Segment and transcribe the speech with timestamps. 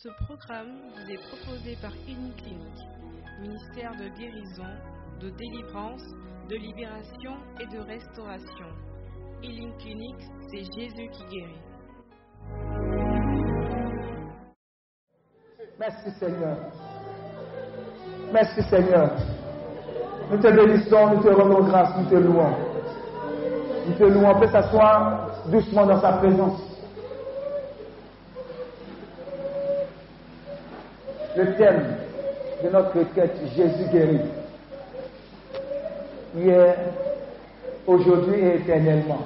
[0.00, 2.86] Ce programme vous est proposé par Clinique,
[3.40, 4.70] ministère de guérison,
[5.20, 6.04] de délivrance,
[6.48, 8.68] de libération et de restauration.
[9.42, 10.14] Healing Clinic,
[10.48, 11.60] c'est Jésus qui guérit.
[15.80, 16.58] Merci Seigneur.
[18.32, 19.10] Merci Seigneur.
[20.30, 22.54] Nous te bénissons, nous te rendons grâce, nous te louons.
[23.88, 24.30] Nous te louons.
[24.30, 26.67] On peut s'asseoir doucement dans sa présence.
[31.38, 31.84] Le thème
[32.64, 34.18] de notre requête, Jésus guérit.
[36.36, 36.74] Hier,
[37.86, 39.20] aujourd'hui et éternellement.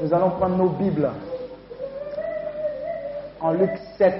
[0.00, 1.10] Nous allons prendre nos Bibles
[3.40, 4.14] en Luc 7,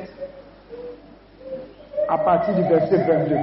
[2.09, 3.37] à partir du verset 22.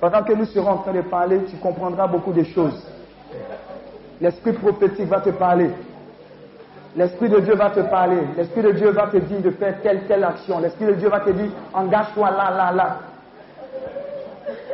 [0.00, 2.86] Pendant que nous serons en train de parler, tu comprendras beaucoup de choses.
[4.20, 5.70] L'esprit prophétique va te parler.
[6.96, 8.18] L'Esprit de Dieu va te parler.
[8.36, 10.58] L'Esprit de Dieu va te dire de faire telle, telle action.
[10.58, 12.96] L'Esprit de Dieu va te dire, engage-toi là, là, là.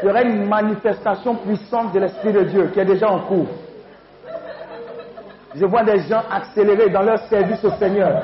[0.02, 3.46] Il y aura une manifestation puissante de l'Esprit de Dieu qui est déjà en cours.
[5.54, 8.22] Je vois des gens accélérer dans leur service au Seigneur.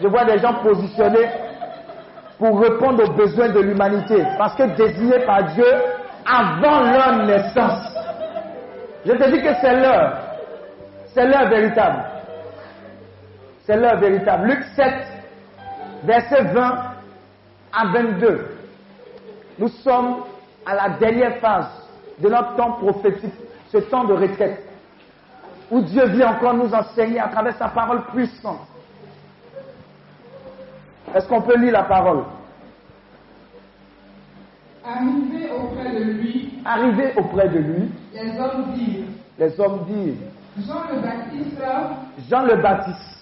[0.00, 1.28] Je vois des gens positionnés
[2.38, 4.24] pour répondre aux besoins de l'humanité.
[4.38, 5.66] Parce que désignés par Dieu
[6.26, 7.96] avant leur naissance.
[9.06, 10.18] Je te dis que c'est l'heure.
[11.06, 12.13] C'est l'heure véritable.
[13.64, 14.48] C'est l'heure véritable.
[14.48, 14.92] Luc 7,
[16.04, 16.84] verset 20
[17.72, 18.46] à 22.
[19.58, 20.16] Nous sommes
[20.66, 21.68] à la dernière phase
[22.18, 23.32] de notre temps prophétique,
[23.70, 24.62] ce temps de retraite,
[25.70, 28.60] où Dieu vient encore nous enseigner à travers sa parole puissante.
[31.14, 32.24] Est-ce qu'on peut lire la parole?
[34.84, 39.04] Arrivé auprès de lui, Arrivé auprès de lui, les hommes dirent
[39.38, 41.90] les hommes disent Jean le baptisteur
[42.30, 43.13] Jean le Baptiste,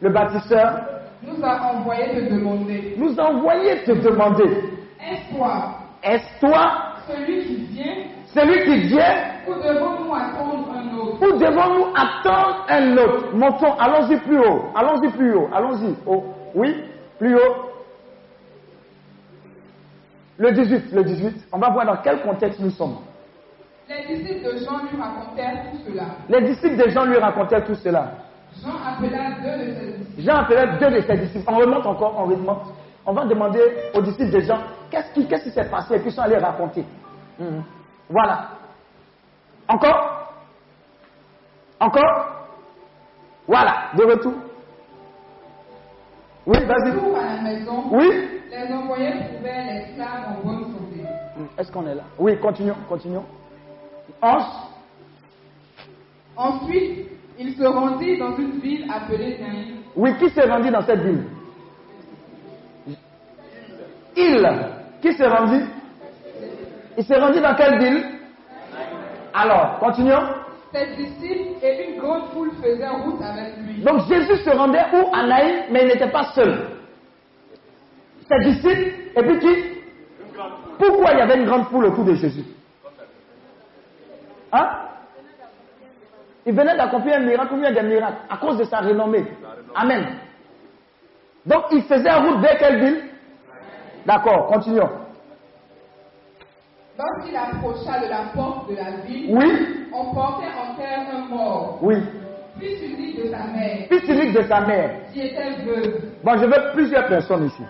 [0.00, 0.80] le bâtisseur,
[1.22, 4.44] nous a envoyé te demander nous a envoyé te demander
[5.00, 5.74] Est-ce toi?
[6.02, 6.94] Est-ce toi?
[7.08, 7.94] Celui qui vient?
[8.26, 9.16] Celui qui vient?
[9.46, 11.22] Ou devons-nous attendre un autre?
[11.22, 13.34] Ou devons-nous attendre un autre?
[13.34, 15.94] Montons, allons-y plus haut, allons-y plus haut, allons-y.
[16.06, 16.24] haut.
[16.54, 16.84] Oui,
[17.18, 17.70] plus haut.
[20.36, 21.48] Le 18, le 18.
[21.52, 22.96] On va voir dans quel contexte nous sommes.
[23.88, 26.04] Les disciples de Jean lui racontèrent tout cela.
[26.28, 28.10] Les disciples de Jean lui racontaient tout cela.
[28.62, 30.22] Jean appela deux de ses disciples.
[30.22, 31.44] Jean appelait deux de ses disciples.
[31.48, 32.72] On remonte encore, on remonte.
[33.06, 33.60] On va demander
[33.94, 34.58] aux disciples de Jean
[34.90, 35.94] qu'est-ce qui qu'est-ce qui s'est passé?
[35.94, 36.84] Et puis ils sont allés raconter.
[37.38, 37.62] Mhm.
[38.08, 38.48] Voilà.
[39.68, 40.32] Encore?
[41.80, 42.46] Encore?
[43.46, 44.32] Voilà, de retour.
[46.46, 46.90] Oui, vas-y.
[46.92, 51.04] Retour à la maison, Oui les envoyés trouvèrent les femmes en bonne santé.
[51.58, 52.04] Est-ce qu'on est là?
[52.18, 53.24] Oui, continuons, continuons.
[56.36, 59.76] Ensuite, il se rendit dans une ville appelée Naïm.
[59.96, 61.24] Oui, qui s'est rendu dans cette ville?
[64.16, 64.48] Il.
[65.02, 65.64] Qui s'est rendu?
[66.96, 68.04] Il s'est rendu dans quelle ville?
[69.32, 70.28] Alors, continuons.
[70.72, 73.82] Ses disciples et une grande foule faisaient route avec lui.
[73.82, 75.14] Donc Jésus se rendait où?
[75.14, 76.68] À Naïm, mais il n'était pas seul.
[78.28, 79.54] Ses disciples, et puis qui?
[80.78, 82.44] Pourquoi il y avait une grande foule autour de Jésus?
[84.52, 84.68] Hein?
[86.46, 89.24] Il venait d'accomplir un miracle, combien de miracles À cause de sa renommée.
[89.74, 90.06] Amen.
[91.46, 93.02] Donc il faisait route vers quelle ville
[94.06, 94.90] D'accord, continuons.
[96.98, 101.78] Lorsqu'il approcha de la porte de la ville, Oui, on portait en terre un mort,
[101.82, 101.96] oui.
[102.60, 104.90] fils unique de sa mère, Fils unique de sa mère.
[105.12, 106.00] qui était veuve.
[106.22, 107.62] Bon, je veux plusieurs personnes ici.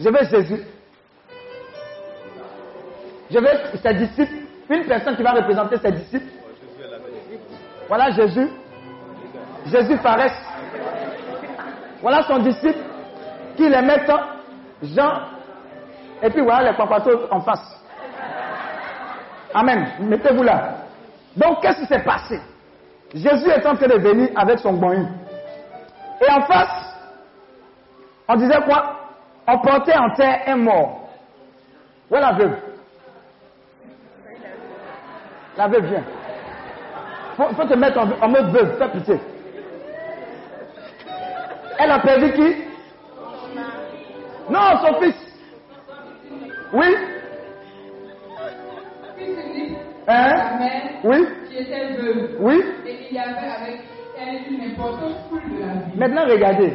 [0.00, 0.62] Je veux Jésus.
[3.30, 4.34] Je veux ses disciples.
[4.68, 6.26] Une personne qui va représenter ses disciples.
[7.88, 8.48] Voilà Jésus.
[9.66, 10.32] Jésus paraît.
[12.00, 12.78] Voilà son disciple
[13.56, 14.06] qui les met
[14.82, 15.20] Jean.
[16.22, 17.80] Et puis voilà les papatos en face.
[19.54, 19.88] Amen.
[20.00, 20.74] Mettez-vous là.
[21.36, 22.40] Donc, qu'est-ce qui s'est passé?
[23.14, 25.08] Jésus est en train de venir avec son bon
[26.20, 26.94] Et en face,
[28.28, 28.96] on disait quoi?
[29.46, 31.08] On portait en terre un mort.
[32.10, 32.56] Où est la veuve
[35.56, 36.04] La veuve vient.
[37.36, 39.20] Faut, faut te mettre en, mode veuve, fais pitié.
[41.78, 42.54] Elle a perdu qui?
[44.48, 45.14] Non, son fils.
[46.72, 46.86] Oui
[50.08, 51.00] Hein?
[51.04, 51.26] Oui.
[52.38, 52.62] Oui.
[55.96, 56.72] Maintenant, regardez.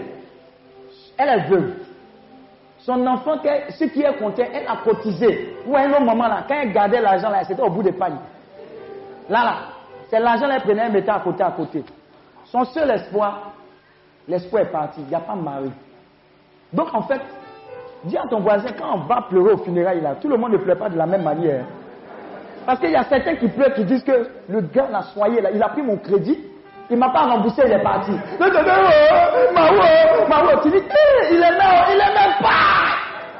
[1.17, 1.73] Elle est veuve.
[2.79, 3.37] Son enfant,
[3.69, 5.55] ce qui est compté, elle a cotisé.
[5.65, 7.91] Ou à un autre moment, là, quand elle gardait l'argent, là, c'était au bout des
[7.93, 8.17] pagnes.
[9.29, 9.55] Là, là,
[10.11, 11.85] c'est l'argent qu'elle prenait, elle mettait à côté, à côté.
[12.43, 13.53] Son seul espoir,
[14.27, 14.99] l'espoir est parti.
[14.99, 15.71] Il n'y a pas de mari.
[16.73, 17.21] Donc en fait,
[18.03, 20.57] dis à ton voisin, quand on va pleurer au funérailles, là, tout le monde ne
[20.57, 21.63] pleure pas de la même manière.
[22.65, 25.49] Parce qu'il y a certains qui pleurent, qui disent que le gars l'a soigné, là,
[25.53, 26.37] il a pris mon crédit,
[26.89, 28.11] il ne m'a pas remboursé, il est parti.
[30.61, 32.91] Tu dis, eh, il est même, il est même pas.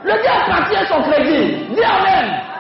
[0.04, 1.66] Le gars est parti avec son crédit.
[1.76, 2.51] Dis Amen.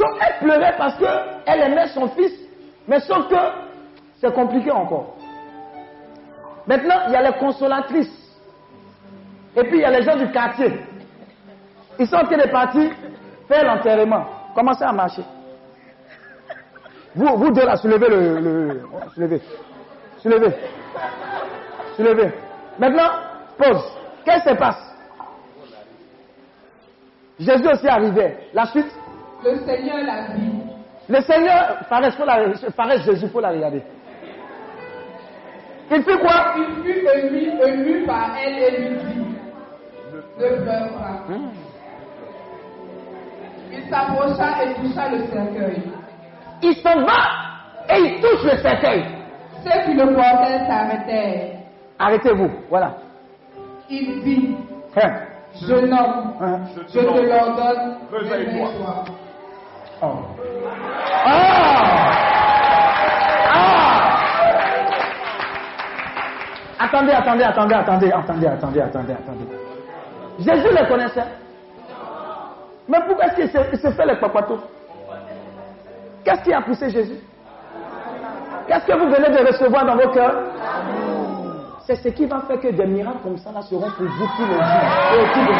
[0.00, 2.32] Donc elle pleurait parce qu'elle aimait son fils,
[2.88, 3.36] mais sauf que
[4.18, 5.16] c'est compliqué encore.
[6.66, 8.16] Maintenant, il y a les consolatrices.
[9.56, 10.72] Et puis il y a les gens du quartier.
[11.98, 12.90] Ils sont en train de
[13.46, 14.24] faire l'enterrement.
[14.54, 15.24] Commencez à marcher.
[17.14, 18.38] Vous, vous deux là, soulevez le.
[18.40, 18.82] le
[19.14, 19.42] soulevez.
[20.18, 20.54] Soulevez.
[21.96, 22.32] Soulevez.
[22.78, 23.10] Maintenant,
[23.58, 23.84] pause.
[24.24, 24.96] Qu'est-ce qui se passe?
[27.38, 28.48] Jésus aussi arrivait.
[28.54, 28.86] La suite
[29.44, 30.50] Le Seigneur l'a vu.
[31.08, 33.82] Le Seigneur, Fares, faut la, Jésus, il faut la regarder.
[35.90, 36.54] Il fait quoi?
[36.56, 39.24] Il fut ému, ému par elle et lui dit
[40.38, 41.32] Ne pleure pas.
[41.32, 41.50] Hmm.
[43.72, 45.82] Il s'approcha et toucha le cercueil.
[46.62, 49.04] Il s'en va et il touche le cercueil.
[49.64, 51.58] Ceux qui le portaient s'arrêtèrent.
[51.98, 52.94] Arrêtez-vous, voilà.
[53.88, 54.56] Il dit
[54.96, 55.10] Hein.
[55.66, 56.60] Jeune homme, Hein.
[56.74, 59.04] je te l'ordonne, Réveille-toi.
[60.02, 60.06] Oh.
[61.26, 61.90] Ah!
[63.52, 63.90] Ah!
[66.78, 69.46] Attendez, attendez, attendez, attendez, attendez, attendez, attendez, attendez.
[70.38, 71.26] Jésus le connaissait.
[72.88, 74.58] Mais pourquoi est-ce qu'il se, fait le papato
[76.24, 77.20] Qu'est-ce qui a poussé Jésus?
[78.66, 80.34] Qu'est-ce que vous venez de recevoir dans vos cœurs?
[81.86, 84.46] C'est ce qui va faire que des miracles comme ça là seront pour vous tous
[84.46, 85.52] les jours vous.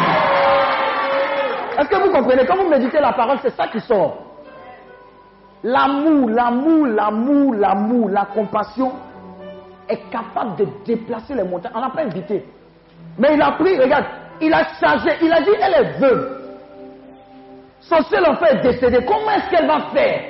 [1.79, 2.45] Est-ce que vous comprenez?
[2.45, 4.30] Quand vous méditez la parole, c'est ça qui sort.
[5.63, 8.91] L'amour, l'amour, l'amour, l'amour, la compassion
[9.87, 11.73] est capable de déplacer les montagnes.
[11.75, 12.45] On n'a pas invité.
[13.17, 14.05] Mais il a pris, regarde,
[14.39, 16.37] il a changé, il a dit, elle est veuve.
[17.81, 19.05] Son seul enfant est décédé.
[19.05, 20.21] Comment est-ce qu'elle va faire?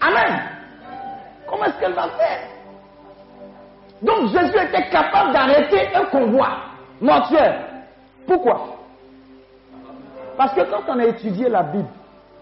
[0.00, 0.42] Amen.
[1.46, 2.48] Comment est-ce qu'elle va faire?
[4.02, 6.48] Donc Jésus était capable d'arrêter un convoi
[7.00, 7.64] mortuaire.
[8.26, 8.76] Pourquoi?
[10.36, 11.88] Parce que quand on a étudié la Bible,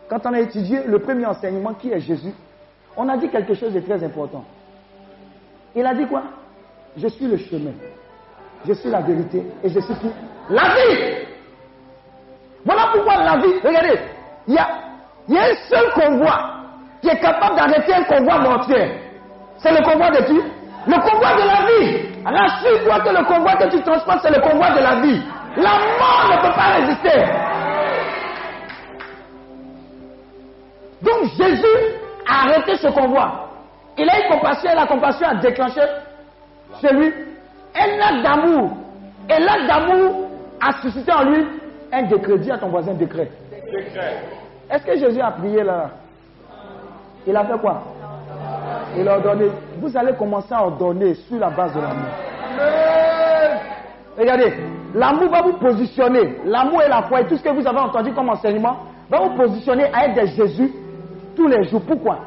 [0.08, 2.32] quand on a étudié le premier enseignement qui est Jésus,
[2.96, 4.44] on a dit quelque chose de très important.
[5.74, 6.22] Il a dit quoi?
[6.96, 7.72] Je suis le chemin,
[8.66, 10.10] je suis la vérité et je suis qui
[10.50, 11.26] La vie
[12.64, 13.98] Voilà pourquoi la vie, regardez,
[14.46, 14.68] il y a,
[15.28, 16.54] y a un seul convoi
[17.02, 18.98] qui est capable d'arrêter un convoi mortuaire.
[19.58, 20.40] C'est le convoi de qui?
[20.86, 22.14] Le convoi de la vie.
[22.24, 25.22] Alors suis-toi que le convoi que tu transportes, c'est le convoi de la vie.
[25.56, 27.43] La mort ne peut pas résister.
[31.04, 31.76] Donc Jésus
[32.26, 33.48] a arrêté ce convoi.
[33.98, 35.80] Il a eu compassion et la compassion a déclenché
[36.80, 37.12] chez lui
[37.74, 38.70] un acte d'amour.
[39.28, 40.28] Et l'acte d'amour
[40.60, 41.46] a suscité en lui
[41.92, 42.38] un décret.
[42.38, 43.30] Dis à ton voisin décret.
[43.50, 44.22] Décret.
[44.70, 45.90] Est-ce que Jésus a prié là?
[47.26, 47.82] Il a fait quoi?
[48.96, 49.46] Il a ordonné.
[49.78, 52.08] Vous allez commencer à ordonner sur la base de l'amour.
[54.18, 54.54] Regardez,
[54.94, 56.36] l'amour va vous positionner.
[56.44, 58.76] L'amour et la foi et tout ce que vous avez entendu comme enseignement
[59.10, 60.72] va vous positionner à être des Jésus
[61.34, 61.82] tous les jours.
[61.86, 62.18] Pourquoi?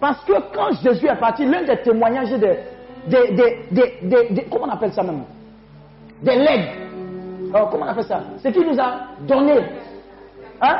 [0.00, 2.58] Parce que quand Jésus est parti, l'un des témoignages des,
[3.06, 5.24] des, des, des, comment on appelle ça même?
[6.22, 6.68] Des legs.
[7.54, 8.20] Oh, comment on appelle ça?
[8.42, 8.92] Ce qu'il nous a
[9.26, 9.60] donné.
[10.62, 10.76] Hein?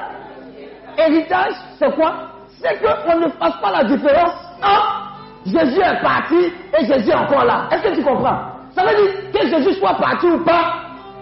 [0.97, 2.14] Héritage, c'est quoi?
[2.61, 5.00] C'est qu'on ne fasse pas la différence entre
[5.47, 7.69] Jésus est parti et Jésus est encore là.
[7.71, 8.38] Est-ce que tu comprends?
[8.73, 10.75] Ça veut dire que Jésus soit parti ou pas?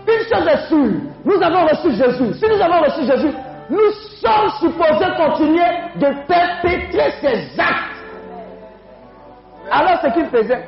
[0.07, 2.35] Une chose est sûre, nous avons reçu Jésus.
[2.35, 3.31] Si nous avons reçu Jésus,
[3.71, 7.99] nous sommes supposés continuer de perpétrer ses actes.
[9.71, 10.65] Alors ce qu'il faisait,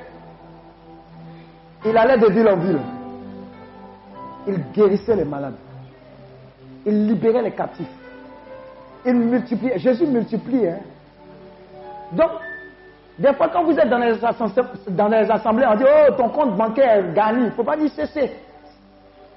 [1.87, 2.81] il allait de ville en ville.
[4.47, 5.57] Il guérissait les malades.
[6.85, 7.87] Il libérait les captifs.
[9.07, 9.79] Il multipliait.
[9.79, 10.67] Jésus multiplie.
[10.67, 10.81] Hein.
[12.13, 12.31] Donc,
[13.19, 14.15] des fois, quand vous êtes dans les,
[14.89, 17.41] dans les assemblées, on dit Oh, ton compte bancaire est gagné.
[17.41, 18.31] Il ne faut pas dire cesser.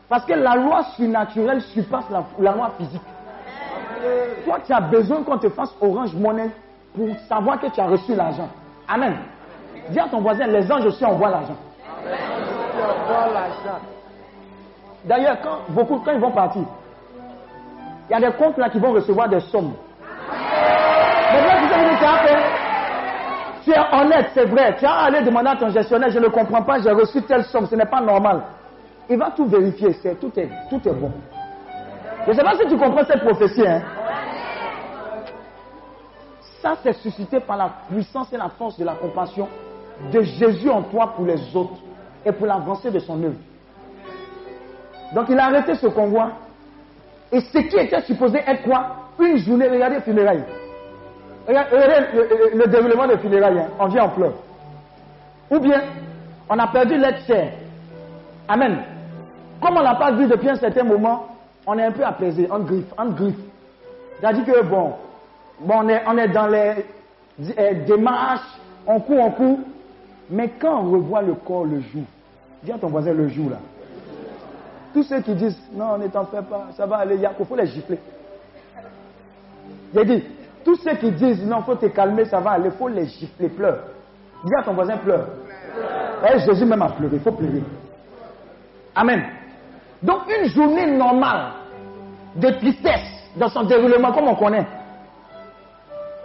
[0.10, 3.01] Parce que la loi surnaturelle surpasse la loi physique.
[4.46, 6.50] Toi, tu as besoin qu'on te fasse orange monnaie
[6.96, 8.50] pour savoir que tu as reçu l'argent.
[8.88, 9.16] Amen.
[9.90, 11.56] Dis à ton voisin Les anges aussi envoient l'argent.
[15.06, 16.64] D'ailleurs, quand, beaucoup, quand ils vont partir,
[18.10, 19.74] il y a des comptes là qui vont recevoir des sommes.
[22.00, 22.24] Tu as.
[23.64, 24.76] Tu es honnête, c'est vrai.
[24.78, 27.66] Tu as allé demander à ton gestionnaire, je ne comprends pas, j'ai reçu telle somme,
[27.66, 28.42] ce n'est pas normal.
[29.10, 31.12] Il va tout vérifier, c'est, tout, est, tout est bon.
[32.25, 33.68] Je ne sais pas si tu comprends cette prophétie.
[33.68, 33.82] Hein.
[36.62, 39.50] Ça, c'est suscité par la puissance et la force de la compassion
[40.12, 41.80] de Jésus en toi pour les autres
[42.25, 43.36] et pour l'avancée de son œuvre.
[45.13, 46.32] Donc il a arrêté ce convoi.
[47.32, 48.96] Et ce qui était supposé être quoi?
[49.20, 50.44] Une journée, regardez funérailles.
[51.48, 51.77] Regardez
[52.53, 53.60] le, déroulement des funérailles.
[53.60, 53.68] Hein.
[53.80, 54.34] On vient en pleurs.
[55.51, 55.82] Ou bien,
[56.50, 57.53] on a perdu l'être cher.
[58.48, 58.84] Amen.
[59.62, 61.33] Comme on n'a pas vu depuis un certain moment,
[61.65, 63.36] on est un peu apaisé, on griffe, on griffe.
[64.20, 64.93] C'est-à-dire que bon,
[65.62, 66.86] bon on, est, on est dans les
[67.58, 69.60] euh, démarches, on court, on court.
[70.29, 72.03] Mais quand on revoit le corps le jour,
[72.63, 73.58] dis à ton voisin le jour là.
[74.93, 77.65] Tous ceux qui disent non, ne t'en fais pas, ça va aller, il faut les
[77.65, 78.00] gifler.
[79.93, 80.24] J'ai dit,
[80.63, 83.05] tous ceux qui disent non, il faut te calmer, ça va aller, il faut les
[83.08, 83.79] gifler, pleure.
[84.43, 85.27] Dis à ton voisin pleure.
[86.24, 87.63] Et eh, Jésus même a pleuré, il faut pleurer.
[88.96, 89.24] Amen.
[90.04, 91.54] Donc une journée normale
[92.36, 94.68] de tristesse dans son déroulement, comme on connaît.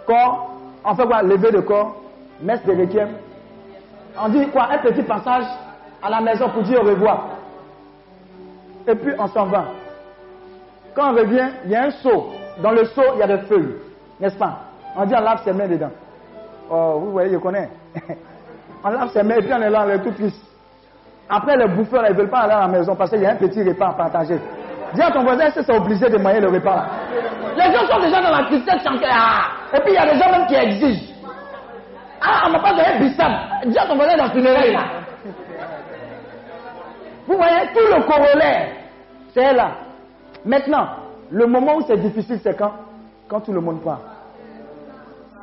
[0.05, 0.51] Corps,
[0.83, 1.23] on fait quoi?
[1.23, 1.95] Lever de corps,
[2.41, 3.09] messe de requiem.
[4.21, 4.67] On dit quoi?
[4.71, 5.45] Un petit passage
[6.01, 7.27] à la maison pour dire au revoir.
[8.87, 9.65] Et puis on s'en va.
[10.93, 12.31] Quand on revient, il y a un seau.
[12.61, 13.75] Dans le seau, il y a des feuilles.
[14.19, 14.59] N'est-ce pas?
[14.97, 15.91] On dit on lave ses mains dedans.
[16.69, 17.69] Oh, vous voyez, je connais.
[18.83, 20.48] on lave ses mains et puis on est là, on est tout triste.
[21.29, 23.31] Après, les bouffeurs, ils ne veulent pas aller à la maison parce qu'il y a
[23.31, 24.39] un petit repas à partager.
[24.93, 26.85] Dis à ton voisin si c'est obligé de manger le repas.
[27.55, 28.81] Les gens sont déjà dans la tristesse
[29.11, 29.41] ah.
[29.73, 31.13] Et puis il y a des gens même qui exigent.
[32.21, 33.31] Ah, on m'a pas donné bissap.
[33.67, 34.83] Dis à ton voisin dans le funérailles là.
[37.27, 38.69] Vous voyez, tout le corollaire,
[39.35, 39.71] c'est là.
[40.43, 40.87] Maintenant,
[41.29, 42.71] le moment où c'est difficile, c'est quand
[43.27, 43.99] Quand tout le monde part.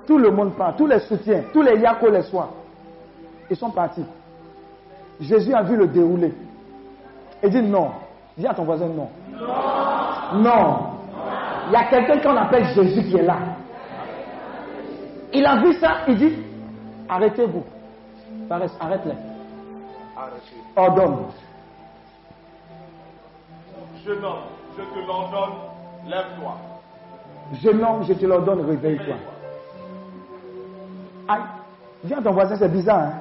[0.05, 2.49] Tout le monde part, tous les soutiens, tous les yako les soins,
[3.49, 4.05] ils sont partis.
[5.21, 6.35] Jésus a vu le dérouler.
[7.43, 7.91] Et dit non.
[8.37, 9.09] Dis à ton voisin non.
[9.33, 10.43] Non.
[10.43, 10.79] Non.
[11.69, 13.39] Il y a quelqu'un qu'on appelle Jésus qui est là.
[15.33, 16.37] Il a vu ça, il dit
[17.09, 17.65] arrêtez-vous.
[18.51, 19.15] Arrête-les.
[20.77, 21.17] Ordonne.
[24.05, 24.43] Jeune homme,
[24.77, 25.55] je te l'ordonne,
[26.07, 26.57] lève-toi.
[27.61, 29.17] Jeune homme, je te l'ordonne, réveille-toi.
[31.29, 31.41] Aïe,
[32.05, 33.01] viens ton voisin, c'est bizarre.
[33.01, 33.13] Hein?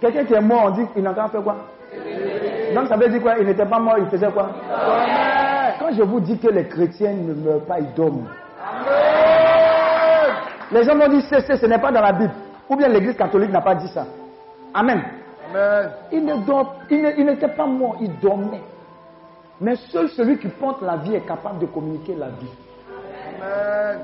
[0.00, 1.56] Quelqu'un qui est mort, on dit qu'il n'a qu'à faire quoi
[2.74, 3.34] Donc ça veut dire quoi?
[3.40, 4.50] Il n'était pas mort, il faisait quoi?
[5.78, 8.28] Quand je vous dis que les chrétiens ne meurent pas, ils dorment.
[10.72, 12.32] Les gens m'ont dit, c'est, ce n'est pas dans la Bible.
[12.68, 14.04] Ou bien l'église catholique n'a pas dit ça.
[14.74, 15.02] Amen.
[16.12, 18.62] Il, ne il n'était pas mort, il dormait.
[19.60, 22.50] Mais seul celui qui porte la vie est capable de communiquer la vie.
[23.40, 24.00] Amen.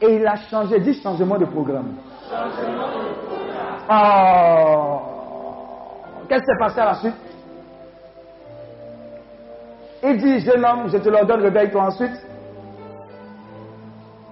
[0.00, 1.96] Et il a changé, dit changement de programme.
[2.30, 3.49] Changement de programme.
[3.88, 5.00] Oh.
[6.28, 7.14] Qu'est-ce qui s'est passé à la suite?
[10.02, 12.26] Il dit, jeune homme, je te l'ordonne, réveille-toi ensuite.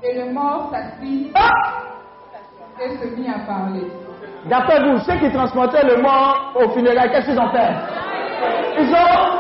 [0.03, 1.89] Et le mort s'assit ah!
[2.81, 3.87] et se mit à parler.
[4.47, 7.73] D'après vous, ceux qui transportaient le mort au funérailles, qu'est-ce qu'ils ont fait?
[8.79, 9.39] Ils ont,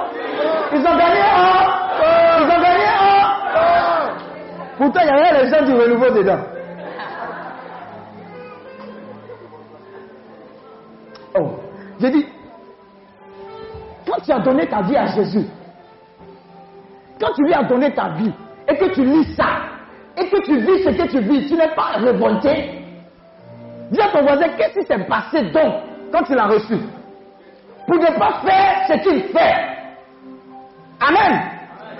[0.72, 1.78] ils ont gagné un.
[2.40, 3.18] Ils ont gagné un.
[4.76, 6.57] Pourtant, il y avait les gens du renouveau dedans.
[12.00, 12.26] J'ai dit,
[14.06, 15.46] quand tu as donné ta vie à Jésus,
[17.20, 18.32] quand tu lui as donné ta vie
[18.68, 19.60] et que tu lis ça
[20.16, 22.82] et que tu vis ce que tu vis, tu n'es pas révolté.
[23.90, 25.74] Dis à ton voisin, qu'est-ce qui s'est passé donc
[26.12, 26.78] quand tu l'as reçu?
[27.86, 29.54] Pour ne pas faire ce qu'il fait.
[31.00, 31.40] Amen.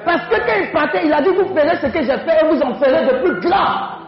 [0.05, 2.49] Parce que quand il partait, il a dit, vous ferez ce que j'ai fait et
[2.49, 3.99] vous en ferez de plus grand.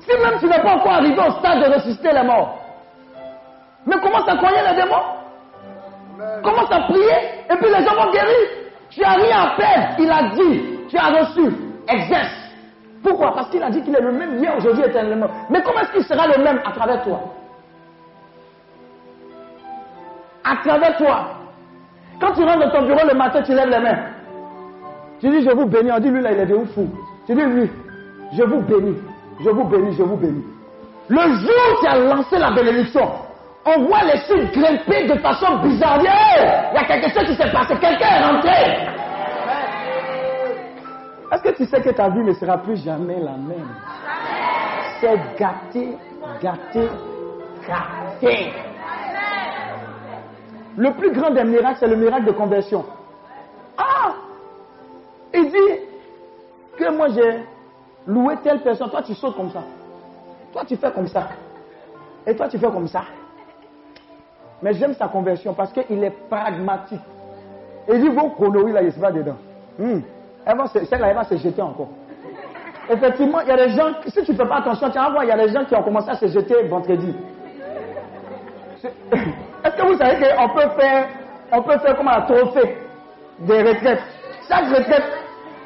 [0.00, 2.57] Si même tu n'es pas encore arrivé au stade de ressusciter les morts,
[3.88, 6.42] mais commence à croire les démons.
[6.42, 7.16] Commence à prier
[7.50, 8.48] et puis les gens vont guérir.
[8.90, 9.94] Tu as rien à perdre.
[9.98, 11.52] Il a dit, tu as reçu,
[11.88, 12.34] exerce.
[13.02, 13.32] Pourquoi?
[13.34, 15.28] Parce qu'il a dit qu'il est le même hier, aujourd'hui, éternellement.
[15.48, 17.20] Mais comment est-ce qu'il sera le même à travers toi?
[20.44, 21.28] À travers toi.
[22.20, 23.98] Quand tu rentres dans ton bureau le matin, tu lèves les mains.
[25.20, 25.92] Tu dis, je vous bénis.
[25.92, 26.88] On dit, lui là, il est de fou.
[27.26, 27.70] Tu dis, lui,
[28.32, 28.96] je vous bénis.
[29.40, 30.44] Je vous bénis, je vous bénis.
[31.08, 33.08] Le jour où tu as lancé la bénédiction,
[33.64, 35.98] on voit les signes grimper de façon bizarre.
[36.00, 37.74] il y a quelque chose qui s'est passé.
[37.80, 38.98] Quelqu'un est rentré.
[41.30, 43.68] Est-ce que tu sais que ta vie ne sera plus jamais la même?
[45.00, 45.96] C'est gâté,
[46.42, 46.88] gâté,
[47.66, 48.52] gâté.
[50.76, 52.84] Le plus grand des miracles, c'est le miracle de conversion.
[53.76, 54.14] Ah
[55.34, 55.80] Il dit
[56.78, 57.44] que moi j'ai
[58.06, 58.88] loué telle personne.
[58.90, 59.62] Toi, tu sautes comme ça.
[60.52, 61.28] Toi, tu fais comme ça.
[62.26, 63.02] Et toi, tu fais comme ça.
[64.62, 67.00] Mais j'aime sa conversion parce qu'il est pragmatique.
[67.88, 69.36] Et il dit, vos chrono, là, il se va dedans.
[69.78, 70.00] Hmm.
[70.44, 71.88] Celle-là, elle va se jeter encore.
[72.90, 75.24] Effectivement, il y a des gens, si tu ne fais pas attention, tu vas voir,
[75.24, 77.14] il y a des gens qui ont commencé à se jeter vendredi.
[79.64, 81.08] Est-ce que vous savez qu'on peut faire,
[81.52, 82.78] on peut faire comme un trophée
[83.40, 84.02] des retraites
[84.48, 85.04] Chaque retraite,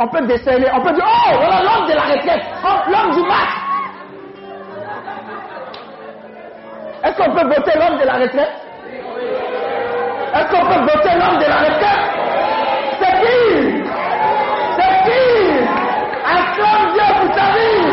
[0.01, 3.23] on peut déceler, on peut dire, oh, voilà l'homme de la retraite, oh, l'homme du
[3.23, 3.63] match.
[7.05, 8.72] Est-ce qu'on peut voter l'homme de la retraite?
[10.35, 12.05] Est-ce qu'on peut voter l'homme de la retraite
[13.01, 13.41] C'est qui?
[14.77, 15.25] C'est qui?
[16.25, 17.85] Acclame Dieu pour ta vie?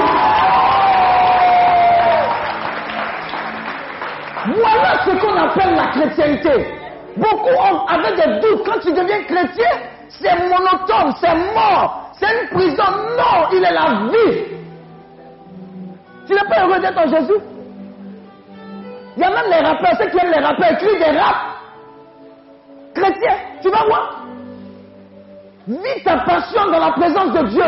[4.55, 6.55] Voilà ce qu'on appelle la chrétienté.
[7.17, 9.71] Beaucoup ont, des doutes, quand tu deviens chrétien,
[10.07, 12.83] c'est monotone, c'est mort, c'est une prison.
[13.17, 14.37] Non, il est la vie.
[16.25, 17.41] Tu n'es pas heureux d'être en Jésus?
[19.17, 21.48] Il y a même les rappeurs, ceux qui aiment les rappeurs, écrivent des raps.
[22.93, 24.25] Chrétiens, tu vas voir
[25.67, 27.63] Vis ta passion dans la présence de Dieu.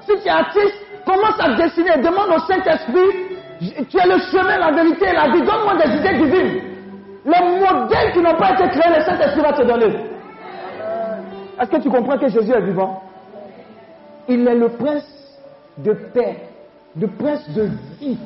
[0.00, 4.72] Si tu es artiste, commence à dessiner, demande au Saint-Esprit, tu es le chemin, la
[4.72, 6.62] vérité et la vie, donne-moi des idées divines.
[7.24, 10.10] Les modèles qui n'ont pas été créés, le Saint-Esprit va te donner.
[11.60, 13.02] Est-ce que tu comprends que Jésus est vivant?
[14.28, 15.38] Il est le prince
[15.78, 16.48] de paix,
[17.00, 17.68] le prince de
[18.00, 18.18] vie.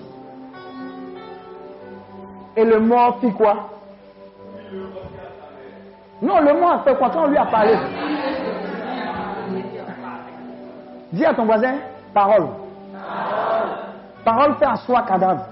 [2.57, 3.69] Et le mort fit quoi?
[6.23, 7.11] Non, le mort a fait quoi?
[7.11, 7.75] Quand on lui a parlé
[11.13, 11.75] Dis à ton voisin,
[12.15, 12.47] parole.
[14.25, 15.45] Parole fait en soi cadavre.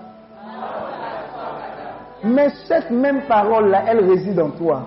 [2.23, 4.83] Mais cette même parole-là, elle réside en toi.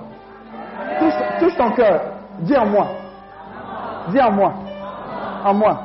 [0.99, 2.01] Touche, touche ton cœur.
[2.39, 2.87] Dis en moi.
[4.09, 4.53] Dis en moi.
[5.43, 5.79] En moi.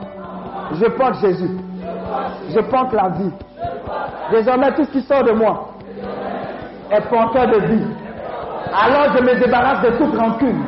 [0.74, 1.56] Je porte Jésus.
[2.50, 3.32] Je porte la vie.
[4.30, 5.70] Désormais, tout ce qui sort de moi
[6.90, 7.86] est porteur de vie.
[8.78, 10.62] Alors je me débarrasse de toute rancune,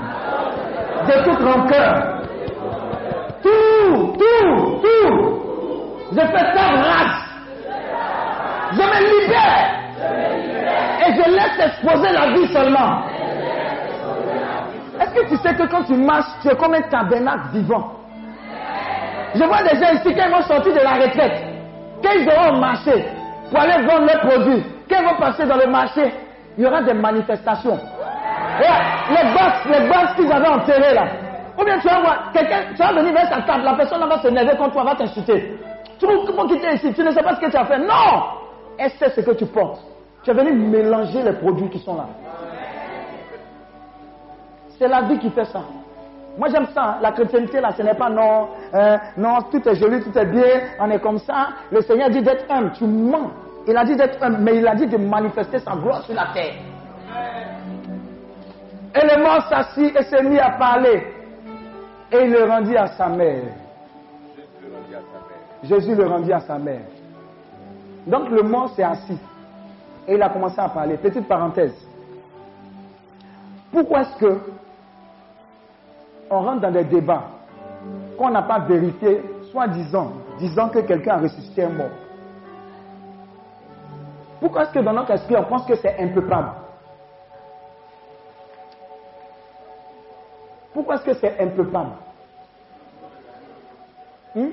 [1.06, 2.18] de toute rancœur.
[3.42, 5.38] Tout, tout, tout.
[6.12, 7.28] Je fais ta grâce.
[8.72, 9.78] Je me libère.
[11.06, 13.02] Et je laisse exposer la vie seulement.
[15.00, 17.92] Est-ce que tu sais que quand tu marches, tu es comme un tabernacle vivant?
[19.34, 21.44] Je vois des gens ici, quand ils vont sortir de la retraite,
[22.02, 23.04] quand ils auront marché
[23.50, 26.12] pour aller vendre leurs produits, quand vont passer dans le marché,
[26.56, 27.78] il y aura des manifestations.
[28.58, 31.06] Les boss, les qu'ils avaient enterrés là.
[31.58, 34.20] Ou bien tu vas voir, quelqu'un, tu vas venir vers sa table, la personne va
[34.20, 35.58] s'énerver contre toi, va t'insulter.
[35.98, 37.78] Tu quitter ici, tu ne sais pas ce que tu as fait.
[37.78, 38.22] Non
[38.78, 39.80] Elle sait ce que tu portes?
[40.22, 42.06] Tu es venu mélanger les produits qui sont là.
[44.78, 45.62] C'est la vie qui fait ça.
[46.38, 46.82] Moi j'aime ça.
[46.82, 46.96] Hein.
[47.02, 50.60] La chrétienté là, ce n'est pas non, euh, non, tout est joli, tout est bien,
[50.78, 51.48] on est comme ça.
[51.72, 52.72] Le Seigneur dit d'être humble.
[52.72, 53.30] Tu mens.
[53.66, 56.28] Il a dit d'être humble, mais il a dit de manifester sa gloire sur la
[56.32, 56.54] terre.
[58.94, 61.06] Et le mort s'assit et s'est mis à parler.
[62.10, 63.44] Et il le rendit à sa mère.
[65.62, 66.82] Jésus le rendit à sa mère.
[68.06, 69.18] Donc le mort s'est assis.
[70.06, 70.96] Et il a commencé à parler.
[70.96, 71.74] Petite parenthèse.
[73.70, 74.40] Pourquoi est-ce que
[76.30, 77.24] on rentre dans des débats
[78.16, 81.90] qu'on n'a pas vérifié, soi-disant, disant que quelqu'un a ressuscité un mort?
[84.40, 86.50] Pourquoi est-ce que dans notre esprit, on pense que c'est impeuplable
[90.72, 91.90] Pourquoi est-ce que c'est impeuplable
[94.34, 94.48] hmm?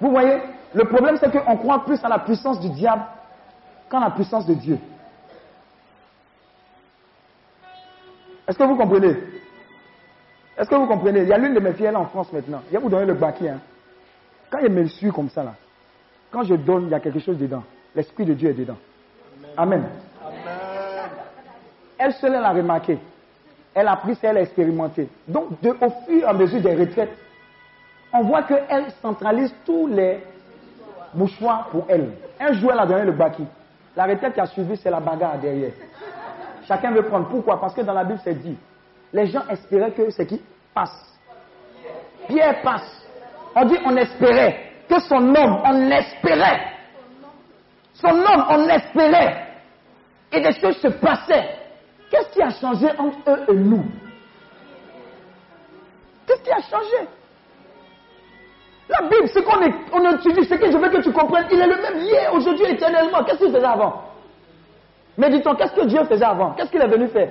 [0.00, 0.38] Vous voyez,
[0.74, 3.02] le problème c'est qu'on croit plus à la puissance du diable
[3.90, 4.78] qu'à la puissance de Dieu.
[8.48, 9.16] Est-ce que vous comprenez?
[10.58, 11.20] Est-ce que vous comprenez?
[11.20, 12.62] Il y a l'une de mes filles là en France maintenant.
[12.70, 13.50] Il va vous donner le baquet.
[13.50, 13.60] Hein.
[14.50, 15.54] Quand elle me suit comme ça là,
[16.30, 17.62] quand je donne, il y a quelque chose dedans.
[17.94, 18.78] L'Esprit de Dieu est dedans.
[19.56, 19.84] Amen.
[22.04, 22.98] Elle seule, elle a remarqué.
[23.72, 25.08] Elle a pris, elle a expérimenté.
[25.28, 27.16] Donc, au fur et à mesure des retraites,
[28.12, 30.20] on voit qu'elle centralise tous les
[31.14, 32.10] mouchoirs pour elle.
[32.40, 33.46] Un jour, elle a donné le baki.
[33.94, 35.70] La retraite qui a suivi, c'est la bagarre derrière.
[36.66, 37.28] Chacun veut prendre.
[37.28, 37.60] Pourquoi?
[37.60, 38.58] Parce que dans la Bible, c'est dit.
[39.12, 40.42] Les gens espéraient que c'est qui?
[40.74, 41.20] Passe.
[42.26, 43.06] Pierre passe.
[43.54, 46.62] On dit on espérait que son homme, on espérait.
[47.94, 49.46] Son homme, on espérait.
[50.32, 51.61] Et des choses se passaient.
[52.12, 53.86] Qu'est-ce qui a changé entre eux et nous?
[56.26, 57.08] Qu'est-ce qui a changé?
[58.90, 61.66] La Bible, ce qu'on on étudie, ce que je veux que tu comprennes, il est
[61.66, 63.24] le même hier, aujourd'hui, éternellement.
[63.24, 64.02] Qu'est-ce qu'il faisait avant?
[65.16, 66.52] Méditons, qu'est-ce que Dieu faisait avant?
[66.52, 67.30] Qu'est-ce qu'il est venu faire?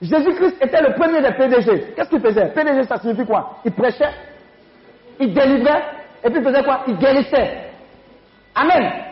[0.00, 1.92] Jésus-Christ était le premier des PDG.
[1.94, 2.48] Qu'est-ce qu'il faisait?
[2.54, 3.58] PDG, ça signifie quoi?
[3.66, 4.14] Il prêchait,
[5.20, 5.84] il délivrait,
[6.24, 6.84] et puis il faisait quoi?
[6.86, 7.70] Il guérissait.
[8.54, 9.07] Amen.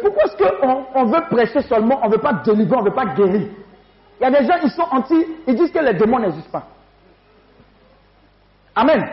[0.00, 2.94] Pourquoi est-ce qu'on on veut prêcher seulement, on ne veut pas délivrer, on ne veut
[2.94, 3.48] pas guérir?
[4.20, 6.66] Il y a des gens, ils sont anti, ils disent que les démons n'existent pas.
[8.74, 9.08] Amen.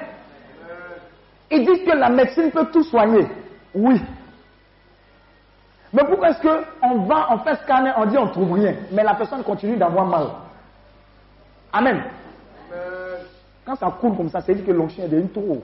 [1.50, 3.26] Ils disent que la médecine peut tout soigner.
[3.74, 4.02] Oui.
[5.94, 9.16] Mais pourquoi est-ce qu'on va, on fait scanner, on dit on trouve rien, mais la
[9.16, 10.28] personne continue d'avoir mal?
[11.72, 12.04] Amen.
[13.66, 15.64] Quand ça coule comme ça, c'est dit que l'onction est devenu trop.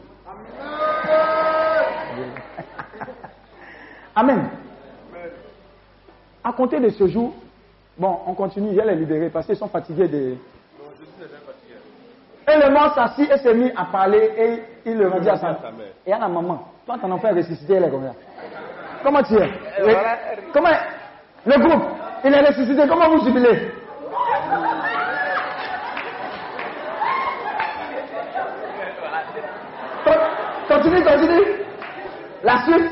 [4.16, 4.50] Amen.
[6.44, 7.34] À compter de ce jour,
[7.98, 10.36] bon, on continue, il y a les libérer parce qu'ils sont fatigués de.
[12.46, 15.58] Et le mort s'assit et s'est mis à parler et il le rendit à sa
[16.06, 18.14] Et à la maman, toi ton enfant est ressuscité, elle est combien
[19.04, 19.50] Comment tu es?
[20.52, 20.70] Comment
[21.46, 21.84] Le groupe,
[22.26, 23.72] il est ressuscité, comment vous jubilez?
[30.68, 31.64] Continue, continue.
[32.44, 32.92] La suite.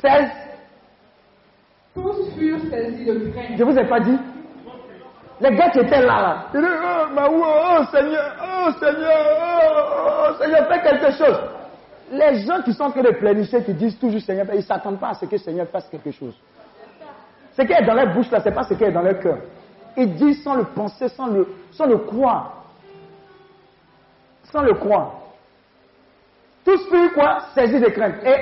[0.00, 0.30] 16.
[1.94, 2.63] Tous furent saisis de crainte.
[3.56, 4.18] Je vous ai pas dit
[5.40, 6.46] Les gars qui étaient là, là.
[6.54, 9.26] Ils disent, oh, oh, Seigneur, oh Seigneur,
[9.66, 11.40] oh, oh, Seigneur, fais quelque chose.
[12.12, 15.10] Les gens qui sont en train de qui disent toujours Seigneur, ils ne s'attendent pas
[15.10, 16.34] à ce que Seigneur fasse quelque chose.
[17.56, 19.18] Ce qui est dans leur bouche là, ce n'est pas ce qui est dans leur
[19.20, 19.38] cœur.
[19.96, 22.64] Ils disent sans le penser, sans le, sans le croire.
[24.52, 25.12] Sans le croire.
[26.64, 27.40] Tous furent quoi?
[27.54, 28.16] Saisis de crainte.
[28.24, 28.36] Et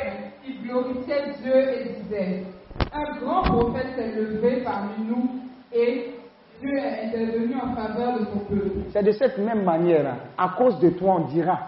[0.46, 2.44] Ils glorifiaient Dieu et disaient
[2.92, 5.30] Un grand prophète s'est levé parmi nous
[5.72, 6.14] et
[6.60, 8.70] Dieu est intervenu en faveur de son peuple.
[8.92, 11.58] c'est de cette même manière, hein, à cause de toi, on dira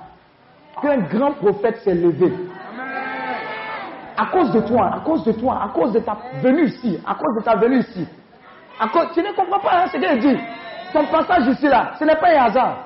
[0.80, 2.32] qu'un grand prophète s'est levé.
[4.16, 7.14] À cause de toi, à cause de toi, à cause de ta venue ici, à
[7.14, 8.06] cause de ta venue ici.
[8.78, 10.40] À cause, tu ne comprends pas hein, ce qu'il dit.
[10.92, 12.76] Ton passage ici, là, ce n'est pas un hasard.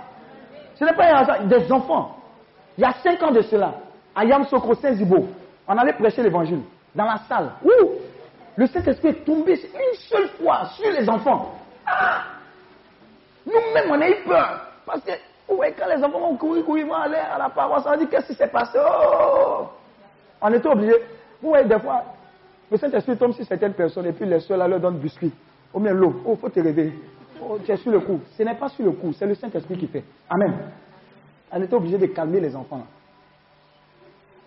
[0.75, 1.45] Ce n'est pas un hasard.
[1.45, 2.17] Des enfants.
[2.79, 3.75] Il y a cinq ans de cela,
[4.15, 5.27] à Yamsokro Saint-Zibo,
[5.67, 6.61] on allait prêcher l'évangile
[6.95, 7.51] dans la salle.
[7.65, 7.89] Ouh
[8.59, 11.55] Le Saint-Esprit est tombé une seule fois sur les enfants.
[11.87, 12.25] Ah
[13.47, 14.61] Nous-mêmes, on a eu peur.
[14.85, 15.13] Parce que,
[15.55, 18.27] ouais, quand les enfants vont courir, courir, vont aller à la paroisse, on dit qu'est-ce
[18.27, 18.77] qui s'est passé?
[18.85, 19.69] Oh
[20.43, 20.93] On était obligé.
[21.41, 22.03] Vous voyez, des fois,
[22.69, 25.33] le Saint-Esprit tombe sur certaines personnes et puis les soeurs là, leur donnent biscuit.
[25.73, 26.21] Ou bien l'eau.
[26.27, 26.95] Oh, faut te réveiller.
[27.41, 28.21] Oh, tu es sur le coup.
[28.37, 30.03] Ce n'est pas sur le coup, c'est le Saint-Esprit qui fait.
[30.29, 30.53] Amen.
[31.53, 32.85] On était obligé de calmer les enfants.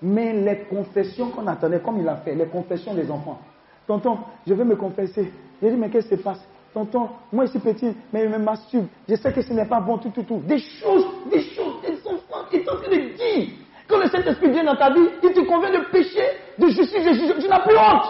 [0.02, 3.40] Mais les confessions qu'on attendait, comme il a fait, les confessions des enfants.
[3.88, 5.32] Tonton, je veux me confesser.
[5.62, 6.46] J'ai dit, mais qu'est-ce qui se passe?
[6.74, 8.88] Tonton, moi je suis petit, mais je me masturbe.
[9.08, 10.42] Je sais que ce n'est pas bon, tout, tout, tout.
[10.46, 13.50] Des choses, des choses, des enfants qui sont en train de dire.
[13.88, 16.26] Quand le Saint-Esprit vient dans ta vie, il te convient de pécher,
[16.58, 17.44] de justice, de justice.
[17.44, 18.08] Tu n'as plus honte.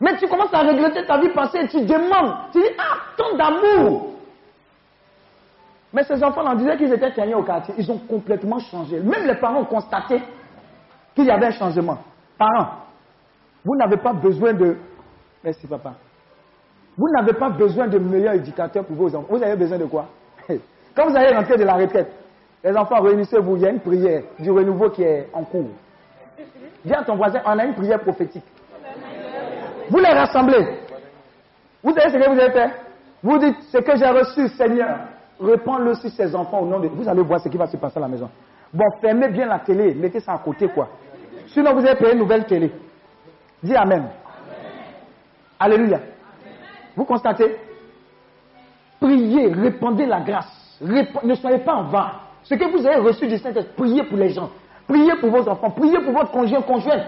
[0.00, 2.34] Mais tu commences à regretter ta vie passée et tu demandes.
[2.52, 4.08] Tu dis, ah, tant d'amour.
[5.92, 7.74] Mais ces enfants, on disait qu'ils étaient témoins au quartier.
[7.78, 8.98] Ils ont complètement changé.
[8.98, 10.20] Même les parents ont constaté
[11.14, 11.98] qu'il y avait un changement.
[12.36, 12.70] Parents,
[13.64, 14.76] vous n'avez pas besoin de...
[15.44, 15.94] Merci papa.
[16.96, 19.26] Vous n'avez pas besoin de meilleurs éducateurs pour vos enfants.
[19.30, 20.06] Vous avez besoin de quoi?
[20.94, 22.10] Quand vous allez rentrer de la retraite,
[22.62, 23.56] les enfants, réunissez-vous.
[23.56, 25.70] Il y a une prière du renouveau qui est en cours.
[26.84, 28.44] Dis à ton voisin, on a une prière prophétique.
[29.88, 30.78] Vous les rassemblez.
[31.82, 32.70] Vous savez ce que vous avez fait?
[33.22, 34.98] Vous dites, ce que j'ai reçu, Seigneur,
[35.40, 36.88] répands-le sur ces enfants au nom de...
[36.88, 38.28] Vous allez voir ce qui va se passer à la maison.
[38.72, 40.88] Bon, fermez bien la télé, mettez ça à côté, quoi.
[41.48, 42.72] Sinon, vous allez payer une nouvelle télé.
[43.62, 44.08] Dis Amen.
[45.58, 46.00] Alléluia.
[46.96, 47.56] Vous constatez?
[49.00, 50.78] Priez, répandez la grâce.
[50.80, 52.12] Ne soyez pas en vain.
[52.42, 54.50] Ce que vous avez reçu du Saint-Esprit, priez pour les gens.
[54.88, 55.70] Priez pour vos enfants.
[55.70, 57.02] Priez pour votre conjoint, conjointe.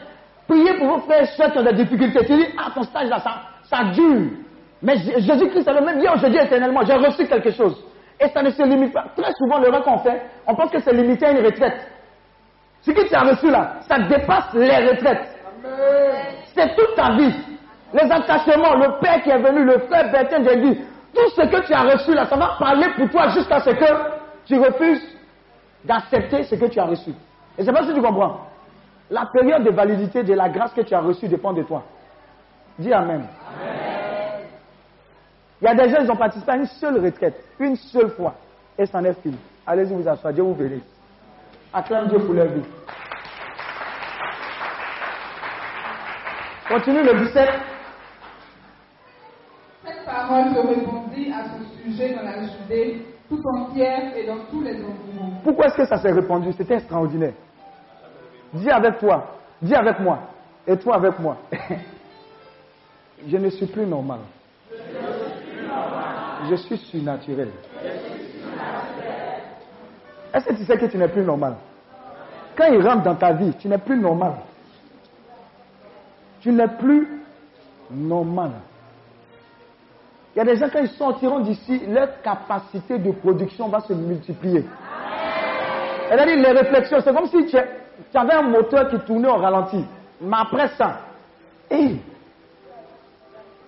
[0.47, 2.25] Priez pour vos frères et sœurs qui ont des difficultés.
[2.27, 3.23] Tu dis, ah, ton stage là,
[3.65, 4.31] ça, dure.
[4.83, 6.83] Mais Jésus-Christ est le même hier, aujourd'hui, éternellement.
[6.85, 7.83] J'ai reçu quelque chose.
[8.21, 9.07] Et ça ne se limite pas.
[9.17, 11.89] Très souvent, le qu'on fait, on pense que c'est limité à une retraite.
[12.83, 15.34] Ce que tu as reçu là, ça dépasse les retraites.
[16.65, 17.35] C'est toute ta vie.
[17.93, 20.81] Les attachements, le père qui est venu, le frère Bertin j'ai dit,
[21.15, 23.85] tout ce que tu as reçu là, ça va parler pour toi jusqu'à ce que
[24.47, 25.03] tu refuses
[25.85, 27.11] d'accepter ce que tu as reçu.
[27.59, 28.41] Et c'est pas si tu comprends.
[29.11, 31.85] La période de validité de la grâce que tu as reçue dépend de toi.
[32.79, 33.27] Dis Amen.
[35.61, 38.35] Il y a des gens, ils ont participé à une seule retraite, une seule fois,
[38.77, 39.39] et c'en est fini.
[39.67, 40.83] Allez-y vous asseoir, Dieu vous bénisse.
[41.73, 42.63] Acclame Dieu pour leur vie.
[46.69, 47.49] Continue le 17.
[49.85, 54.63] Cette parole se répandit à ce sujet dans la Judée tout entière et dans tous
[54.63, 55.33] les environs.
[55.43, 56.53] Pourquoi est-ce que ça s'est répandu?
[56.57, 57.35] C'était extraordinaire.
[58.55, 60.21] Dis avec toi, dis avec moi,
[60.67, 61.37] et toi avec moi.
[63.27, 64.21] Je ne suis plus normal.
[66.49, 67.51] Je suis surnaturel.
[70.33, 71.57] Est-ce que tu sais que tu n'es plus normal?
[72.57, 74.33] Quand il rentre dans ta vie, tu n'es plus normal.
[76.45, 77.09] Tu n'es plus
[77.91, 78.51] normal.
[80.35, 83.95] Il y a des gens, quand ils sortiront d'ici, leur capacité de production va se
[83.95, 84.61] multiplier.
[84.61, 87.57] Dit les réflexions, c'est comme si tu,
[88.19, 89.87] avais un moteur qui tournait au ralenti.
[90.21, 91.01] Mais après ça,
[91.71, 91.97] hé,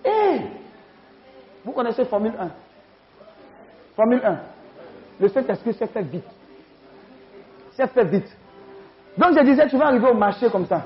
[0.05, 0.41] hé,
[1.65, 2.49] vous connaissez Formule 1
[3.95, 4.37] Formule 1.
[5.19, 6.29] Le Saint-Esprit s'est fait vite.
[7.71, 8.37] C'est fait vite.
[9.17, 10.83] Donc je disais, tu vas arriver au marché comme ça.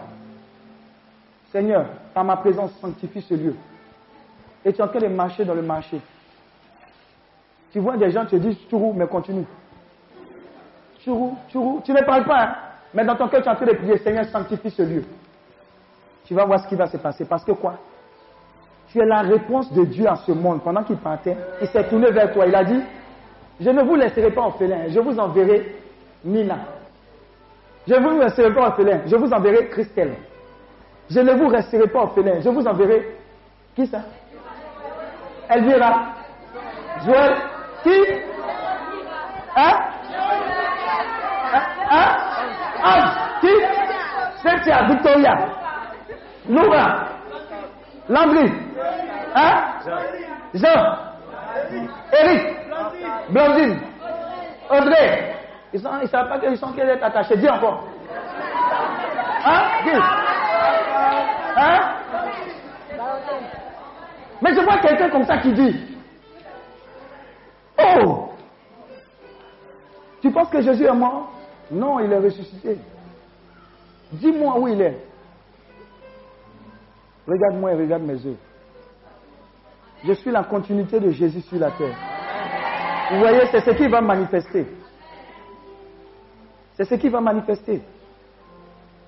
[1.52, 3.56] Seigneur, par ma présence, sanctifie ce lieu.
[4.64, 6.00] Et tu es en train de marcher dans le marché.
[7.72, 9.46] Tu vois des gens te disent, tu roules, mais continue.
[11.00, 11.34] Tu roules.
[11.84, 12.56] Tu ne parles pas, hein.
[12.94, 15.04] mais dans ton cœur, tu es en train de prier, Seigneur, sanctifie ce lieu.
[16.26, 17.26] Tu vas voir ce qui va se passer.
[17.26, 17.76] Parce que quoi?
[18.90, 20.62] Tu es la réponse de Dieu à ce monde.
[20.62, 22.46] Pendant qu'il partait, il s'est tourné vers toi.
[22.46, 22.82] Il a dit,
[23.60, 25.76] je ne vous laisserai pas orphelin, je vous enverrai
[26.24, 26.58] Nina.
[27.88, 30.16] Je ne vous laisserai pas orphelin, je vous enverrai Christelle.
[31.10, 33.18] Je ne vous resterai pas orphelin, je vous enverrai.
[33.76, 34.02] Qui ça?
[35.50, 36.14] Elvira.
[37.06, 37.36] Joël.
[37.84, 37.96] Qui?
[39.56, 39.78] Hein?
[41.90, 42.16] Hein?
[42.84, 43.10] Ange.
[43.42, 43.50] Qui?
[44.42, 45.36] Cynthia, Victoria.
[46.50, 47.08] Laura.
[48.10, 48.52] Landry.
[49.36, 49.64] Hein?
[50.54, 50.98] Jean.
[52.14, 52.42] Eric.
[53.30, 53.80] Blondine.
[54.70, 55.36] Audrey.
[55.74, 57.38] Ils ne savent pas qu'ils sont qu'elle attachés.
[57.38, 57.88] Dis encore.
[59.46, 59.62] Hein?
[59.84, 60.31] Dis.
[61.62, 61.80] Hein?
[64.42, 65.76] Mais je vois quelqu'un comme ça qui dit
[67.78, 68.30] Oh
[70.22, 71.32] Tu penses que Jésus est mort?
[71.70, 72.78] Non, il est ressuscité.
[74.14, 74.98] Dis-moi où il est.
[77.28, 78.38] Regarde-moi et regarde mes yeux.
[80.04, 81.96] Je suis la continuité de Jésus sur la terre.
[83.12, 84.66] Vous voyez, c'est ce qui va manifester.
[86.74, 87.82] C'est ce qui va manifester.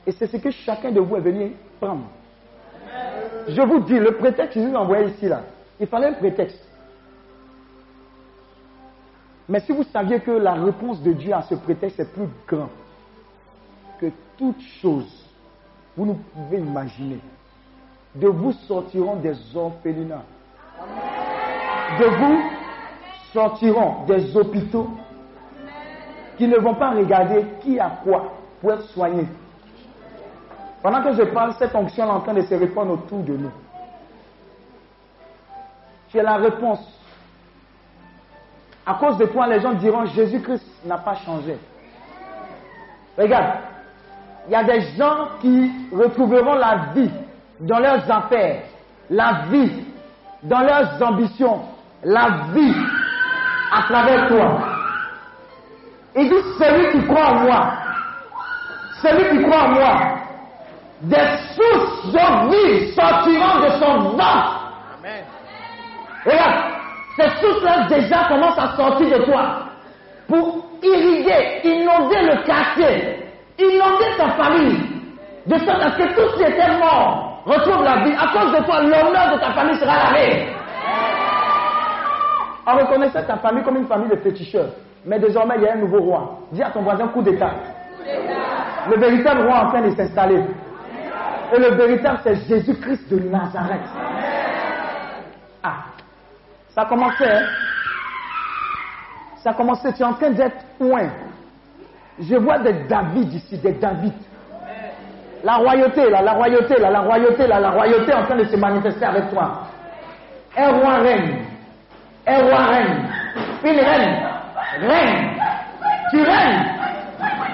[0.06, 2.06] Et c'est ce que chacun de vous est venu prendre.
[3.48, 5.42] Je vous dis, le prétexte que vous envoyé ici, là,
[5.80, 6.64] il fallait un prétexte.
[9.50, 12.70] Mais si vous saviez que la réponse de Dieu à ce prétexte est plus grande
[14.00, 15.26] que toute chose,
[15.98, 17.20] vous ne pouvez imaginer.
[18.16, 20.24] De vous sortiront des orphelinats.
[22.00, 22.40] De vous
[23.34, 24.90] sortiront des hôpitaux
[26.38, 29.26] qui ne vont pas regarder qui a quoi pour être soigné.
[30.84, 33.52] Pendant que je parle, cette onction est en train de se répandre autour de nous.
[36.10, 36.86] Tu es la réponse.
[38.86, 41.58] À cause de toi, les gens diront Jésus-Christ n'a pas changé.
[43.18, 43.60] Regarde,
[44.48, 47.12] il y a des gens qui retrouveront la vie
[47.62, 48.64] dans leurs affaires,
[49.10, 49.86] la vie
[50.44, 51.62] dans leurs ambitions,
[52.04, 52.76] la vie
[53.72, 54.60] à travers toi.
[56.18, 57.74] Il dit celui qui croit en moi,
[59.02, 60.23] celui qui croit en moi,
[61.04, 61.18] des
[61.56, 64.74] sources de vie sortiront de son ventre.
[65.00, 65.24] Amen.
[66.26, 66.74] Regarde,
[67.18, 69.64] ces sources-là déjà commencent à sortir de toi
[70.28, 73.26] pour irriguer, inonder le quartier,
[73.60, 74.80] inonder ta famille,
[75.46, 78.16] de sorte à ce que tous qui étaient morts retrouvent la vie.
[78.18, 80.48] À cause de toi, l'honneur de ta famille sera lavé.
[82.66, 84.70] On reconnaissait ta famille comme une famille de féticheurs.
[85.06, 86.40] Mais désormais, il y a un nouveau roi.
[86.54, 87.52] Dis à ton voisin coup d'État.
[88.90, 90.44] Le véritable roi est en train de s'installer.
[91.54, 93.82] Et le véritable, c'est Jésus-Christ de Nazareth.
[95.62, 95.84] Ah,
[96.74, 97.46] ça a commencé, hein?
[99.38, 101.10] Ça a commencé, tu es en train d'être point.
[102.20, 104.14] Je vois des David ici, des David.
[105.44, 108.56] La royauté, là, la royauté, là, la royauté, là, la royauté en train de se
[108.56, 109.68] manifester avec toi.
[110.58, 111.46] Un roi règne.
[112.26, 113.10] Un roi règne.
[113.64, 114.30] Une reine.
[114.80, 115.38] Règne.
[116.10, 116.66] Tu règnes.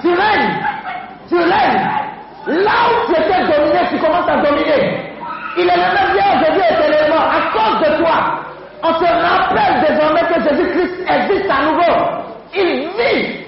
[0.01, 0.59] Tu règnes.
[1.27, 2.08] Tu règnes.
[2.49, 5.05] Là où tu étais dominé, tu commences à dominer.
[5.55, 7.29] Il est le même bien aujourd'hui éternellement.
[7.29, 8.39] À cause de toi,
[8.81, 12.23] on se rappelle désormais que Jésus-Christ existe à nouveau.
[12.55, 13.45] Il vit.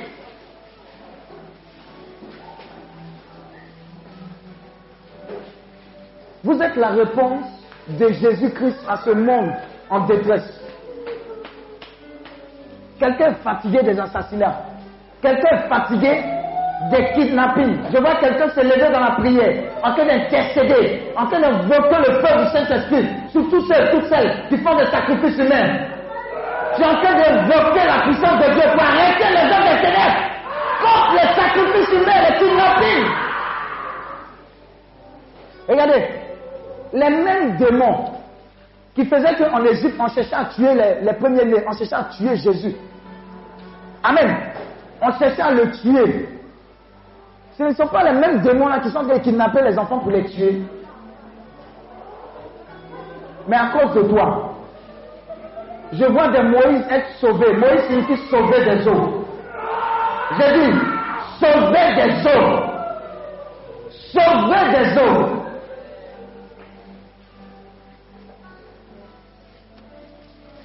[6.44, 7.46] Vous êtes la réponse
[7.88, 9.52] de Jésus-Christ à ce monde
[9.90, 10.62] en détresse.
[13.00, 14.60] Quelqu'un est fatigué des assassinats.
[15.24, 16.24] Quelqu'un est fatigué
[16.90, 17.78] des kidnappings.
[17.94, 22.14] Je vois quelqu'un se lever dans la prière, en train d'intercéder, en train d'invoquer le
[22.22, 25.88] feu du Saint-Esprit sur tous ceux, toutes celles qui font des sacrifices humains.
[26.76, 30.22] Tu es en train d'invoquer la puissance de Dieu pour arrêter les hommes des ténèbres
[30.82, 33.12] contre les sacrifices humains, les kidnappings.
[35.70, 36.06] Regardez,
[36.94, 38.06] les mêmes démons
[38.96, 42.36] qui faisaient qu'en Égypte, on cherchait à tuer les, les premiers-nés, on cherchait à tuer
[42.38, 42.76] Jésus.
[44.04, 44.36] Amen.
[45.02, 46.41] On cherchait à le tuer.
[47.62, 50.10] Ce ne sont pas les mêmes démons là qui sont de kidnapper les enfants pour
[50.10, 50.64] les tuer.
[53.48, 54.56] Mais à cause de toi,
[55.94, 57.54] je vois des Moïse être sauvés.
[57.54, 59.28] Moïse signifie sauver des eaux.
[60.40, 60.78] J'ai dit,
[61.40, 62.60] sauver des eaux.
[64.12, 65.28] Sauver des eaux.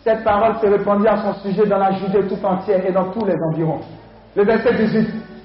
[0.03, 3.27] Cette parole se répandit à son sujet dans la Judée tout entière et dans tous
[3.27, 3.81] les environs.
[4.35, 5.36] Le verset 18.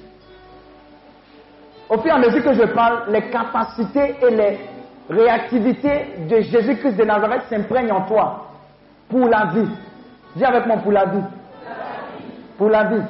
[1.91, 4.60] Au fur et à mesure que je parle, les capacités et les
[5.10, 8.45] réactivités de Jésus-Christ de Nazareth s'imprègnent en toi
[9.10, 9.67] pour la vie.
[10.38, 11.23] Dis avec moi pour la vie.
[12.58, 13.04] Pour la vie.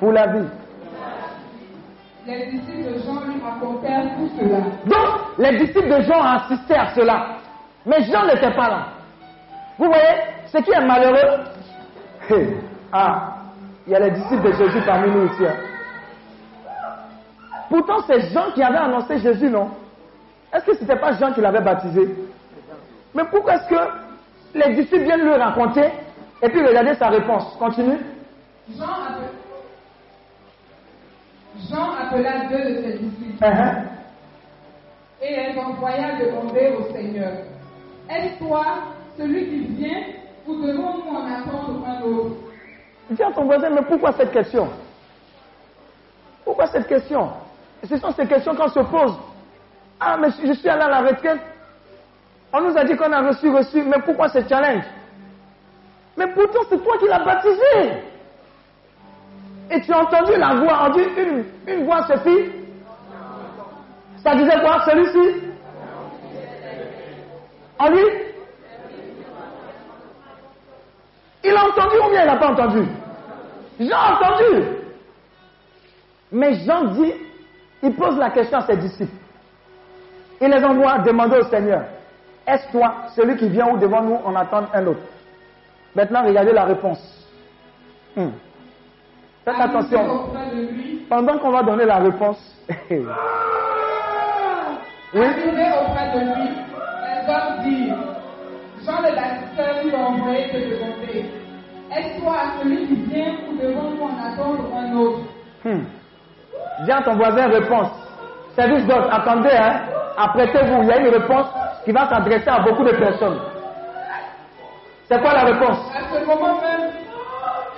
[0.00, 0.48] Pour la vie.
[2.26, 4.58] Les disciples de Jean lui racontèrent tout cela.
[4.86, 7.26] Donc, les disciples de Jean assistaient à cela.
[7.86, 8.86] Mais Jean n'était pas là.
[9.78, 11.44] Vous voyez, ce qui est malheureux,
[12.92, 13.34] ah,
[13.86, 15.46] il y a les disciples de Jésus parmi nous ici.
[15.46, 15.71] hein.
[17.72, 19.70] Pourtant, c'est Jean qui avait annoncé Jésus, non?
[20.52, 22.06] Est-ce que ce n'était pas Jean qui l'avait baptisé?
[23.14, 23.80] Mais pourquoi est-ce que
[24.58, 25.86] les disciples viennent lui raconter
[26.42, 27.56] et puis regardez sa réponse?
[27.58, 27.96] Continue.
[28.76, 29.32] Jean, appela-
[31.70, 33.42] Jean appela deux de ses disciples.
[33.42, 33.84] Uh-huh.
[35.22, 37.32] et les envoya demander au Seigneur.
[38.10, 38.64] Est-ce toi
[39.16, 40.02] celui qui vient
[40.46, 42.36] ou devons-nous en attendre un autre
[43.08, 44.68] Dis à ton voisin, mais pourquoi cette question?
[46.44, 47.30] Pourquoi cette question?
[47.88, 49.16] Ce sont ces questions qu'on se pose.
[49.98, 51.40] Ah, mais je suis allé à la retraite.
[52.52, 54.84] On nous a dit qu'on a reçu, reçu, mais pourquoi ce challenge?
[56.16, 58.02] Mais pourtant, c'est toi qui l'as baptisé.
[59.70, 62.50] Et tu as entendu la voix, on dit une, une voix suffit.
[64.22, 65.42] Ça disait quoi, celui-ci?
[67.78, 68.04] En lui
[71.44, 72.86] Il a entendu ou bien il n'a pas entendu?
[73.92, 74.64] A entendu.
[76.30, 77.14] Mais Jean dit,
[77.82, 79.16] il pose la question à ses disciples.
[80.40, 81.84] Il les envoie demander au Seigneur,
[82.46, 85.00] est-ce toi celui qui vient ou devant nous en attendre un autre?
[85.94, 87.28] Maintenant, regardez la réponse.
[88.16, 88.30] Hmm.
[89.44, 90.28] Faites attention.
[91.08, 92.38] Pendant qu'on va donner la réponse,
[92.90, 93.04] oui,
[95.14, 96.48] Arrivé auprès de lui,
[97.04, 98.12] les hommes dirent
[98.84, 101.26] Jean le Baptisteur lui a envoyé te demander
[101.94, 105.20] Est-ce toi celui qui vient ou devons-nous en attendre un autre?
[105.64, 105.82] Hmm.
[106.84, 107.90] Dis à ton voisin réponse.
[108.56, 109.80] Service d'ordre, attendez, hein.
[110.16, 110.82] Apprêtez-vous.
[110.82, 111.46] Il y a une réponse
[111.84, 113.40] qui va s'adresser à beaucoup de personnes.
[115.08, 115.78] C'est quoi la réponse?
[115.94, 116.90] À ce moment même,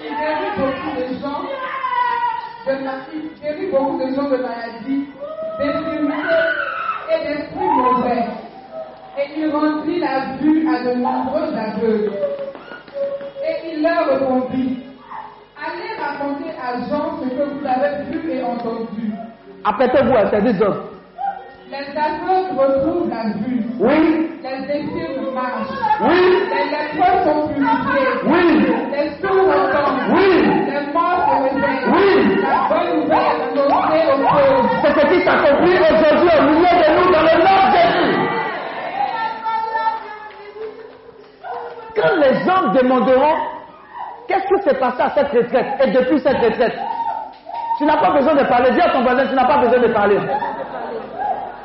[0.00, 2.74] il guérit beaucoup de gens de,
[3.12, 5.08] il guérit beaucoup de gens de maladies,
[7.10, 8.24] et d'esprits mauvais.
[9.18, 12.12] Et il rendit la vue à de nombreux aveugles.
[13.46, 14.93] Et il leur répondit
[15.64, 19.12] Allez raconter à Jean ce que vous avez vu et entendu.
[19.64, 20.82] Apprêtez-vous à service d'ordre.
[21.70, 23.62] Les aveugles retrouvent la vue.
[23.80, 25.78] Oui, Les défilés marchent.
[26.02, 26.22] oui,
[26.52, 28.12] Les lépreux sont purifiés.
[28.26, 28.44] oui,
[28.92, 30.02] Les sourds entendent.
[30.14, 30.30] oui.
[30.66, 31.86] Les morts se réveillent.
[31.88, 32.08] Oui.
[32.42, 34.70] La bonne nouvelle annoncée aux pauvres.
[34.82, 38.12] C'est ce qui s'accomplit aujourd'hui au milieu de nous dans le nom de Jésus.
[41.96, 43.36] Quand les gens demanderont
[44.26, 46.78] qu'est-ce qui s'est passé à cette retraite et depuis cette retraite,
[47.78, 48.70] tu n'as pas besoin de parler.
[48.72, 50.18] Dis à ton voisin, tu n'as pas besoin de parler.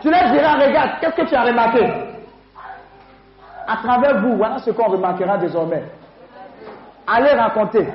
[0.01, 1.85] Tu leur diras, regarde, qu'est-ce que tu as remarqué?
[3.67, 5.83] À travers vous, voilà ce qu'on remarquera désormais.
[7.05, 7.87] Allez raconter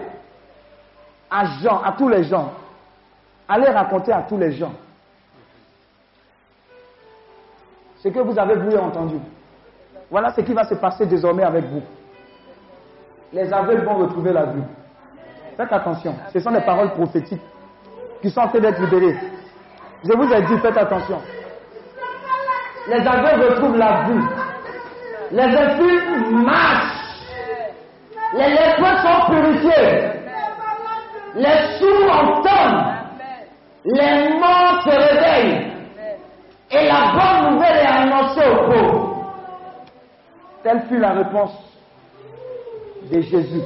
[1.30, 2.52] à Jean, à tous les gens.
[3.48, 4.72] Allez raconter à tous les gens
[8.04, 9.16] ce que vous avez et entendu.
[10.10, 11.82] Voilà ce qui va se passer désormais avec vous.
[13.34, 14.62] Les aveugles vont retrouver la vue.
[15.56, 17.42] Faites attention, ce sont des paroles prophétiques
[18.22, 19.18] qui sont en train d'être libérées.
[20.04, 21.20] Je vous ai dit, faites attention.
[22.86, 24.22] Les aveugles retrouvent la vue.
[25.32, 27.18] Les infirmes marchent.
[28.34, 30.10] Les lépreux sont purifiés.
[31.34, 32.94] Les sourds entendent.
[33.84, 35.72] Les morts se réveillent.
[36.70, 39.34] Et la bonne nouvelle est annoncée aux pauvres.
[40.62, 41.73] Telle fut la réponse
[43.10, 43.62] de Jésus.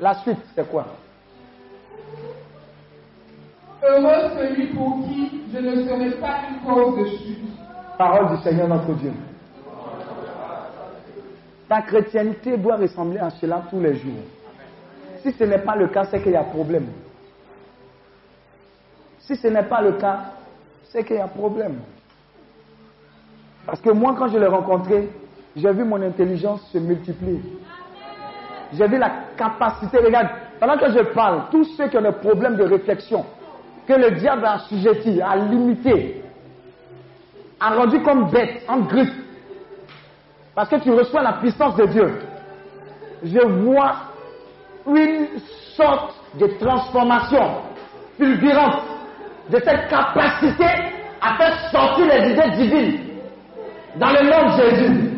[0.00, 0.86] La suite, c'est quoi?
[3.82, 7.38] Heureux celui pour qui je ne serai pas une cause de chute.
[7.98, 9.12] Parole du Seigneur notre Dieu.
[11.68, 14.22] Ta chrétienté doit ressembler à cela tous les jours.
[15.22, 16.88] Si ce n'est pas le cas, c'est qu'il y a problème.
[19.20, 20.32] Si ce n'est pas le cas,
[20.84, 21.80] c'est qu'il y a problème.
[23.66, 25.08] Parce que moi, quand je l'ai rencontré,
[25.54, 27.40] j'ai vu mon intelligence se multiplier.
[28.72, 29.98] J'ai vu la capacité.
[29.98, 33.24] Regarde, pendant que je parle, tous ceux qui ont des problèmes de réflexion,
[33.86, 36.22] que le diable a assujetti, a limité,
[37.58, 39.12] a rendu comme bête, en grippe.
[40.54, 42.18] Parce que tu reçois la puissance de Dieu.
[43.22, 43.96] Je vois
[44.86, 45.26] une
[45.76, 47.62] sorte de transformation
[48.16, 48.82] fulgurante
[49.50, 50.66] de cette capacité
[51.20, 53.00] à faire sortir les idées divines
[53.96, 55.09] dans le nom de Jésus.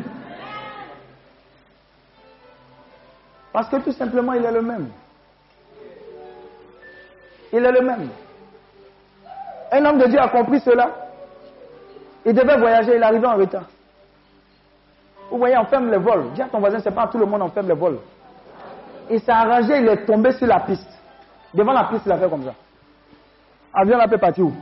[3.52, 4.88] Parce que tout simplement, il est le même.
[7.52, 8.08] Il est le même.
[9.70, 10.90] Un homme de Dieu a compris cela.
[12.24, 13.64] Il devait voyager, il arrivait en retard.
[15.30, 16.32] Vous voyez, on ferme les vols.
[16.34, 17.98] Dis à ton voisin, c'est pas tout le monde, on ferme les vols.
[19.10, 20.88] Il s'est arrangé, il est tombé sur la piste.
[21.52, 22.54] Devant la piste, il a fait comme ça.
[23.74, 24.52] Avion là peut partir où?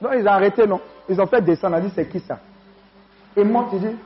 [0.00, 0.80] Non, ils ont arrêté, non.
[1.08, 1.76] Ils ont fait descendre.
[1.76, 2.38] On a dit, c'est qui ça?
[3.36, 3.96] Et moi, tu dis,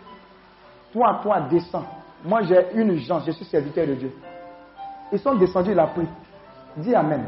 [0.93, 1.85] toi, toi, descends.
[2.25, 4.13] Moi, j'ai une urgence, je suis serviteur de Dieu.
[5.13, 6.07] Ils sont descendus, il a pris.
[6.77, 7.25] Dis Amen.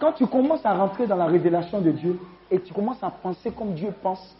[0.00, 2.18] Quand tu commences à rentrer dans la révélation de Dieu
[2.50, 4.36] et tu commences à penser comme Dieu pense,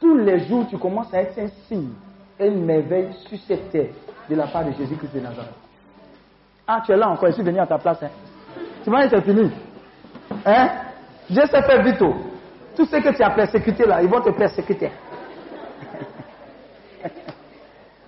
[0.00, 1.92] tous les jours, tu commences à être un signe
[2.38, 3.90] et une merveille sur cette terre
[4.28, 5.54] de la part de Jésus-Christ de Nazareth.
[6.66, 8.02] Ah, tu es là encore, je suis venu à ta place.
[8.02, 8.10] Hein.
[8.82, 9.50] Tu vois, c'est fini.
[10.44, 10.68] Hein?
[11.30, 12.02] Dieu s'est fait vite.
[12.02, 12.14] oh.
[12.76, 14.90] Tout ce que tu as persécuté là, ils vont te persécuter.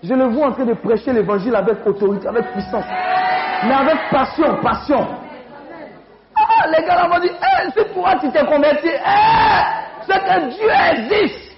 [0.06, 2.84] Je le vois en train de prêcher l'évangile avec autorité, avec puissance.
[3.64, 5.04] Mais avec passion, passion.
[6.36, 8.86] Ah, les gars là vont dire, Eh, c'est pourquoi tu t'es converti.
[8.86, 9.62] Eh,
[10.06, 11.56] c'est que Dieu existe.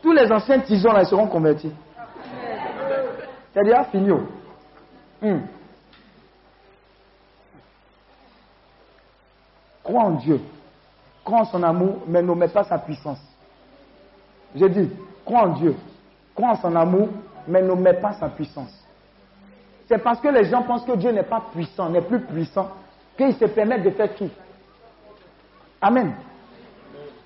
[0.00, 1.72] Tous les anciens tisons là, ils seront convertis.
[3.52, 4.12] C'est déjà fini.
[4.12, 4.20] oh.
[5.20, 5.40] Hmm.
[9.82, 10.40] Crois en Dieu.
[11.24, 13.18] Crois en son amour, mais ne mets pas sa puissance.
[14.54, 14.90] J'ai dit,
[15.28, 15.76] crois en Dieu.
[16.34, 17.08] Crois en son amour,
[17.46, 18.74] mais ne mets pas sa puissance.
[19.86, 22.68] C'est parce que les gens pensent que Dieu n'est pas puissant, n'est plus puissant,
[23.16, 24.30] qu'ils se permettent de faire tout.
[25.80, 26.14] Amen.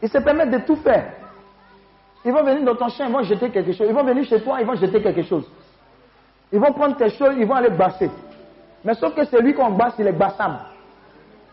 [0.03, 1.13] Ils se permettent de tout faire.
[2.25, 3.87] Ils vont venir dans ton champ, ils vont jeter quelque chose.
[3.89, 5.49] Ils vont venir chez toi, ils vont jeter quelque chose.
[6.53, 8.11] Ils vont prendre tes choses, ils vont aller basser.
[8.85, 10.59] Mais sauf que celui qu'on basse, il est bassable.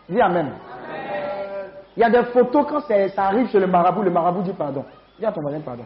[0.08, 0.50] Dis Amen.
[1.96, 4.84] Il y a des photos, quand ça arrive chez le marabout, le marabout dit pardon.
[5.18, 5.84] Dis à ton voisin pardon.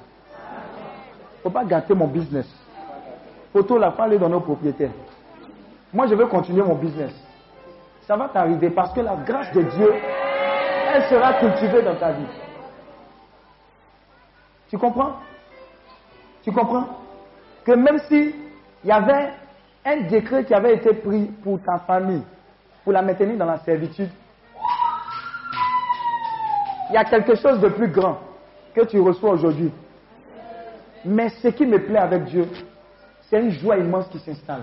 [1.45, 2.47] Faut pas gâter mon business.
[3.53, 4.92] Photo là, faut aller donner aux propriétaires.
[5.92, 7.12] Moi, je veux continuer mon business.
[8.07, 9.92] Ça va t'arriver parce que la grâce de Dieu,
[10.95, 12.26] elle sera cultivée dans ta vie.
[14.70, 15.16] Tu comprends?
[16.42, 16.86] Tu comprends?
[17.62, 18.34] Que même si
[18.82, 19.34] il y avait
[19.84, 22.22] un décret qui avait été pris pour ta famille,
[22.84, 24.11] pour la maintenir dans la servitude,
[26.88, 28.18] il y a quelque chose de plus grand
[28.74, 29.70] que tu reçois aujourd'hui.
[31.05, 32.49] Mais ce qui me plaît avec Dieu,
[33.23, 34.63] c'est une joie immense qui s'installe.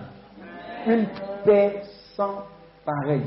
[0.88, 1.06] Une
[1.46, 1.82] paix
[2.16, 2.44] sans
[2.86, 3.24] pareil.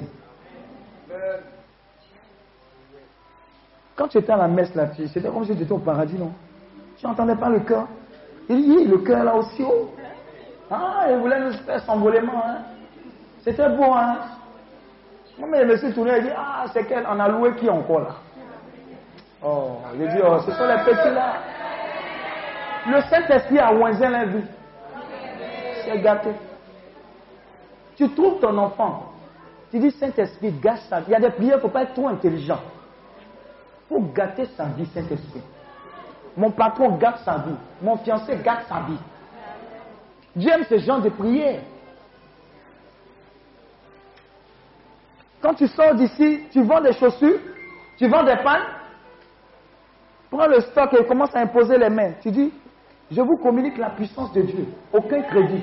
[3.97, 6.33] Quand tu étais à la messe, fille, c'était comme si tu étais au paradis, non?
[6.97, 7.87] Tu n'entendais pas le cœur?
[8.49, 9.95] Il Oui, le cœur là aussi haut.
[10.71, 12.43] Ah, il voulait nous faire s'envolement.
[12.45, 12.59] Hein?
[13.43, 14.17] C'était beau, hein
[15.39, 17.69] Moi, mais je me suis tourné et dit, Ah, c'est qu'elle en a loué qui
[17.71, 18.15] encore là?
[19.47, 21.35] Oh, j'ai dit, oh, ce sont les petits là.
[22.87, 24.45] Le Saint-Esprit a oisé la vie.
[25.85, 26.31] C'est gâté.
[27.97, 29.13] Tu trouves ton enfant.
[29.71, 31.07] Tu dis, Saint-Esprit, gâche sa vie.
[31.09, 32.61] Il y a des prières, il ne faut pas être trop intelligent.
[33.91, 35.43] Il faut gâter sa vie, Saint-Esprit.
[36.37, 37.57] Mon patron gâte sa vie.
[37.81, 38.99] Mon fiancé gâte sa vie.
[40.37, 41.61] Dieu aime ce genre de prière.
[45.41, 47.39] Quand tu sors d'ici, tu vends des chaussures,
[47.99, 48.65] tu vends des pannes,
[50.31, 52.13] prends le stock et commence à imposer les mains.
[52.23, 52.53] Tu dis,
[53.11, 54.67] je vous communique la puissance de Dieu.
[54.93, 55.63] Aucun crédit.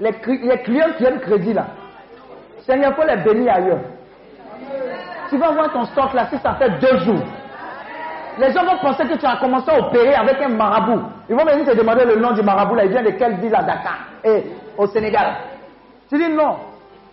[0.00, 1.66] Les, les clients qui aiment crédit là,
[2.60, 3.80] Seigneur, faut les bénir ailleurs.
[5.28, 7.22] Tu vas voir ton stock là si ça fait deux jours.
[8.38, 11.02] Les gens vont penser que tu as commencé à opérer avec un marabout.
[11.28, 12.84] Ils vont venir te demander le nom du marabout là.
[12.84, 14.44] Il vient de quelle ville à Dakar et
[14.76, 15.34] au Sénégal.
[16.08, 16.56] Tu dis non.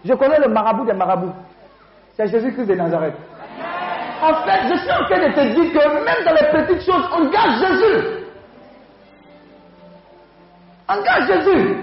[0.04, 1.34] Je connais le marabout des marabouts.
[2.14, 3.16] C'est Jésus-Christ de Nazareth.
[4.22, 7.10] En fait, je suis en train de te dire que même dans les petites choses,
[7.18, 8.15] on garde Jésus.
[10.88, 11.78] On garde Jésus.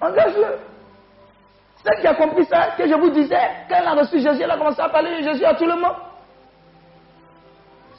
[0.00, 0.58] Engage-le.
[1.82, 3.36] C'est qui a compris ça, que je vous disais,
[3.68, 5.76] quand elle a reçu Jésus, elle a commencé à parler de Jésus à tout le
[5.76, 5.96] monde.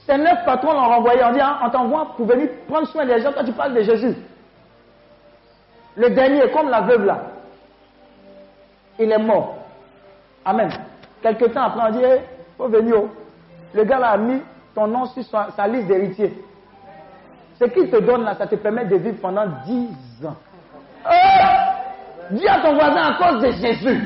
[0.05, 1.23] Ces neuf patrons l'ont renvoyé.
[1.23, 3.81] On dit, hein, on t'envoie pour venir prendre soin des gens quand tu parles de
[3.81, 4.15] Jésus.
[5.95, 7.21] Le dernier, comme la veuve là,
[8.99, 9.55] il est mort.
[10.43, 10.69] Amen.
[11.21, 12.21] Quelque temps après, on dit, il
[12.57, 13.03] faut venir.
[13.73, 14.41] Le gars là a mis
[14.73, 16.33] ton nom sur sa liste d'héritiers.
[17.59, 20.35] Ce qu'il te donne là, ça te permet de vivre pendant 10 ans.
[21.05, 21.09] Oh
[22.31, 24.03] Dis à ton voisin à cause de Jésus.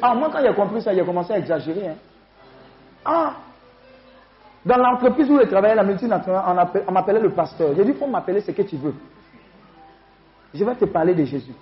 [0.00, 1.88] Ah, moi, quand j'ai compris ça, j'ai commencé à exagérer.
[1.88, 1.94] hein.
[3.04, 3.32] Ah
[4.64, 7.70] Dans l'entreprise où je travaillais, la multinationale, on, appel- on m'appelait le pasteur.
[7.76, 8.94] J'ai dit, il faut m'appeler ce que tu veux.
[10.54, 11.52] Je vais te parler de Jésus.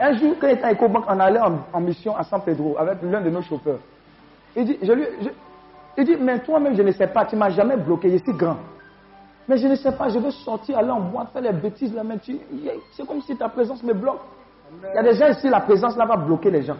[0.00, 2.76] Un jour, quand il était à EcoBank, on allait en, en mission à San Pedro
[2.78, 3.78] avec l'un de nos chauffeurs.
[4.56, 5.28] Il dit, je lui, je-
[5.98, 8.56] il dit, mais toi-même, je ne sais pas, tu m'as jamais bloqué, je suis grand.
[9.50, 12.04] Mais je ne sais pas, je veux sortir, aller en boîte, faire les bêtises là,
[12.04, 12.38] mais tu,
[12.92, 14.20] c'est comme si ta présence me bloque.
[14.80, 16.76] Il y a des gens ici, la présence là va bloquer les gens.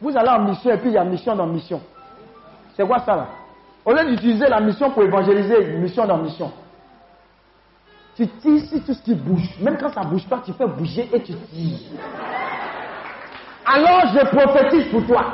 [0.00, 1.82] Vous allez en mission et puis il y a mission dans mission.
[2.74, 3.26] C'est quoi ça là?
[3.84, 6.50] Au lieu d'utiliser la mission pour évangéliser, mission dans mission.
[8.16, 9.54] Tu tires sur tout ce qui bouge.
[9.60, 11.90] Même quand ça ne bouge pas, tu fais bouger et tu tires.
[13.66, 15.26] Alors je prophétise pour toi.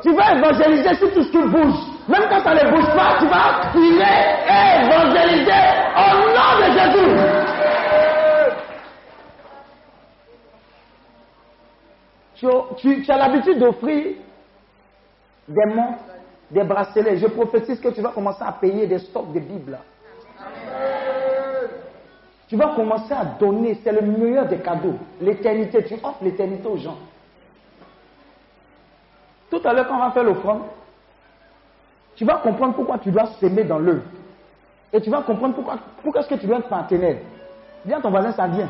[0.00, 1.97] Tu vas évangéliser sur tout ce qui bouge.
[2.08, 7.12] Même quand ça ne bouge pas, tu vas et évangéliser au nom de Jésus.
[12.76, 14.14] Tu, as l'habitude d'offrir
[15.48, 16.04] des montres,
[16.50, 17.18] des bracelets.
[17.18, 19.78] Je prophétise que tu vas commencer à payer des stocks de Bible.
[22.48, 24.96] Tu vas commencer à donner, c'est le meilleur des cadeaux.
[25.20, 26.96] L'éternité, tu offres l'éternité aux gens.
[29.50, 30.62] Tout à l'heure, quand on va faire l'offrande,
[32.18, 34.02] tu vas comprendre pourquoi tu dois s'aimer dans l'œuvre.
[34.92, 37.18] Et tu vas comprendre pourquoi, pourquoi est-ce que tu dois être partenaire.
[37.88, 38.68] À ton voisin, ça vient.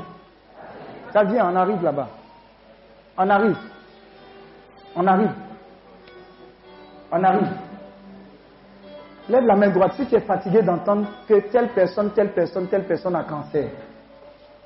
[1.14, 2.09] Ça vient, on arrive là-bas.
[3.16, 3.57] On arrive.
[4.94, 5.30] On arrive.
[7.11, 7.49] On arrive.
[9.30, 12.84] Lève la main droite si tu es fatigué d'entendre que telle personne, telle personne, telle
[12.84, 13.70] personne a cancer.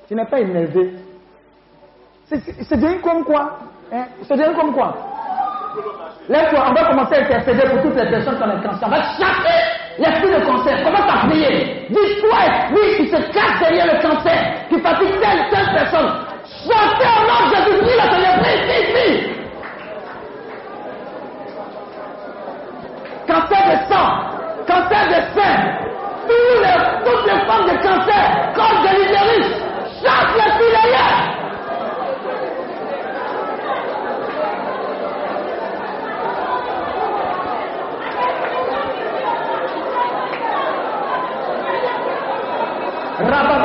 [0.09, 0.95] Tu n'es pas énervé.
[2.25, 3.59] C'est c'est devenu comme quoi
[3.93, 4.07] hein?
[4.23, 4.93] C'est devenu comme quoi?
[6.29, 8.87] Lève-toi, on va commencer à intercéder pour toutes les personnes qui ont le cancer.
[8.87, 9.59] On va chasser
[9.99, 10.83] l'esprit de cancer.
[10.83, 11.85] Commence à prier.
[11.89, 16.11] Dis-toi, esprit qui se cache derrière le cancer, qui fatigue telle, telle personne.
[16.63, 19.29] Chantez au nom de Jésus, prie le Seigneur, prie, prie, prie.
[23.27, 24.09] Cancer de sang,
[24.67, 25.55] cancer de sein,
[26.27, 29.49] tous les- toutes les formes de cancer, cause de l'utérus,
[30.03, 30.35] chasse
[43.31, 43.63] Rapa,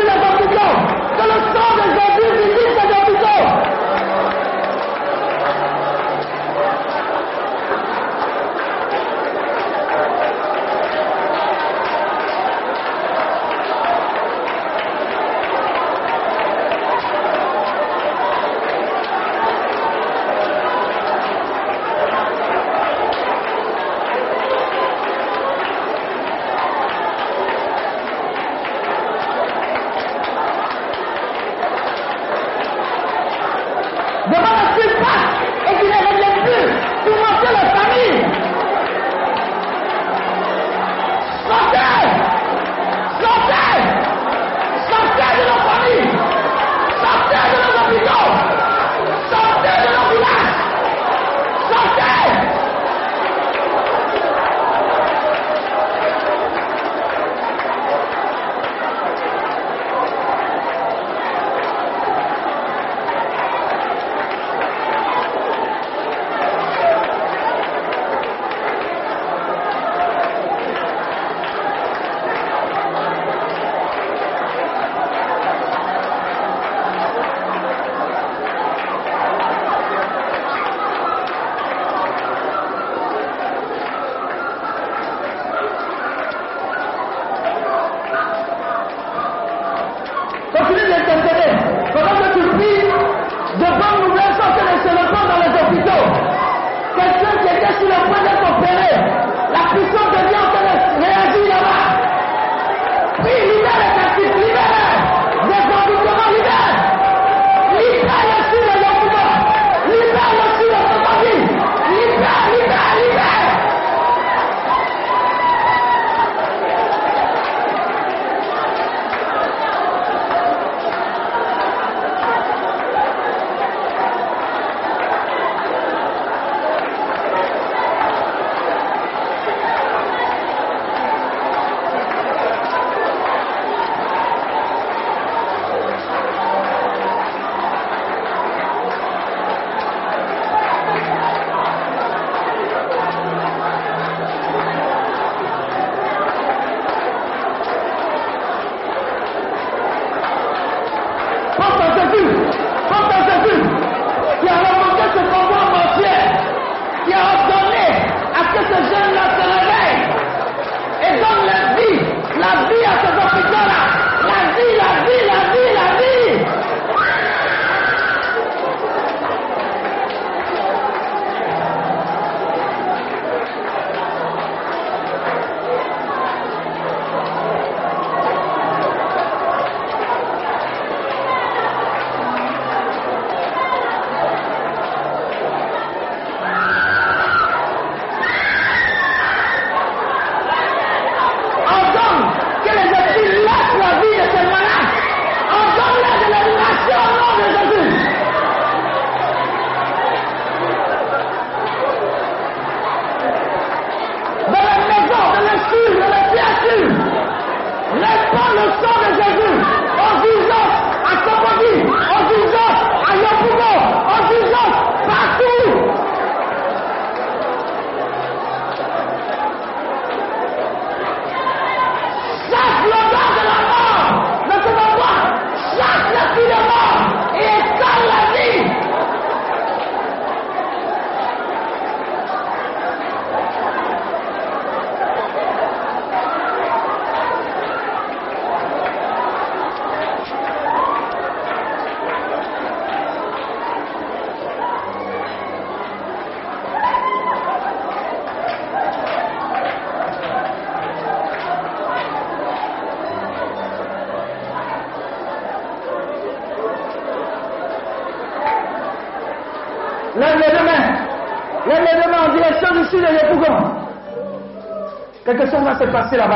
[266.07, 266.36] dársela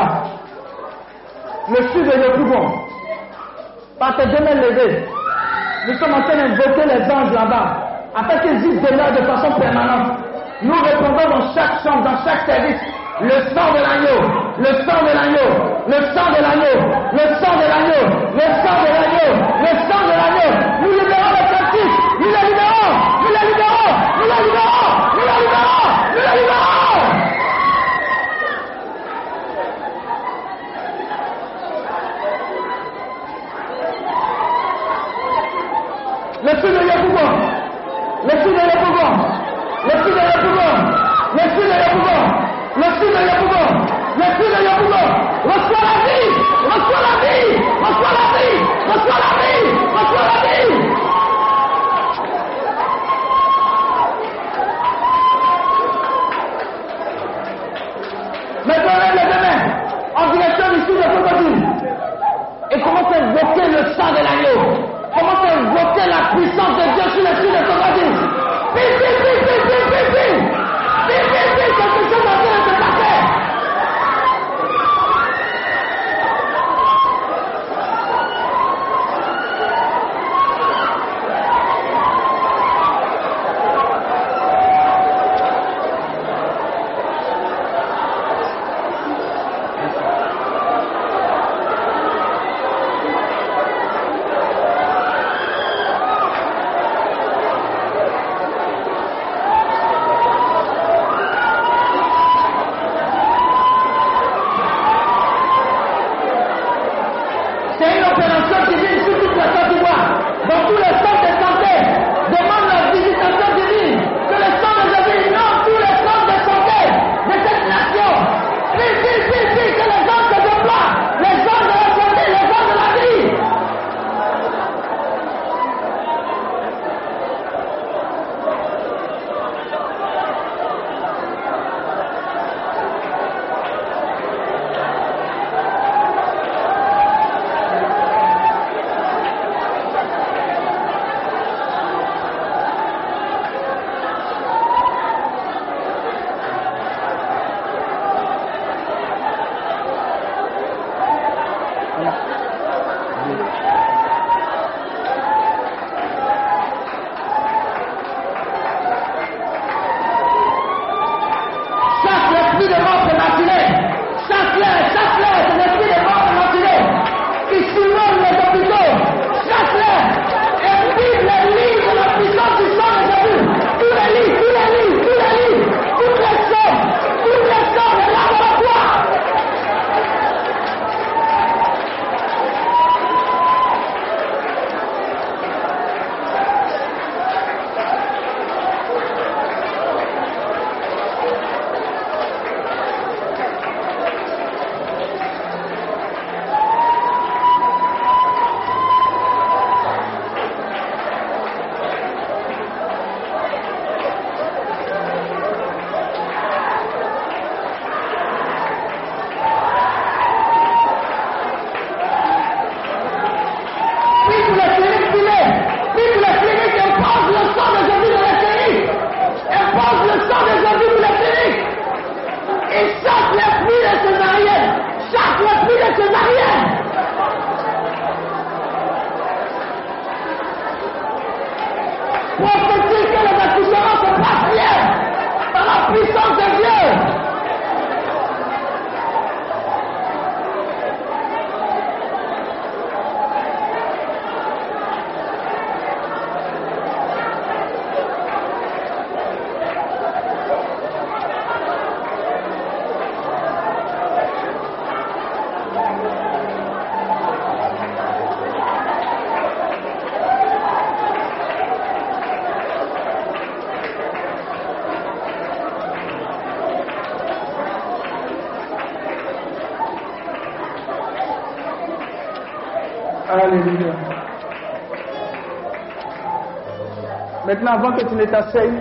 [277.61, 278.71] Maintenant, avant que tu ne t'asseyes,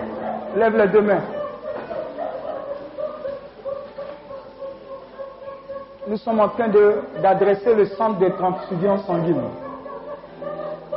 [0.56, 1.20] lève les deux mains.
[6.08, 6.68] Nous sommes en train
[7.20, 9.50] d'adresser le centre des transfusions sanguines.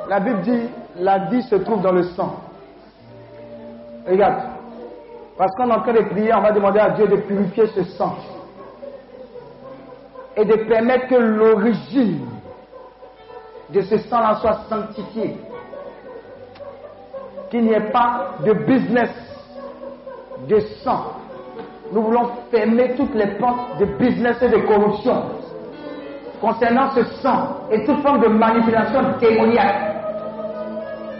[0.08, 2.36] La Bible dit, la vie se trouve dans le sang.
[4.08, 4.44] Regarde.
[5.38, 7.84] Parce qu'on est en train de prier, on va demander à Dieu de purifier ce
[7.84, 8.16] sang.
[10.38, 12.28] Et de permettre que l'origine
[13.72, 15.38] de ce sang-là soit sanctifiée.
[17.54, 19.12] Qu'il n'y ait pas de business
[20.50, 21.12] de sang.
[21.92, 25.22] Nous voulons fermer toutes les portes de business et de corruption
[26.42, 29.94] concernant ce sang et toute forme de manipulation démoniaque.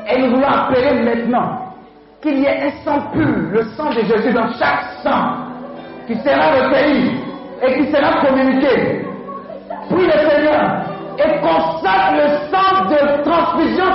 [0.10, 1.72] Et nous voulons appeler maintenant
[2.20, 5.36] qu'il y ait un sang pur, le sang de Jésus dans chaque sang,
[6.08, 7.12] qui sera recueilli
[7.62, 9.06] et qui sera communiqué.
[9.88, 10.84] Prie le Seigneur
[11.20, 13.93] et consacre le sang de transfusion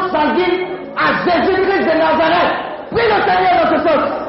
[1.24, 2.54] Jésus-Christ de Nazareth.
[2.90, 4.27] Prie le Seigneur dans ce sens.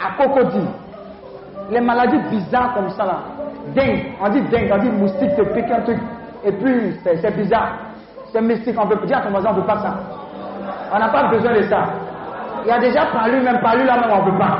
[0.00, 0.66] À Cocody.
[1.70, 3.18] Les maladies bizarres comme ça là.
[3.74, 5.98] Dingue, on dit dingue, on dit moustique te pique un truc.
[6.44, 7.78] Et puis c'est bizarre.
[8.32, 9.94] C'est mystique, on peut dire à ton voisin, on ne veut pas ça.
[10.92, 11.84] On n'a pas besoin de ça.
[12.64, 14.58] Il y a déjà parlé, même parlé là même, on ne veut pas.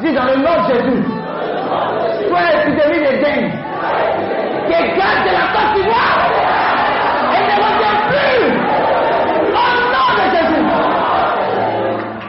[0.00, 1.04] Dis dans le nom de Jésus.
[2.28, 3.52] Toi l'épidémie de dingue.
[4.66, 6.20] Qui garde de la Côte d'Ivoire.
[7.32, 8.70] Et ne revient plus.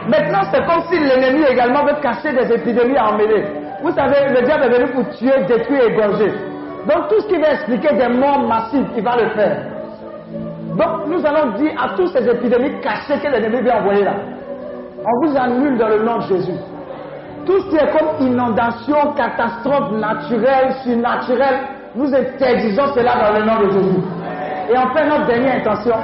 [0.08, 3.44] Maintenant, c'est comme si l'ennemi également veut cacher des épidémies à emmêler.
[3.82, 6.32] Vous savez, le diable est venu pour tuer, détruire, égorger.
[6.86, 9.56] Donc tout ce qui va expliquer des morts massives, il va le faire.
[10.76, 14.14] Donc nous allons dire à toutes ces épidémies cachées que l'ennemi vient envoyer là.
[15.04, 16.58] On vous annule dans le nom de Jésus.
[17.46, 21.60] Tout ce qui est comme inondation, catastrophe naturelle, surnaturelle,
[21.94, 24.00] nous interdisons cela dans le nom de Jésus.
[24.70, 25.96] Et enfin, notre dernière intention,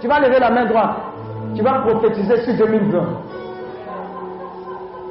[0.00, 0.96] tu vas lever la main droite.
[1.54, 3.29] Tu vas prophétiser sur 2020.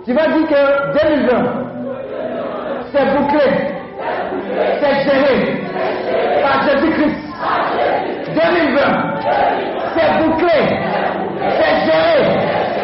[0.05, 1.69] Tu vas dire que 2020,
[2.91, 3.47] c'est bouclé,
[4.79, 5.35] c'est géré
[6.41, 7.21] par Jésus-Christ.
[8.33, 8.81] 2020,
[9.95, 10.59] c'est bouclé,
[11.57, 12.19] c'est géré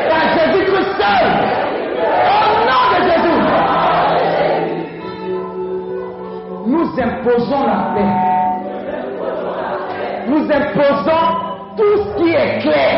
[0.09, 1.27] par Jésus-Christ seul.
[2.41, 3.41] Au nom de Jésus.
[6.67, 8.13] Nous imposons la paix.
[10.27, 11.25] Nous imposons
[11.77, 12.94] tout ce qui est clair.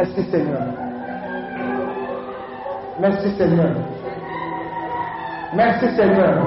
[0.00, 0.62] Merci Seigneur.
[2.98, 3.70] Merci Seigneur.
[5.52, 6.38] Merci Seigneur.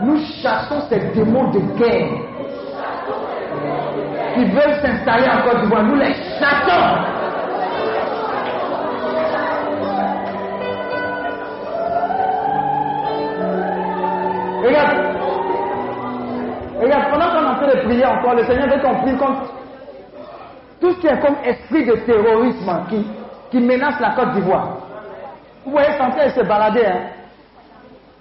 [0.00, 2.08] Nous chassons ces démons de guerre
[4.34, 5.84] qui veulent s'installer en Côte d'Ivoire.
[5.84, 6.88] Nous les chassons.
[14.64, 14.98] Regarde.
[16.80, 19.61] Regarde, pendant qu'on est en train de prier encore, le Seigneur veut qu'on prie contre
[20.82, 23.06] tout ce qui est comme esprit de terrorisme qui,
[23.52, 24.78] qui menace la Côte d'Ivoire.
[25.64, 26.84] Vous voyez, de se balader.
[26.84, 27.02] Hein?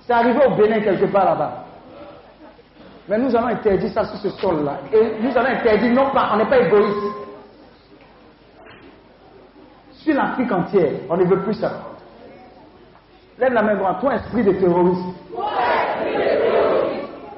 [0.02, 1.66] C'est arrivé au Bénin quelque part là-bas.
[3.10, 4.78] Mais nous allons interdire ça sur ce sol-là.
[4.94, 7.18] Et nous allons interdire, non pas, on n'est pas égoïste.
[9.94, 10.92] sur l'Afrique entière.
[11.10, 11.72] On ne veut plus ça.
[13.40, 14.02] Lève la main droite.
[14.02, 15.14] Toi, esprit de terrorisme.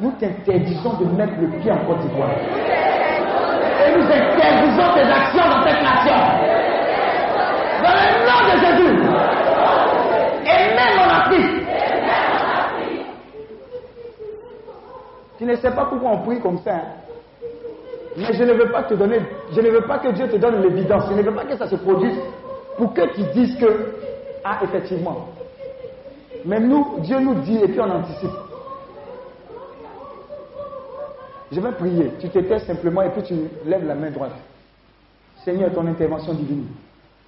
[0.02, 2.83] Nous t'interdisons de mettre le pied en Côte d'Ivoire.
[3.96, 6.20] Nous interdisons tes actions dans cette nation.
[7.84, 8.96] Dans le nom de Jésus.
[10.46, 11.68] Et même en Afrique.
[15.38, 16.74] Tu ne sais pas pourquoi on prie comme ça.
[16.76, 16.82] hein.
[18.16, 19.20] Mais je ne veux pas te donner,
[19.52, 21.06] je ne veux pas que Dieu te donne l'évidence.
[21.10, 22.16] Je ne veux pas que ça se produise
[22.78, 23.92] pour que tu dises que,
[24.44, 25.28] ah, effectivement.
[26.46, 28.30] Mais nous, Dieu nous dit et puis on anticipe.
[31.52, 32.12] Je vais prier.
[32.20, 33.36] Tu te tais simplement et puis tu
[33.66, 34.34] lèves la main droite.
[35.44, 36.68] Seigneur, ton intervention divine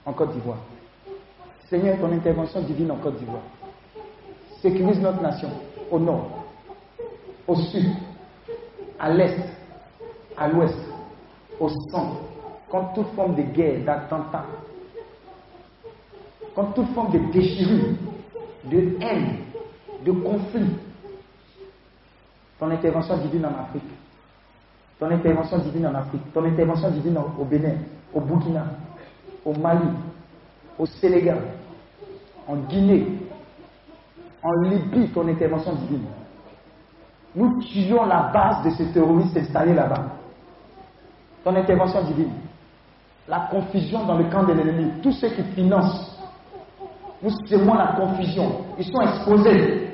[0.06, 0.60] en Côte d'Ivoire.
[1.70, 3.42] Seigneur, ton intervention divine en Côte d'Ivoire.
[4.62, 5.50] Sécurise notre nation
[5.92, 6.46] au nord,
[7.48, 7.88] au sud,
[9.00, 9.38] à l'est,
[10.38, 10.78] à l'ouest,
[11.60, 12.22] au centre,
[12.70, 14.46] contre toute forme de guerre, d'attentat,
[16.56, 17.96] contre toute forme de déchirure,
[18.64, 19.38] de haine,
[20.04, 20.70] de conflit.
[22.60, 23.84] Ton intervention divine en Afrique,
[25.00, 27.76] ton intervention divine en Afrique, ton intervention divine au Bénin,
[28.14, 28.66] au Burkina,
[29.44, 29.90] au Mali,
[30.80, 31.40] au Sénégal,
[32.48, 33.08] en Guinée,
[34.44, 36.06] en Libye, ton intervention divine.
[37.36, 40.06] Nous tuons la base de ces terroristes installés là-bas.
[41.44, 42.32] Ton intervention divine.
[43.28, 44.92] La confusion dans le camp de l'ennemi.
[45.02, 46.18] Tous ceux qui financent,
[47.22, 48.62] nous semons la confusion.
[48.78, 49.90] Ils sont exposés.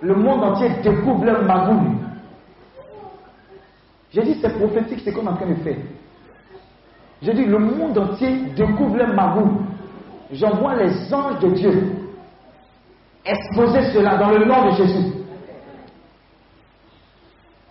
[0.00, 1.97] Le monde entier découvre leur magouille.
[4.12, 5.76] J'ai dit, c'est prophétique ce qu'on est en train de faire.
[7.20, 9.58] J'ai dit, le monde entier découvre leur magouille.
[10.32, 11.98] J'envoie les anges de Dieu
[13.24, 15.12] exposer cela dans le nom de Jésus.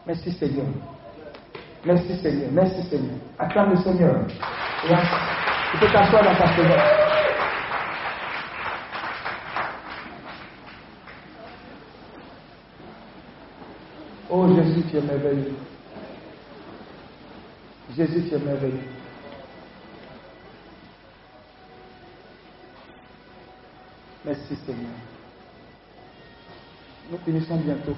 [0.05, 0.65] Merci Seigneur.
[1.83, 2.49] Merci Seigneur.
[2.51, 3.15] Merci Seigneur.
[3.39, 4.27] Acclame le Seigneur.
[5.71, 6.81] Tu peux t'asseoir dans ta présence.
[14.29, 15.55] Oh Jésus, tu es merveilleux.
[17.95, 18.79] Jésus, merveilleux.
[24.25, 24.91] Merci Seigneur.
[27.09, 27.95] Nous finissons bientôt.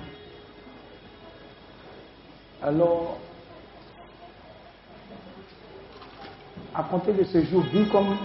[2.61, 3.17] Alors,
[6.75, 8.15] à compter de ce jour, vis comme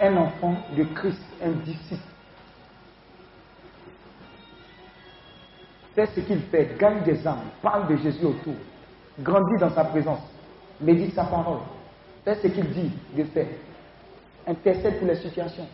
[0.00, 2.02] un enfant de Christ, un disciple.
[5.94, 8.56] Fais ce qu'il fait, gagne des âmes, parle de Jésus autour,
[9.18, 10.20] grandis dans sa présence,
[10.80, 11.60] médite sa parole,
[12.24, 13.46] fais ce qu'il dit de faire,
[14.46, 15.66] intercède pour les situations.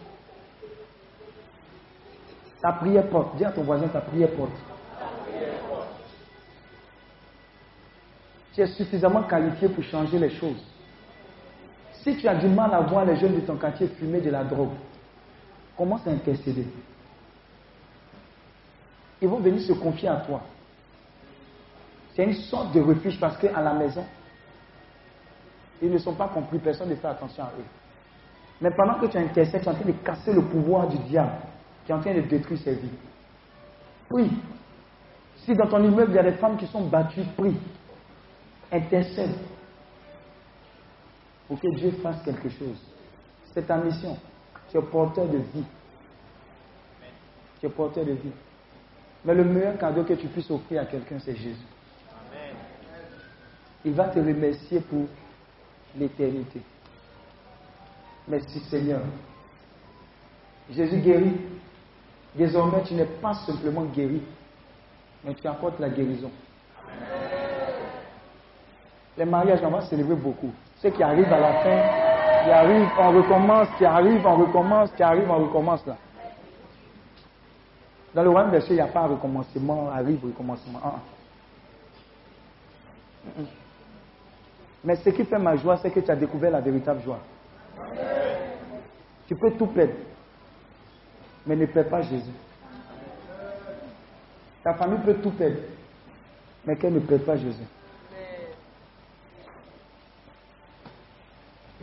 [2.61, 4.53] Ta prière porte, dis à ton voisin, ta prière porte.
[8.55, 10.63] Tu es suffisamment qualifié pour changer les choses.
[12.03, 14.45] Si tu as du mal à voir les jeunes de ton quartier fumer de la
[14.45, 14.75] drogue,
[15.77, 16.67] commence à intercéder.
[19.21, 20.43] Ils vont venir se confier à toi.
[22.15, 24.05] C'est une sorte de refuge parce qu'à la maison,
[25.83, 27.64] ils ne sont pas compris, personne ne fait attention à eux.
[28.61, 31.33] Mais pendant que tu intercèdes, tu es en train de casser le pouvoir du diable
[31.85, 32.91] qui est en train de détruire ses vies.
[34.09, 34.30] Prie.
[35.39, 37.57] Si dans ton immeuble, il y a des femmes qui sont battues, prie.
[38.70, 39.35] Intercède.
[41.49, 42.80] Pour que Dieu fasse quelque chose.
[43.53, 44.16] C'est ta mission.
[44.70, 45.64] Tu es porteur de vie.
[47.59, 48.33] Tu es porteur de vie.
[49.24, 51.66] Mais le meilleur cadeau que tu puisses offrir à quelqu'un, c'est Jésus.
[53.85, 55.07] Il va te remercier pour
[55.97, 56.61] l'éternité.
[58.28, 59.01] Merci Seigneur.
[60.70, 61.36] Jésus guérit.
[62.34, 64.22] Désormais, tu n'es pas simplement guéri,
[65.22, 66.30] mais tu apportes la guérison.
[69.18, 70.51] Les mariages, on va célébrer beaucoup.
[70.80, 75.03] Ceux qui arrivent à la fin, qui arrivent, on recommence, qui arrivent, on recommence, qui
[75.03, 75.97] arrivent, on recommence là.
[78.14, 80.80] Dans le royaume des cieux, il n'y a pas un recommencement, arrive, recommencement.
[80.82, 81.01] Ah.
[84.85, 87.20] Mais ce qui fait ma joie, c'est que tu as découvert la véritable joie.
[89.26, 89.95] Tu peux tout perdre,
[91.47, 92.33] mais ne perds pas Jésus.
[94.62, 95.61] Ta famille peut tout perdre,
[96.66, 97.64] mais qu'elle ne perd pas Jésus.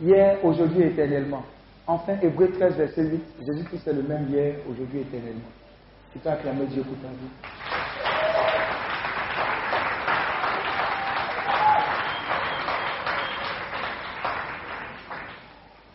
[0.02, 1.44] Hier, aujourd'hui, éternellement.
[1.86, 3.22] Enfin, Hébreu 13, verset 8.
[3.46, 5.50] Jésus-Christ est le même hier, aujourd'hui, éternellement.
[6.12, 7.59] Tu peux acclamer Dieu pour ta vie.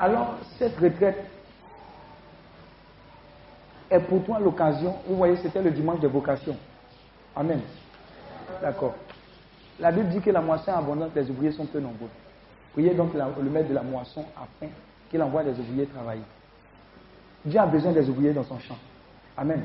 [0.06, 1.18] Alors, cette retraite
[3.90, 6.56] est pour toi l'occasion, vous voyez, c'était le dimanche de vocation.
[7.36, 7.60] Amen.
[8.62, 8.94] D'accord.
[9.80, 12.10] La Bible dit que la moisson est abondante, les ouvriers sont peu nombreux.
[12.74, 14.72] Priez donc le maître de la moisson afin
[15.10, 16.22] qu'il envoie des ouvriers travailler.
[17.44, 18.78] Dieu a besoin des ouvriers dans son champ.
[19.36, 19.64] Amen.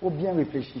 [0.00, 0.80] Faut bien réfléchir.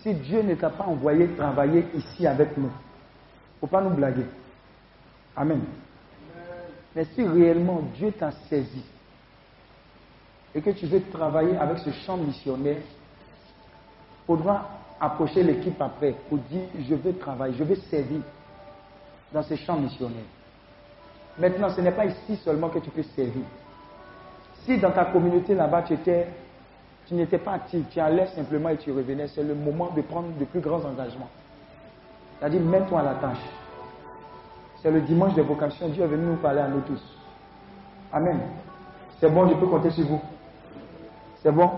[0.00, 2.72] Si Dieu ne t'a pas envoyé travailler ici avec nous,
[3.60, 4.24] faut pas nous blaguer.
[5.36, 5.62] Amen.
[6.94, 8.84] Mais si réellement Dieu t'a saisi
[10.54, 14.68] et que tu veux travailler avec ce champ missionnaire, il faudra
[15.00, 18.20] approcher l'équipe après pour dire je veux travailler, je veux servir
[19.32, 20.24] dans ce champ missionnaire.
[21.36, 23.42] Maintenant, ce n'est pas ici seulement que tu peux servir.
[24.64, 25.96] Si dans ta communauté là-bas, tu
[27.06, 30.28] tu n'étais pas actif, tu allais simplement et tu revenais, c'est le moment de prendre
[30.38, 31.28] de plus grands engagements.
[32.38, 33.63] C'est-à-dire, mets-toi à la tâche.
[34.84, 35.88] C'est le dimanche de vocation.
[35.88, 37.02] Dieu est venu nous parler à nous tous.
[38.12, 38.38] Amen.
[39.18, 40.20] C'est bon, je peux compter sur vous.
[41.42, 41.70] C'est bon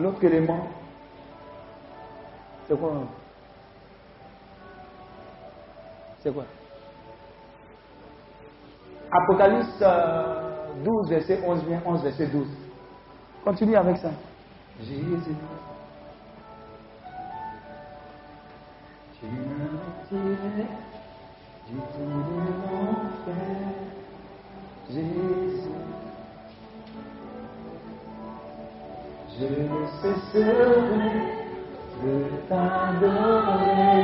[0.00, 0.66] L'autre élément,
[2.68, 2.92] c'est quoi?
[6.18, 6.44] C'est quoi?
[9.12, 12.48] Apocalypse 12, euh, verset 11, 11, verset 12.
[13.44, 14.10] Continue avec ça.
[14.80, 15.36] Jésus.
[19.18, 20.66] Tu m'as tiré
[21.66, 23.56] du tout de l'enfer.
[24.90, 25.72] Jésus.
[29.38, 31.16] Je ne cesserai
[32.02, 32.14] de
[32.46, 33.96] t'adorer.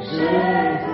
[0.00, 0.93] Jésus.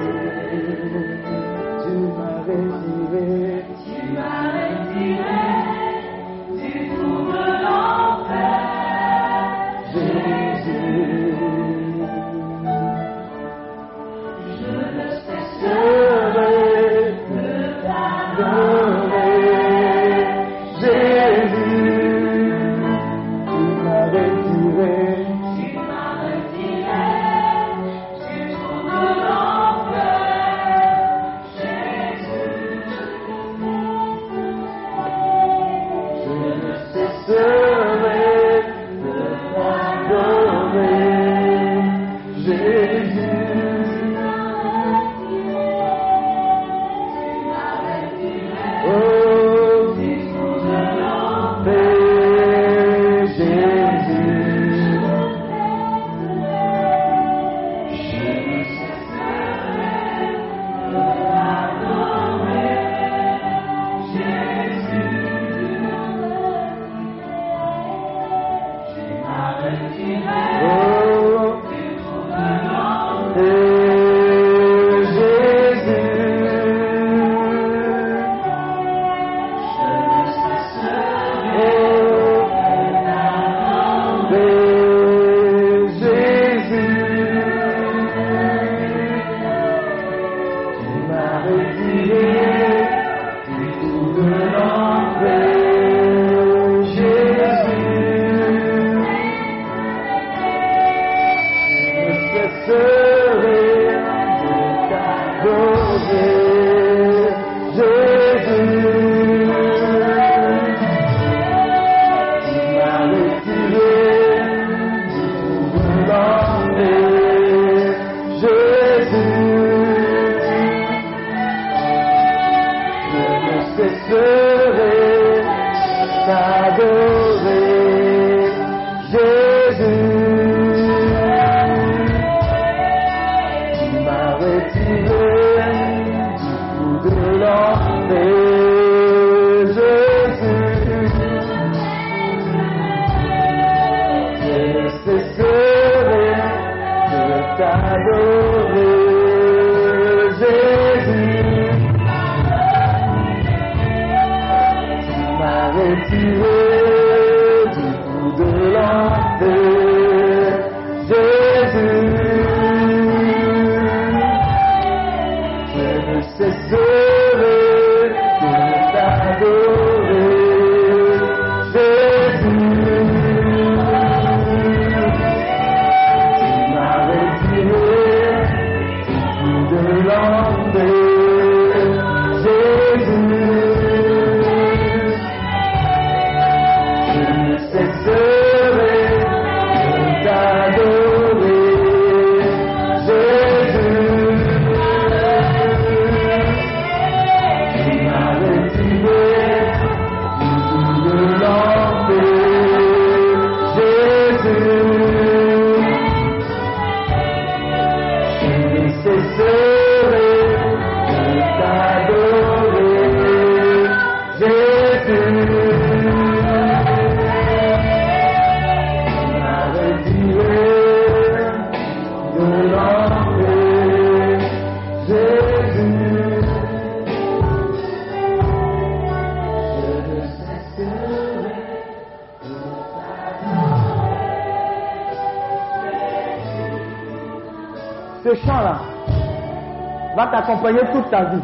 [240.92, 241.42] Toute ta vie.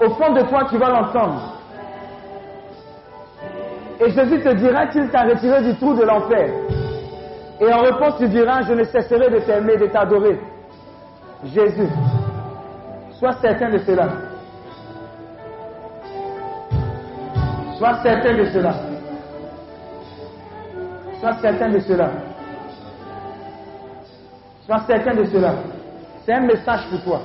[0.00, 1.54] Au fond de toi, tu vas l'entendre.
[4.00, 6.50] Et Jésus te dira qu'il t'a retiré du trou de l'enfer.
[7.60, 10.40] Et en réponse, tu diras, je ne cesserai de t'aimer, de t'adorer.
[11.44, 11.88] Jésus.
[13.18, 14.08] Sois certain de cela.
[17.78, 18.74] Sois certain de cela.
[21.20, 22.10] Sois certain de cela.
[24.66, 25.54] Sois certain de cela.
[26.24, 27.20] C'est un message pour toi.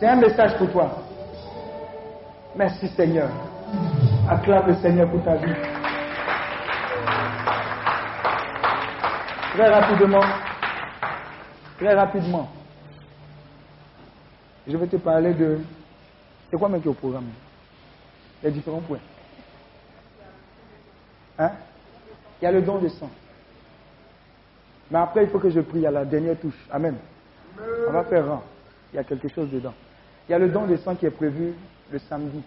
[0.00, 0.96] C'est un message pour toi.
[2.56, 3.28] Merci Seigneur.
[4.30, 5.52] Acclame le Seigneur pour ta vie.
[9.52, 10.24] Très rapidement.
[11.76, 12.48] Très rapidement.
[14.66, 15.58] Je vais te parler de.
[16.50, 17.28] C'est quoi même au programme?
[18.42, 19.00] Les différents points.
[21.38, 21.50] Hein?
[22.40, 23.10] Il y a le don de sang.
[24.90, 26.66] Mais après, il faut que je prie à la dernière touche.
[26.70, 26.96] Amen.
[27.86, 28.42] On va faire rang.
[28.94, 29.74] Il y a quelque chose dedans.
[30.30, 31.54] Il y a le don de sang qui est prévu
[31.90, 32.40] le samedi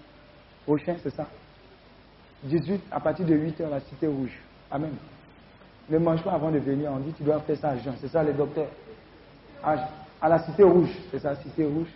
[0.65, 1.27] prochain, c'est ça
[2.45, 4.31] 18 à partir de 8 heures, la cité rouge.
[4.71, 4.93] Amen.
[5.89, 6.89] Ne mange pas avant de venir.
[6.95, 7.91] On dit tu dois faire ça à Jean.
[7.99, 8.69] C'est ça les docteurs.
[9.61, 9.75] À,
[10.21, 10.91] à la cité rouge.
[11.11, 11.89] C'est ça, cité rouge.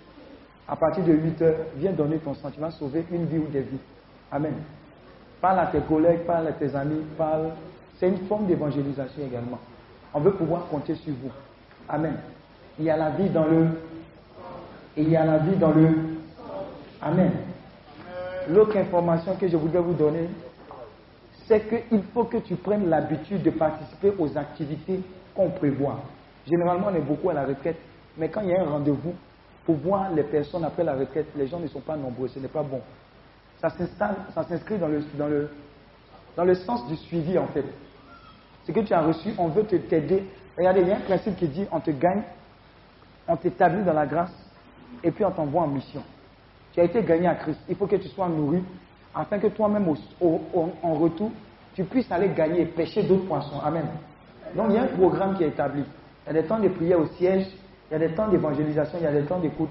[0.68, 2.51] À partir de 8 heures, viens donner ton sang.
[2.72, 3.80] Sauver une vie ou des vies.
[4.30, 4.55] Amen.
[5.39, 7.51] Parle à tes collègues, parle à tes amis, parle.
[7.97, 9.59] C'est une forme d'évangélisation également.
[10.14, 11.31] On veut pouvoir compter sur vous.
[11.88, 12.18] Amen.
[12.77, 13.68] Il y a la vie dans le.
[14.98, 15.90] Et il y a la vie dans le.
[17.02, 17.32] Amen.
[18.49, 20.28] L'autre information que je voudrais vous donner,
[21.45, 24.99] c'est qu'il faut que tu prennes l'habitude de participer aux activités
[25.36, 26.02] qu'on prévoit.
[26.48, 27.78] Généralement, on est beaucoup à la retraite,
[28.18, 29.14] mais quand il y a un rendez-vous
[29.65, 32.48] pour voir les personnes après la retraite, les gens ne sont pas nombreux, ce n'est
[32.48, 32.82] pas bon.
[33.61, 35.49] Ça s'inscrit dans le, dans, le,
[36.36, 37.65] dans le sens du suivi en fait.
[38.65, 40.24] Ce que tu as reçu, on veut t'aider.
[40.57, 42.24] Regardez, il y a un principe qui dit on te gagne,
[43.28, 44.47] on t'établit dans la grâce,
[45.03, 46.03] et puis on t'envoie en mission.
[46.73, 47.59] Tu as été gagné à Christ.
[47.69, 48.64] Il faut que tu sois nourri
[49.14, 49.88] afin que toi-même,
[50.22, 51.31] en retour,
[51.73, 53.59] tu puisses aller gagner et pêcher d'autres poissons.
[53.64, 53.85] Amen.
[54.55, 55.84] Donc il y a un programme qui est établi.
[56.26, 57.47] Il y a des temps de prière au siège,
[57.89, 59.69] il y a des temps d'évangélisation, il y a des temps d'écoute.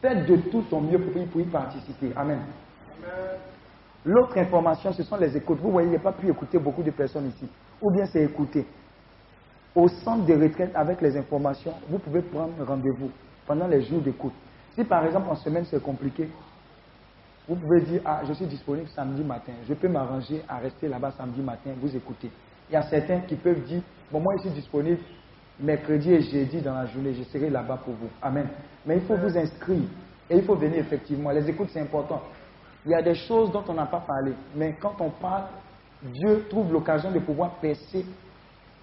[0.00, 2.12] Faites de tout ton mieux pour y, participer.
[2.16, 2.40] Amen.
[4.04, 5.60] L'autre information, ce sont les écoutes.
[5.60, 7.48] Vous voyez, il n'y a pas pu écouter beaucoup de personnes ici.
[7.80, 8.66] Ou bien c'est écouter.
[9.74, 13.10] Au centre de retraite, avec les informations, vous pouvez prendre rendez-vous
[13.52, 14.32] pendant les jours d'écoute.
[14.74, 16.26] Si par exemple en semaine c'est compliqué,
[17.46, 21.12] vous pouvez dire, ah, je suis disponible samedi matin, je peux m'arranger à rester là-bas
[21.18, 22.30] samedi matin, vous écoutez.
[22.70, 25.00] Il y a certains qui peuvent dire, bon, moi je suis disponible
[25.60, 28.08] mercredi et jeudi dans la journée, je serai là-bas pour vous.
[28.22, 28.48] Amen.
[28.86, 29.82] Mais il faut vous inscrire
[30.30, 31.30] et il faut venir effectivement.
[31.30, 32.22] Les écoutes, c'est important.
[32.86, 35.44] Il y a des choses dont on n'a pas parlé, mais quand on parle,
[36.02, 38.06] Dieu trouve l'occasion de pouvoir percer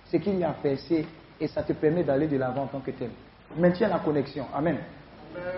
[0.06, 1.08] ce qu'il y a percé
[1.42, 3.10] et ça te permet d'aller de l'avant en tant que tel.
[3.58, 4.46] Maintiens la connexion.
[4.54, 4.78] Amen.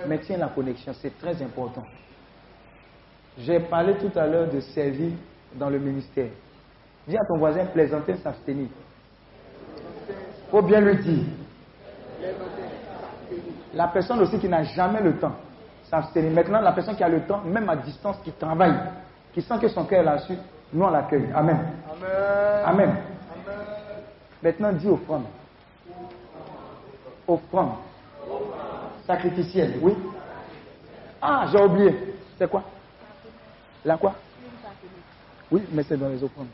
[0.08, 1.84] Maintiens la connexion, c'est très important.
[3.38, 5.12] J'ai parlé tout à l'heure de servir
[5.56, 6.30] dans le ministère.
[7.08, 8.68] Dis à ton voisin, plaisanter, s'abstenir.
[10.50, 11.24] faut bien le dire.
[13.74, 15.36] La personne aussi qui n'a jamais le temps,
[15.90, 16.32] s'abstenir.
[16.32, 18.76] Maintenant, la personne qui a le temps, même à distance, qui travaille,
[19.34, 20.38] qui sent que son cœur est là-dessus,
[20.74, 21.30] nous on l'accueille.
[21.34, 21.58] Amen.
[21.90, 22.64] Amen.
[22.66, 22.96] Amen.
[24.44, 25.24] Maintenant, dis offrande.
[27.32, 27.72] Offrande.
[29.06, 29.94] Sacrificielle, oui.
[31.22, 32.16] Ah, j'ai oublié.
[32.38, 32.64] C'est quoi?
[33.86, 34.14] La quoi?
[35.52, 36.48] Oui, mais c'est dans les offrandes.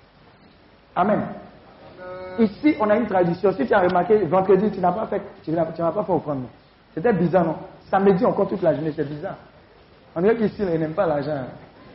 [0.96, 1.22] Amen.
[2.40, 3.52] Ici, on a une tradition.
[3.54, 6.46] Si tu as remarqué, vendredi, tu n'as pas fait, tu n'as pas fait offrande.
[6.94, 7.56] C'était bizarre, non?
[7.90, 9.38] Samedi, encore toute la journée, c'est bizarre.
[10.16, 11.46] On dirait qu'ici, ils n'aiment pas l'argent.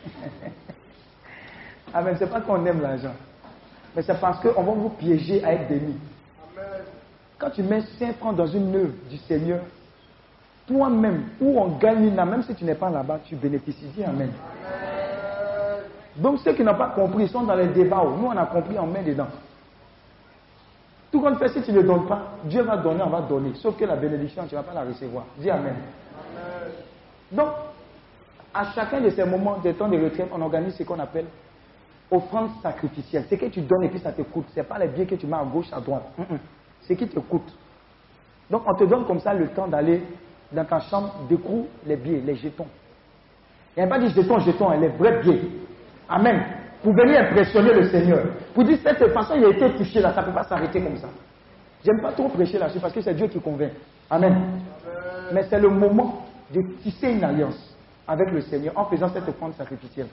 [1.95, 2.17] Amen.
[2.19, 3.15] C'est pas qu'on aime l'argent.
[3.95, 5.99] Mais c'est parce qu'on va vous piéger à être béni.
[7.43, 9.63] Quand tu mets 5 francs dans une œuvre du Seigneur,
[10.65, 13.91] toi-même, où on gagne même si tu n'es pas là-bas, tu bénéficies.
[14.07, 14.31] Amen.
[16.15, 18.05] Donc ceux qui n'ont pas compris sont dans les débats.
[18.17, 19.27] Nous, on a compris, on met dedans.
[21.11, 23.55] Tout compte fait, si tu ne donnes pas, Dieu va donner, on va donner.
[23.55, 25.25] Sauf que la bénédiction, tu ne vas pas la recevoir.
[25.37, 25.75] Dis Amen.
[27.33, 27.49] Donc,
[28.55, 31.27] à chacun de ces moments, des temps de retraite, on organise ce qu'on appelle
[32.09, 33.25] offrande sacrificielle.
[33.29, 34.45] C'est que tu donnes et puis ça te coûte.
[34.55, 36.05] Ce n'est pas les biens que tu mets à gauche, à droite.
[36.83, 37.53] C'est qui te coûte.
[38.51, 40.03] Donc, on te donne comme ça le temps d'aller
[40.53, 42.67] dans ta chambre, découvre les billets, les jetons.
[43.77, 45.43] Il n'y a pas dit jetons, jetons, les vrais billets.
[46.09, 46.43] Amen.
[46.83, 48.25] Pour venir impressionner le Seigneur.
[48.55, 50.97] Pour dire, cette façon, il a été touché là, ça ne peut pas s'arrêter comme
[50.97, 51.09] ça.
[51.85, 53.73] J'aime pas trop prêcher là-dessus parce que c'est Dieu qui convainc.
[54.11, 54.61] Amen.
[55.33, 57.77] Mais c'est le moment de tisser une alliance
[58.07, 60.09] avec le Seigneur en faisant cette offrande sacrificielle.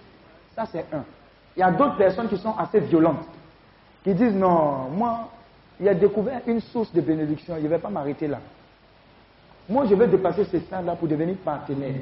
[0.56, 1.04] Ça, c'est un.
[1.56, 3.26] Il y a d'autres personnes qui sont assez violentes,
[4.04, 5.30] qui disent non, moi,
[5.80, 8.40] il a découvert une source de bénédiction, il ne va pas m'arrêter là.
[9.68, 11.96] Moi, je veux dépasser ce stade-là pour devenir partenaire.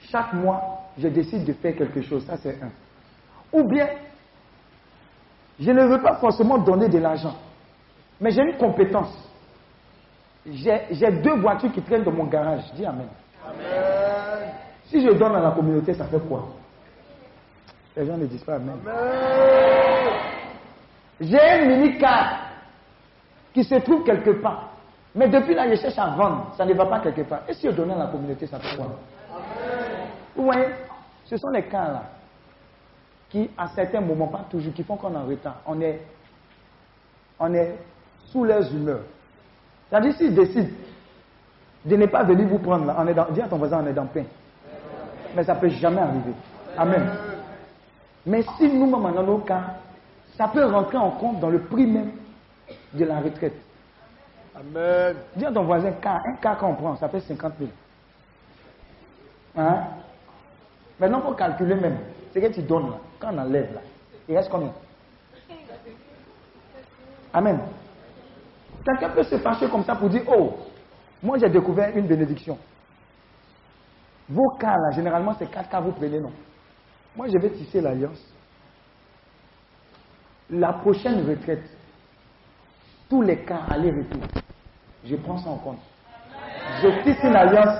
[0.00, 0.60] Chaque mois,
[0.98, 2.24] je décide de faire quelque chose.
[2.26, 2.70] Ça, c'est un.
[3.52, 3.88] Ou bien,
[5.58, 7.34] je ne veux pas forcément donner de l'argent,
[8.20, 9.28] mais j'ai une compétence.
[10.44, 12.64] J'ai deux voitures qui traînent dans mon garage.
[12.74, 13.08] Dis Amen.
[14.86, 16.48] Si je donne à la communauté, ça fait quoi?
[17.96, 18.78] Les gens ne disent pas Amen.
[21.22, 22.40] J'ai un mini-car
[23.54, 24.70] qui se trouve quelque part.
[25.14, 26.52] Mais depuis là, je cherche à vendre.
[26.56, 27.42] Ça ne va pas quelque part.
[27.48, 28.86] Et si je donne à la communauté, ça fait quoi
[30.34, 30.66] Vous voyez,
[31.24, 32.02] ce sont les cas là
[33.30, 35.56] qui, à certains moments, pas toujours, qui font qu'on est en retard.
[35.66, 36.02] On est,
[37.40, 37.76] on est
[38.26, 39.04] sous leurs humeurs.
[39.88, 40.68] C'est-à-dire, s'ils décident
[41.84, 43.86] de ne pas venir vous prendre là, on est dans, dis à ton voisin, on
[43.86, 44.24] est dans le pain.
[45.34, 46.34] Mais ça ne peut jamais arriver.
[46.76, 47.10] Amen.
[48.26, 49.76] Mais si nous-mêmes, dans nos cas,
[50.36, 52.12] ça peut rentrer en compte dans le prix même
[52.94, 53.54] de la retraite.
[54.54, 55.16] Amen.
[55.36, 57.70] Dis à ton voisin, un cas qu'on prend, ça fait 50 000.
[59.56, 59.84] Hein?
[60.98, 61.98] Maintenant, il faut calculer même.
[62.32, 63.80] Ce que tu donnes là, quand on enlève là,
[64.28, 64.72] il reste combien?
[67.32, 67.60] Amen.
[68.84, 70.56] Quelqu'un peut se fâcher comme ça pour dire, oh,
[71.22, 72.58] moi j'ai découvert une bénédiction.
[74.28, 76.32] Vos cas là, généralement c'est quatre cas vous prenez, non?
[77.16, 78.32] Moi je vais tisser l'alliance.
[80.52, 81.62] La prochaine retraite,
[83.08, 84.20] tous les cas aller-retour,
[85.04, 85.78] je prends ça en compte.
[86.82, 87.78] Je tisse une alliance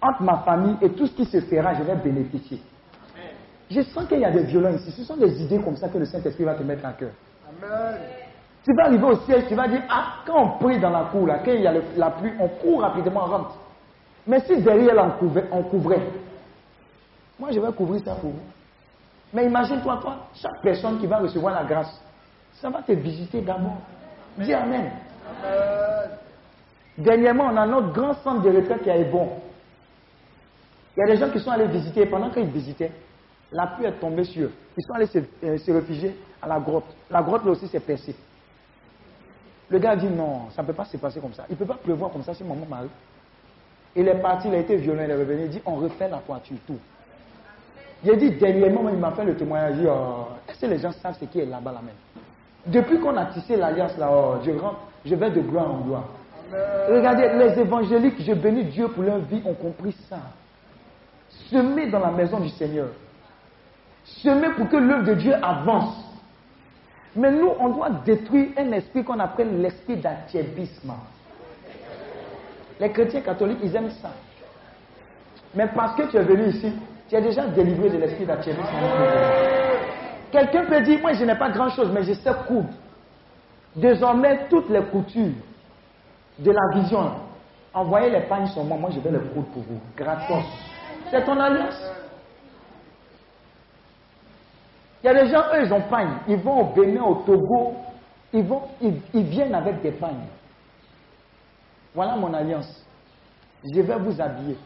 [0.00, 2.60] entre ma famille et tout ce qui se fera, je vais bénéficier.
[3.70, 4.90] Je sens qu'il y a des violents ici.
[4.92, 7.10] Ce sont des idées comme ça que le Saint-Esprit va te mettre en cœur.
[8.64, 11.26] Tu vas arriver au ciel, tu vas dire, ah, quand on prie dans la cour,
[11.26, 13.54] là, quand il y a le- la pluie, on court rapidement, on rentre.
[14.26, 16.02] Mais si derrière, là, on couvrait, on couvrait,
[17.38, 18.40] moi, je vais couvrir ça pour vous.
[19.32, 22.00] Mais imagine-toi, toi, chaque personne qui va recevoir la grâce,
[22.60, 23.78] ça va te visiter d'abord.
[24.38, 24.90] Dis Amen.
[26.98, 29.30] Dernièrement, on a notre grand centre de retraite qui est bon.
[30.96, 32.92] Il y a des gens qui sont allés visiter, et pendant qu'ils visitaient,
[33.50, 34.52] la pluie est tombée sur eux.
[34.76, 36.94] Ils sont allés se, euh, se réfugier à la grotte.
[37.10, 38.14] La grotte, là aussi, s'est percée.
[39.70, 41.46] Le gars dit non, ça ne peut pas se passer comme ça.
[41.48, 42.90] Il ne peut pas pleuvoir comme ça si maman m'arrive.
[43.96, 46.18] Il est parti, il a été violent, il est revenu, il dit on refait la
[46.18, 46.78] toiture, tout.
[48.08, 51.24] A dit dernièrement, il m'a fait le témoignage, oh, est-ce que les gens savent ce
[51.26, 51.94] qui est là-bas, là même
[52.66, 56.04] Depuis qu'on a tissé l'alliance là, oh, je rentre, je vais de gloire en gloire.
[56.90, 60.18] Regardez, les évangéliques, je bénis Dieu pour leur vie, ont compris ça.
[61.50, 62.88] Semer dans la maison du Seigneur.
[64.04, 65.96] Semer pour que l'œuvre de Dieu avance.
[67.14, 70.92] Mais nous, on doit détruire un esprit qu'on appelle l'esprit d'attiébisme.
[72.80, 74.10] Les chrétiens catholiques, ils aiment ça.
[75.54, 76.72] Mais parce que tu es venu ici,
[77.12, 78.66] tu es déjà délivré de l'esprit d'attiébisme.
[80.30, 82.70] Quelqu'un peut dire, moi je n'ai pas grand-chose, mais je sais coudre.
[83.76, 85.34] Désormais, toutes les coutures
[86.38, 87.12] de la vision,
[87.74, 90.42] envoyez les pagnes sur moi, moi je vais les coudre pour vous, gratos.
[91.10, 91.78] C'est ton alliance.
[95.02, 96.14] Il y a des gens, eux, ils ont pagne.
[96.28, 97.74] Ils vont au Bénin, au Togo,
[98.32, 100.28] ils, vont, ils viennent avec des pagnes.
[101.94, 102.86] Voilà mon alliance.
[103.62, 104.56] Je vais vous habiller.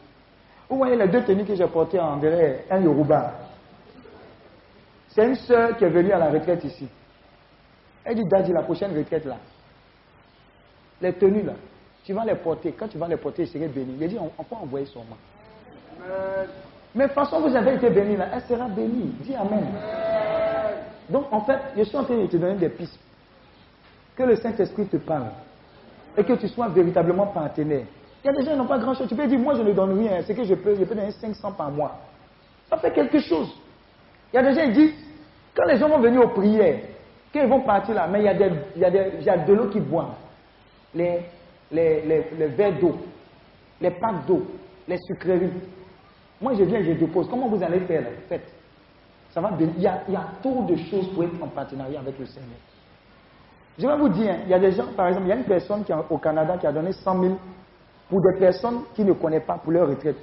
[0.69, 3.35] Vous voyez les deux tenues que j'ai portées en derrière, un Yoruba.
[5.09, 6.89] C'est une sœur qui est venue à la retraite ici.
[8.05, 9.37] Elle dit, Daddy, la prochaine retraite là,
[11.01, 11.55] les tenues là,
[12.05, 12.73] tu vas les porter.
[12.73, 13.97] Quand tu vas les porter, je serai béni.
[14.01, 15.17] Il dit, on, on peut envoyer son main.
[16.95, 19.15] Mais de toute façon, vous avez été béni là, elle sera bénie.
[19.21, 19.67] Dis Amen.
[21.11, 22.99] Donc en fait, je suis en train de te donner des pistes.
[24.17, 25.31] Que le Saint-Esprit te parle.
[26.17, 27.85] Et que tu sois véritablement partenaire.
[28.27, 29.07] Il y a des gens qui n'ont pas grand-chose.
[29.07, 30.21] Tu peux dire, moi je ne donne rien.
[30.27, 31.97] C'est que je peux, je peux donner 500 par mois.
[32.69, 33.49] Ça fait quelque chose.
[34.33, 34.95] Il y a des gens qui disent,
[35.55, 36.81] quand les gens vont venir aux prières,
[37.33, 39.31] quand ils vont partir là, mais il y a, des, il y a, il y
[39.31, 40.17] a de l'eau qui boivent.
[40.93, 41.21] Les,
[41.71, 42.03] les,
[42.37, 42.97] les, verres d'eau,
[43.81, 44.43] les packs d'eau,
[44.89, 45.53] les sucreries.
[46.41, 47.29] Moi, je viens, je dépose.
[47.31, 48.09] Comment vous allez faire là?
[48.29, 48.53] Faites.
[49.31, 49.53] Ça va.
[49.61, 52.27] Il y, a, il y a trop de choses pour être en partenariat avec le
[52.27, 52.59] Seigneur.
[53.79, 55.37] Je vais vous dire, hein, il y a des gens, par exemple, il y a
[55.37, 57.37] une personne qui, au Canada qui a donné 100 000
[58.09, 60.17] pour des personnes qui ne connaissent pas pour leur retraite.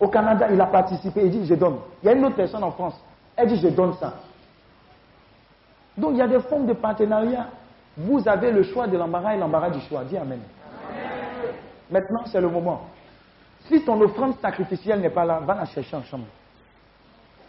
[0.00, 1.78] Au Canada, il a participé, il dit je donne.
[2.02, 2.94] Il y a une autre personne en France,
[3.36, 4.14] elle dit je donne ça.
[5.96, 7.48] Donc il y a des formes de partenariat.
[7.96, 10.04] Vous avez le choix de l'embarras et l'embarras du choix.
[10.04, 10.40] Dis Amen.
[11.90, 12.86] Maintenant, c'est le moment.
[13.66, 16.26] Si ton offrande sacrificielle n'est pas là, va la chercher en chambre.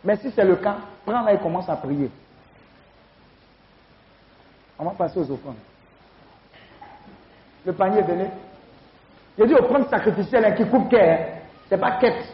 [0.03, 2.09] Mais si c'est le cas, prends-la et commence à prier.
[4.77, 5.55] On va passer aux offrandes.
[7.65, 8.29] Le panier venez.
[9.39, 11.25] J'ai dit offrande sacrificielle hein, qui coupe qu'est, hein.
[11.69, 12.25] c'est pas quête.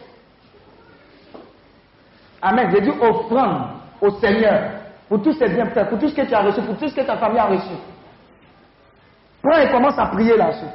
[2.42, 2.68] Amen.
[2.72, 4.72] J'ai dit offrande au Seigneur
[5.08, 7.02] pour tous ses bienfaits, pour tout ce que tu as reçu, pour tout ce que
[7.02, 7.74] ta famille a reçu.
[9.40, 10.66] Prends et commence à prier là-dessus.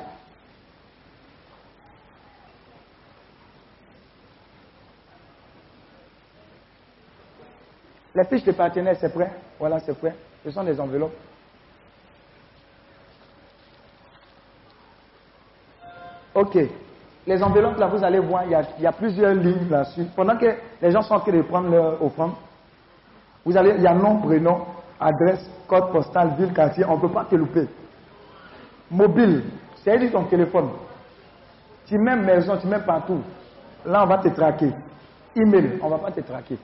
[8.15, 9.31] Les fiches de partenaires, c'est prêt?
[9.59, 10.15] Voilà, c'est prêt.
[10.45, 11.30] Ce sont des enveloppes.
[16.41, 16.57] Ok.
[17.27, 20.05] Les enveloppes, là, vous allez voir, il y a, plusieurs lignes là-dessus.
[20.15, 22.31] Pendant que les gens sont en train de prendre leur offrande,
[23.45, 24.61] vous allez, il y a nom, prénom,
[24.99, 26.83] adresse, code postal, ville, quartier.
[26.85, 27.67] On ne peut pas te louper.
[28.89, 29.43] Mobile,
[29.83, 30.69] c'est ton téléphone.
[31.85, 33.21] Tu mets maison, tu mets partout.
[33.85, 34.71] Là, on va te traquer.
[35.35, 36.57] Email, on ne va pas te traquer.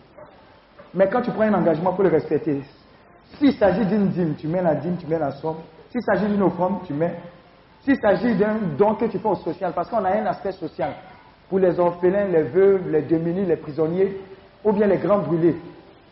[0.93, 2.63] Mais quand tu prends un engagement pour le respecter,
[3.37, 5.57] s'il s'agit d'une dîme, tu mets la dîme, tu mets la somme.
[5.91, 7.15] S'il s'agit d'une offrande, tu mets.
[7.87, 10.93] S'il s'agit d'un don que tu fais au social, parce qu'on a un aspect social
[11.47, 14.19] pour les orphelins, les veuves, les démunis, les prisonniers,
[14.61, 15.55] ou bien les grands brûlés,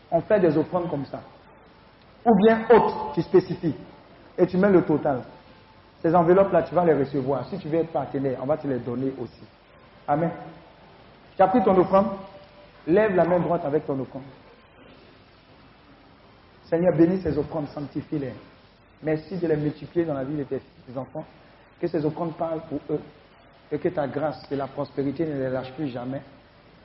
[0.09, 1.19] on fait des offrandes comme ça.
[2.25, 3.75] Ou bien autres, tu spécifies.
[4.37, 5.23] Et tu mets le total.
[6.01, 7.45] Ces enveloppes-là, tu vas les recevoir.
[7.49, 9.43] Si tu veux être partenaire, on va te les donner aussi.
[10.07, 10.31] Amen.
[11.35, 12.07] Tu as pris ton offrande,
[12.87, 14.23] lève la main droite avec ton offrande.
[16.69, 18.33] Seigneur, bénis ces offrandes, sanctifie-les.
[19.03, 20.61] Merci de les multiplier dans la vie de tes
[20.95, 21.25] enfants.
[21.79, 23.01] Que ces offrandes parlent pour eux.
[23.71, 26.21] Et que ta grâce et la prospérité ne les lâchent plus jamais.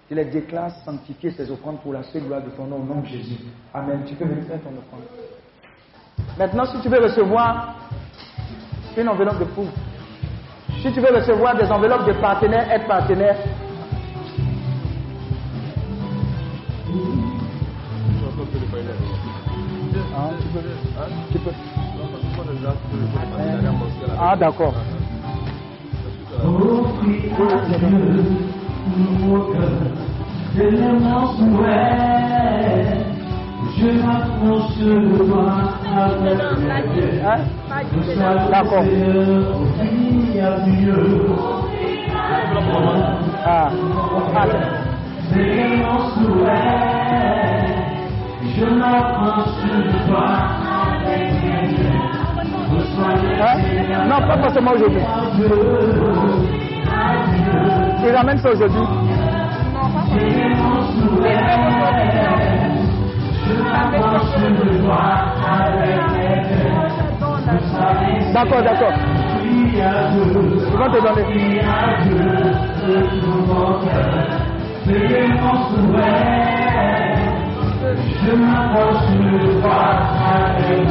[0.08, 3.00] Tu les déclares sanctifier ces offrandes pour la seule gloire de ton nom, au nom
[3.00, 3.38] de Jésus.
[3.72, 4.02] Amen.
[4.06, 5.02] Tu peux mettre ton offrande.
[6.38, 7.76] Maintenant, si tu veux recevoir
[8.96, 9.66] une enveloppe de fou,
[10.82, 13.36] si tu veux recevoir des enveloppes de partenaires, être partenaire,
[20.12, 20.60] Hein, tu peux,
[21.32, 21.89] tu peux.
[24.18, 24.74] Ah, d'accord.
[30.56, 32.30] L'immense souhait.
[33.78, 35.46] Je m'approche de toi
[35.96, 36.38] avec
[38.50, 38.84] D'accord.
[43.44, 43.70] Ah.
[44.34, 44.46] Ah.
[48.56, 50.69] Je m'approche de toi
[54.10, 55.02] Non, pas forcément aujourd'hui.
[58.02, 58.80] Il ramène ça aujourd'hui.
[68.34, 68.94] D'accord, d'accord.
[70.90, 71.24] Te donner.
[78.24, 79.82] Je m'approche de toi
[80.34, 80.90] avec.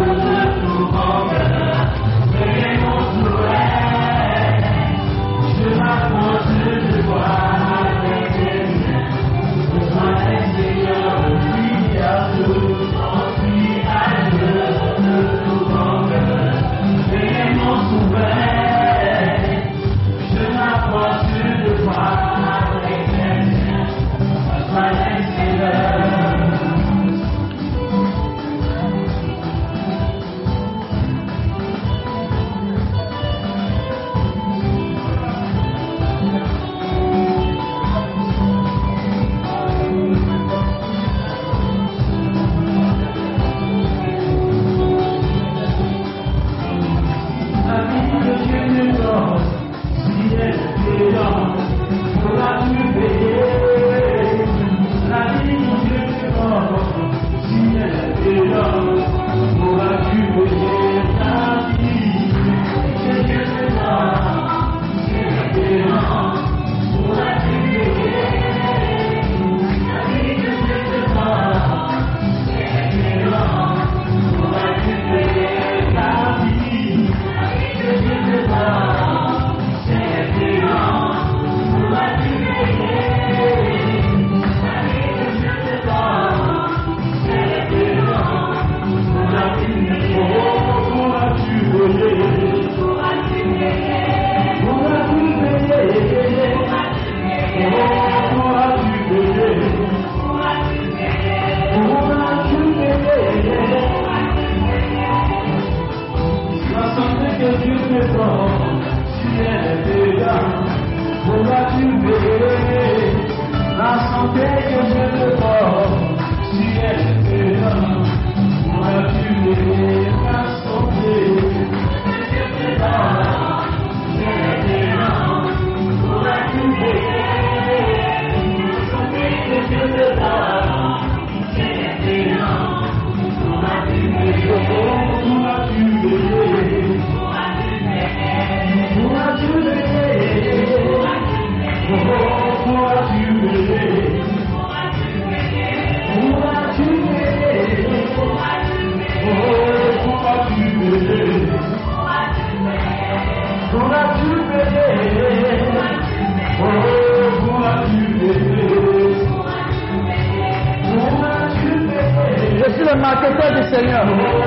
[163.71, 164.40] Señor.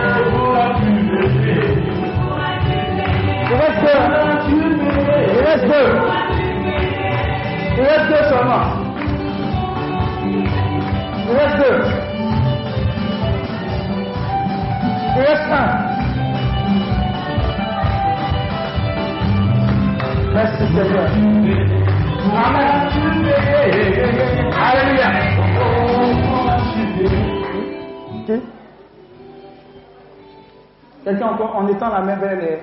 [31.05, 32.59] Quelqu'un encore, en étant la main vers les.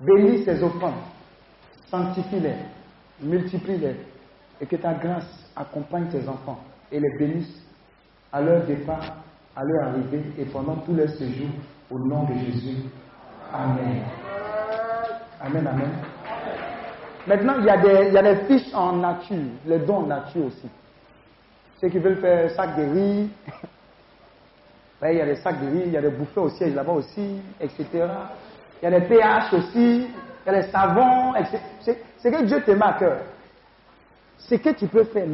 [0.00, 0.94] Bénis ces offrandes,
[1.90, 2.54] sanctifie-les,
[3.20, 3.96] multiplie-les,
[4.58, 6.58] et que ta grâce accompagne tes enfants
[6.90, 7.62] et les bénisse
[8.32, 9.16] à leur départ,
[9.54, 11.48] à leur arrivée et pendant tout leur séjour,
[11.90, 12.76] au nom de Jésus.
[13.52, 14.02] Amen.
[15.38, 15.90] Amen, amen.
[17.26, 20.46] Maintenant, il y, a des, il y a fiches en nature, les dons en nature
[20.46, 20.68] aussi.
[21.78, 23.30] Ceux qui veulent faire sac de riz,
[25.02, 26.92] il y a des sacs de riz, il y a des bouffées au siège là-bas
[26.92, 27.86] aussi, etc.
[28.82, 31.58] Il y a des pH aussi, il y a des savons, etc.
[32.18, 33.18] C'est que Dieu te met à cœur.
[34.36, 35.26] Ce que tu peux faire.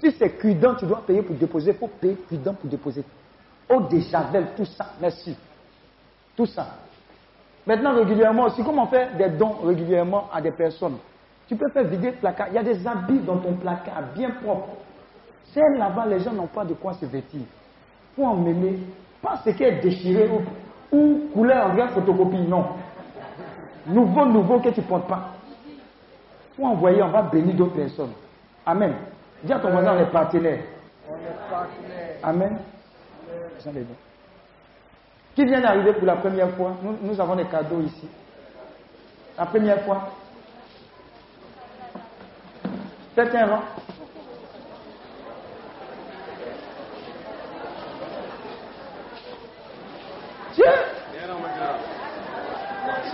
[0.00, 3.04] Si c'est cuidant, tu dois payer pour déposer, il faut payer cuidant pour déposer.
[3.68, 5.36] De javel, tout ça, merci.
[6.36, 6.66] Tout ça.
[7.66, 10.96] Maintenant, régulièrement aussi, comment faire des dons régulièrement à des personnes?
[11.46, 12.48] Tu peux faire vider le placard.
[12.48, 14.76] Il y a des habits dans ton placard, bien propres.
[15.52, 17.42] Celles là-bas, les gens n'ont pas de quoi se vêtir.
[18.18, 18.80] Faut emmener,
[19.22, 22.64] pas ce qui est déchiré ou, ou couleur en photocopie, non.
[23.86, 25.34] Nouveau, nouveau que tu ne portes pas.
[26.56, 28.10] Faut envoyer, on va bénir d'autres personnes.
[28.66, 28.92] Amen.
[29.44, 30.64] Dis à ton voisin, on est partenaires.
[32.24, 32.58] Amen.
[33.64, 33.72] Dons.
[35.36, 38.08] Qui vient d'arriver pour la première fois nous, avons des cadeaux ici.
[39.38, 40.08] La première fois.
[43.14, 43.60] Faites un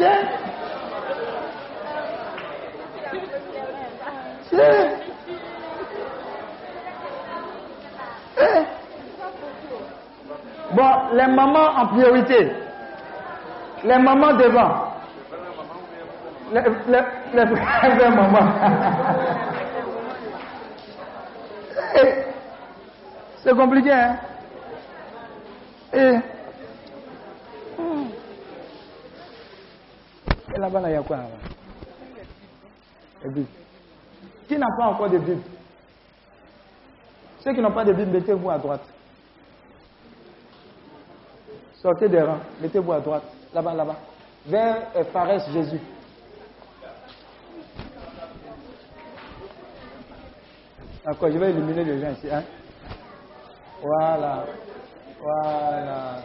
[0.01, 0.05] Eh
[10.73, 12.53] Bon, les mamans en priorité.
[13.85, 14.93] Les mamans devant.
[16.53, 17.01] Les, les,
[17.35, 18.49] les mamans.
[21.97, 22.25] Eh,
[23.45, 24.17] C'est compliqué, hein?
[25.93, 26.19] Eh.
[30.55, 31.31] Et là-bas, là, il y a quoi là-bas?
[34.47, 35.43] Qui n'a pas encore de Bible
[37.41, 38.85] Ceux qui n'ont pas de Bible, mettez-vous à droite.
[41.75, 43.97] Sortez des rangs, mettez-vous à droite, là-bas, là-bas,
[44.47, 45.81] vers euh, Jésus.
[51.05, 52.31] D'accord, je vais éliminer les gens ici.
[52.31, 52.43] Hein?
[53.83, 54.47] Voilà.
[55.21, 56.23] Voilà.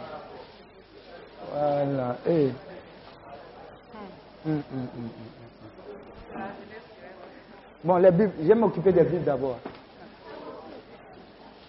[1.52, 2.16] Voilà.
[2.26, 2.46] Eh.
[2.46, 2.69] Hum,
[4.46, 5.10] hum, hum, hum.
[7.82, 9.58] Bon, les Bibles, je vais m'occuper des Bibles d'abord.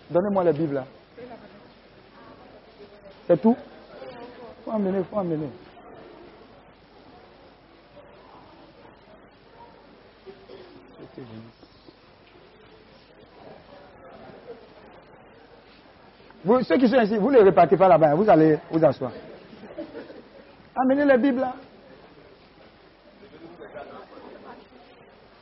[0.10, 0.85] Donnez-moi les Bibles là.
[3.27, 3.56] C'est tout?
[4.65, 5.49] Faut emmener, faut emmener.
[16.43, 19.11] Vous, ceux qui sont ici, vous ne les répartez pas là-bas, vous allez vous asseoir.
[20.76, 21.53] Amenez les Bibles là.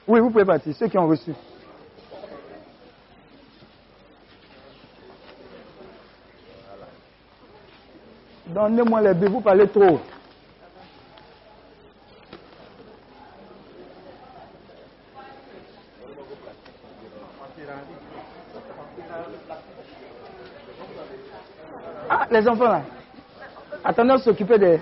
[0.09, 1.35] Oui, vous pouvez partir, ceux qui ont reçu.
[8.47, 9.99] Donnez-moi les billes, vous parlez trop.
[22.09, 22.81] Ah, les enfants là.
[23.83, 24.81] Attendez, s'occuper des.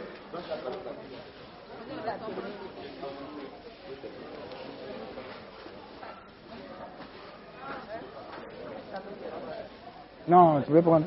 [10.30, 11.06] Non, tu peux prendre?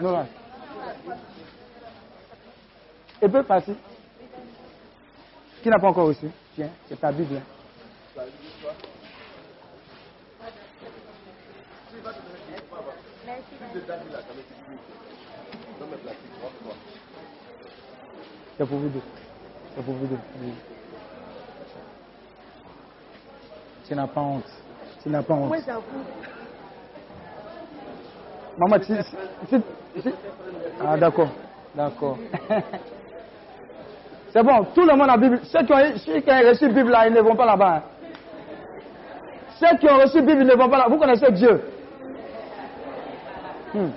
[0.00, 0.26] Non, là.
[3.20, 3.74] Et peut passer.
[5.62, 6.30] Qui n'a pas encore reçu?
[6.54, 7.36] Tiens, c'est ta Bible.
[7.36, 8.22] hein.
[18.56, 19.02] C'est pour vous deux.
[19.76, 20.18] C'est pour vous deux.
[23.86, 24.44] Tu n'as pas honte.
[25.02, 25.52] Tu n'as pas honte.
[28.60, 28.76] Maman,
[30.86, 31.28] Ah, d'accord.
[31.74, 32.18] D'accord.
[34.32, 35.40] C'est bon, tout le monde a Bible.
[35.44, 37.76] Ceux qui ont, ceux qui ont reçu Bible là, ils ne vont pas là-bas.
[37.76, 37.82] hein.
[39.58, 40.86] Ceux qui ont reçu Bible, ils ne vont pas là.
[40.88, 41.62] Vous connaissez Dieu?
[43.74, 43.88] Hmm.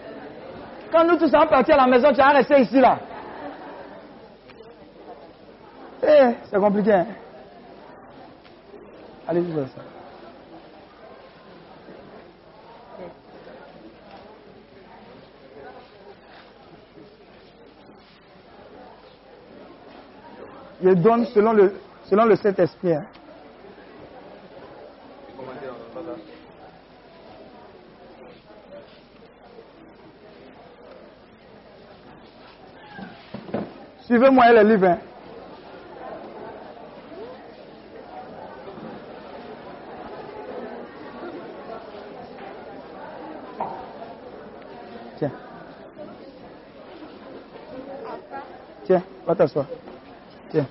[0.91, 2.99] Quand nous tous allons partir à la maison, tu vas rester ici là.
[6.03, 7.03] Eh, c'est compliqué.
[9.27, 9.92] Allez, vous ça.
[20.83, 21.73] Je donne selon le,
[22.09, 22.93] selon le Saint-Esprit.
[22.93, 23.05] Hein.
[34.01, 34.87] Suivez-moi les livres.
[34.87, 34.97] Hein.
[45.17, 45.31] Tiens.
[48.83, 49.65] Tiens, va t'asseoir.
[50.53, 50.67] Tiens.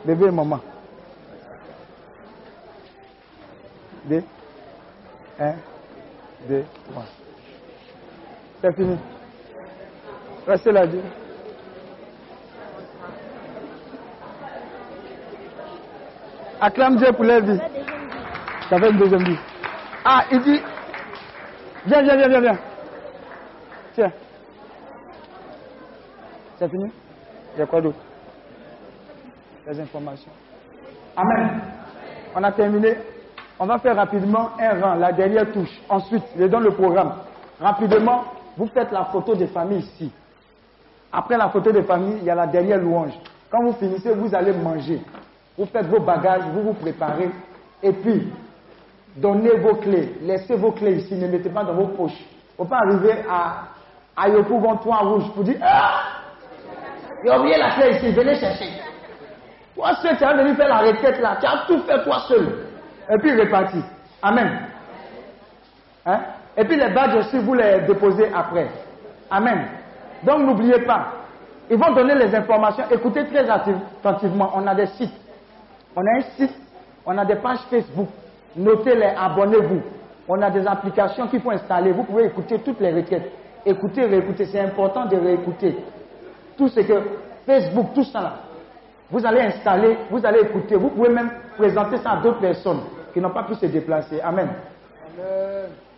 [0.04, 0.60] Bébé maman.
[4.04, 4.22] Deux.
[5.40, 5.54] Un.
[6.46, 6.64] Deux.
[6.90, 7.04] Trois.
[8.60, 8.98] C'est fini.
[10.46, 11.02] Restez là, Dieu.
[16.64, 17.60] Acclame Dieu pour la vie.
[18.70, 19.36] Ça fait une deuxième vie.
[20.02, 20.62] Ah, il dit.
[21.84, 22.58] Viens, viens, viens, viens, viens.
[23.94, 24.12] Tiens.
[26.58, 26.90] C'est fini?
[27.54, 27.98] Il y a quoi d'autre?
[29.66, 30.30] Les informations.
[31.14, 31.60] Amen.
[32.34, 32.96] On a terminé.
[33.58, 35.82] On va faire rapidement un rang, la dernière touche.
[35.90, 37.12] Ensuite, je donne le programme.
[37.60, 38.24] Rapidement,
[38.56, 40.10] vous faites la photo des familles ici.
[41.12, 43.12] Après la photo des familles, il y a la dernière louange.
[43.50, 45.02] Quand vous finissez, vous allez manger.
[45.56, 47.30] Vous faites vos bagages, vous vous préparez.
[47.82, 48.32] Et puis,
[49.16, 50.16] donnez vos clés.
[50.22, 51.14] Laissez vos clés ici.
[51.14, 52.12] Ne mettez pas dans vos poches.
[52.12, 56.00] Il ne faut pas arriver à, Yopou Toit Rouge pour dire Ah
[57.24, 58.68] J'ai oublié la clé ici, venez chercher.
[59.74, 61.36] Toi seul, tu as venu faire la requête là.
[61.40, 62.66] Tu as tout fait toi seul.
[63.10, 63.82] Et puis reparti.
[64.22, 64.68] Amen.
[66.06, 66.20] Hein?
[66.56, 68.68] Et puis les badges aussi, vous les déposez après.
[69.30, 69.66] Amen.
[70.22, 71.12] Donc n'oubliez pas.
[71.70, 72.84] Ils vont donner les informations.
[72.90, 74.52] Écoutez très attentivement.
[74.54, 75.23] On a des sites.
[75.96, 76.54] On a un site.
[77.06, 78.08] On a des pages Facebook.
[78.56, 79.82] Notez-les, abonnez-vous.
[80.28, 81.92] On a des applications qu'il faut installer.
[81.92, 83.30] Vous pouvez écouter toutes les requêtes.
[83.66, 84.46] Écoutez, réécoutez.
[84.46, 85.76] C'est important de réécouter.
[86.56, 86.94] Tout ce que
[87.46, 88.34] Facebook, tout ça là.
[89.10, 90.76] Vous allez installer, vous allez écouter.
[90.76, 92.80] Vous pouvez même présenter ça à d'autres personnes
[93.12, 94.20] qui n'ont pas pu se déplacer.
[94.20, 94.48] Amen.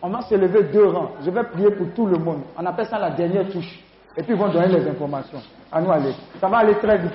[0.01, 1.11] On va se lever deux rangs.
[1.23, 2.41] Je vais prier pour tout le monde.
[2.57, 3.79] On appelle ça la dernière touche.
[4.15, 5.39] Et puis ils vont donner les informations.
[5.71, 6.13] À nous aller.
[6.39, 7.13] Ça va aller très vite.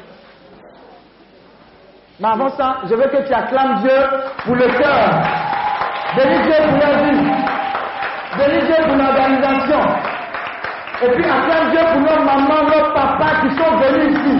[2.22, 3.98] Mais avant ça, je veux que tu acclames Dieu
[4.44, 5.10] pour le cœur.
[6.14, 7.18] Bénis Dieu pour la vie.
[8.38, 9.80] Bénis Dieu pour l'organisation.
[11.02, 14.38] Et puis acclame Dieu pour nos mamans, nos papas qui sont venus ici.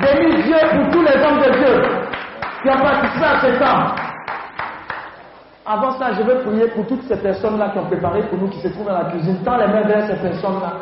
[0.00, 1.82] Bénis Dieu pour tous les hommes de Dieu
[2.62, 3.94] qui ont participé à ce temps.
[5.66, 8.60] Avant ça, je veux prier pour toutes ces personnes-là qui ont préparé pour nous, qui
[8.62, 9.36] se trouvent dans la cuisine.
[9.44, 10.72] Tends les mains vers ces personnes-là.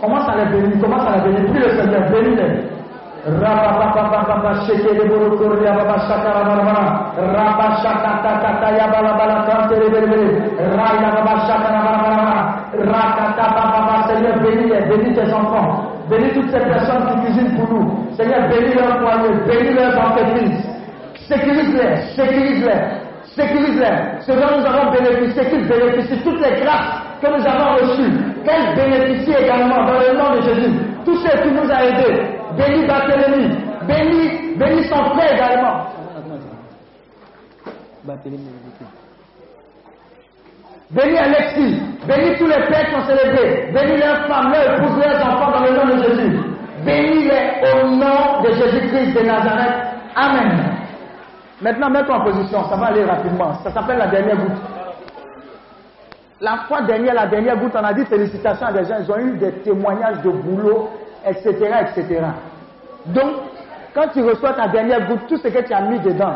[0.00, 1.50] Commence à les bénir, commence à les bénir.
[1.50, 2.75] Prie le Seigneur, bénis-les.
[14.06, 15.90] Seigneur bénis-les, bénis tes enfants.
[16.08, 18.06] Bénis toutes ces personnes qui cuisinent pour nous.
[18.16, 20.64] Seigneur bénis leurs foyers, bénis leurs entreprises.
[21.26, 22.80] Sécurise-les, sécurise-les,
[23.34, 24.20] sécurise-les.
[24.20, 28.12] Ce dont nous avons bénéficié, qu'ils bénéficient toutes les grâces que nous avons reçues.
[28.44, 30.95] Qu'elles bénéficient également dans le nom de Jésus.
[31.06, 32.20] Tous ceux qui nous a aidés.
[32.58, 33.56] Bénis Barthélemy.
[33.86, 35.86] Bénis, bénis son frère également.
[40.90, 41.80] Bénis Alexis.
[42.08, 43.70] Bénis tous les pères qui ont célébré.
[43.72, 46.38] Bénis leurs femmes, leurs épouses, leurs enfants dans le nom de Jésus.
[46.84, 49.74] Bénis-les au nom de Jésus-Christ de Nazareth.
[50.16, 50.76] Amen.
[51.62, 53.54] Maintenant, mets-toi en position, ça va aller rapidement.
[53.62, 54.75] Ça s'appelle la dernière goutte.
[56.40, 59.18] La fois dernière, la dernière goutte, on a dit félicitations à des gens, ils ont
[59.18, 60.90] eu des témoignages de boulot,
[61.24, 61.50] etc.,
[61.80, 62.20] etc.
[63.06, 63.36] Donc,
[63.94, 66.34] quand tu reçois ta dernière goutte, tout ce que tu as mis dedans,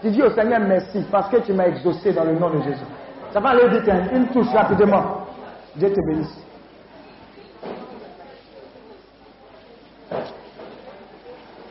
[0.00, 2.84] tu dis au Seigneur merci parce que tu m'as exaucé dans le nom de Jésus.
[3.32, 4.02] Ça va aller vite, hein?
[4.12, 5.26] une touche rapidement.
[5.74, 6.38] Dieu te bénisse.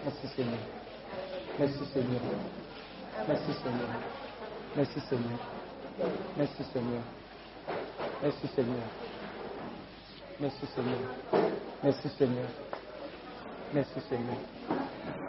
[0.04, 0.60] Merci Seigneur.
[1.60, 2.22] Merci Seigneur.
[3.28, 3.90] Merci Seigneur.
[4.76, 5.40] Merci Seigneur.
[6.38, 7.02] Merci Seigneur.
[8.22, 8.78] Merci Seigneur.
[10.40, 11.00] Merci Seigneur.
[11.84, 12.48] Merci Seigneur.
[13.74, 14.38] Merci Seigneur.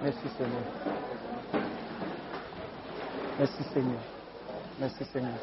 [0.03, 0.67] Merci Seigneur.
[3.39, 4.01] Merci Seigneur.
[4.79, 5.39] Merci Seigneur.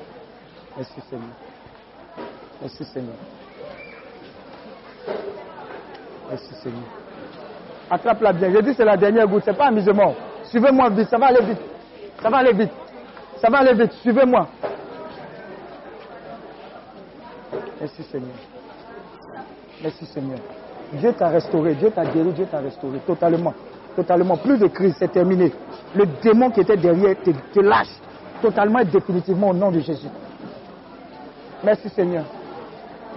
[0.78, 1.34] Merci Seigneur.
[2.62, 3.16] Merci Seigneur.
[6.30, 6.86] Merci Seigneur.
[7.90, 8.54] Attrape-la bien.
[8.54, 10.14] Je dis c'est la dernière goutte, c'est pas amusement.
[10.46, 11.60] Suivez-moi vite, ça va aller vite.
[12.22, 12.72] Ça va aller vite.
[13.42, 14.48] Ça va aller vite, suivez-moi.
[17.80, 18.36] Merci Seigneur.
[19.81, 20.40] Merci Seigneur.
[20.94, 23.53] Dieu t'a restauré, Dieu t'a guéri, Dieu t'a restauré totalement.
[23.95, 24.38] Totalement.
[24.38, 25.52] Plus de crise, c'est terminé.
[25.95, 27.88] Le démon qui était derrière te, lâche
[28.41, 30.07] totalement et définitivement au nom de Jésus.
[31.64, 32.26] Merci Seigneur.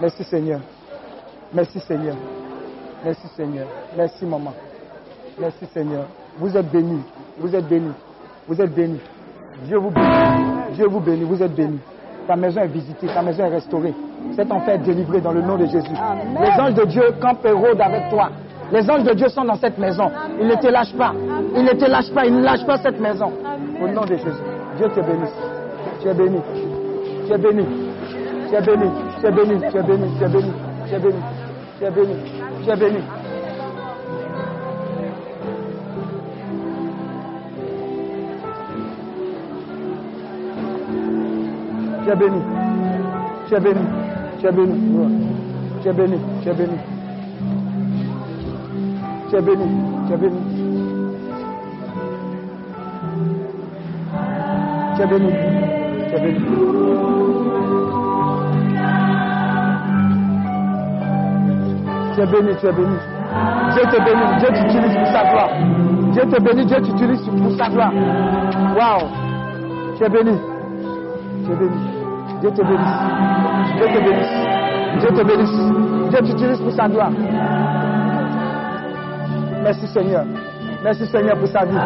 [0.01, 0.59] Merci Seigneur.
[1.53, 2.15] Merci Seigneur.
[3.03, 3.67] Merci Seigneur.
[3.95, 4.53] Merci maman.
[5.39, 6.05] Merci Seigneur.
[6.37, 7.03] Vous êtes bénis.
[7.37, 7.93] Vous êtes bénis.
[8.47, 8.99] Vous êtes bénis.
[9.65, 10.73] Dieu vous bénit.
[10.73, 11.23] Dieu vous bénit.
[11.23, 11.79] Vous êtes bénis.
[12.27, 13.07] Ta maison est visitée.
[13.07, 13.93] Ta maison est restaurée.
[14.35, 15.93] Cet enfer est délivré dans le nom de Jésus.
[16.41, 18.29] Les anges de Dieu campent et rôdent avec toi.
[18.71, 20.09] Les anges de Dieu sont dans cette maison.
[20.39, 21.13] Ils ne te lâchent pas.
[21.55, 22.25] Ils ne te lâchent pas.
[22.25, 23.31] Ils ne lâchent pas cette maison.
[23.81, 24.29] Au nom de Jésus.
[24.77, 25.35] Dieu te bénisse.
[26.01, 26.39] Tu es béni.
[27.27, 27.65] Tu es béni.
[28.49, 28.89] Tu es béni.
[29.19, 29.59] Tu es béni.
[29.69, 30.09] Tu es béni.
[30.17, 30.51] Tu es béni.
[30.87, 31.21] Tu es béni.
[31.79, 32.15] Tu es béni.
[32.63, 32.99] Tu es béni.
[42.03, 42.41] Tu es béni.
[43.47, 44.02] Tu es béni.
[44.43, 44.75] Tu es béni.
[45.81, 46.17] Tu es béni.
[46.43, 46.77] Tu es béni.
[49.29, 49.65] Tu es béni.
[50.05, 50.39] Tu es béni.
[54.97, 55.31] Tu es béni.
[56.09, 56.39] Tu es béni.
[62.13, 62.97] Tu es béni, tu es béni.
[63.71, 65.51] Dieu te bénit, Dieu t'utilise pour sa gloire.
[66.11, 67.93] Dieu te bénit, Dieu t'utilise pour sa gloire.
[68.75, 69.07] Waouh.
[69.97, 70.37] Tu es béni.
[71.45, 71.92] Tu es béni.
[72.43, 72.99] Dieu te bénisse.
[73.77, 74.27] Dieu te bénisse.
[74.99, 76.09] Dieu te bénisse.
[76.09, 77.11] Dieu t'utilise pour sa gloire.
[79.63, 80.25] Merci Seigneur.
[80.83, 81.79] Merci Seigneur pour sa vie.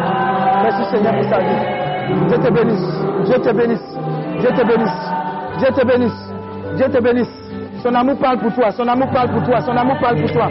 [0.64, 2.28] Merci Seigneur pour sa vie.
[2.28, 3.06] Dieu te bénisse.
[3.26, 3.98] Dieu te bénisse.
[4.40, 5.12] Dieu te bénisse.
[5.60, 6.34] Dieu te bénisse.
[6.76, 7.84] Dieu te bénisse.
[7.84, 8.72] Son amour parle pour toi.
[8.72, 9.62] Son amour parle pour toi.
[9.62, 10.48] Son amour parle pour toi.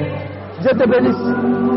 [0.60, 1.24] Dieu te bénisse.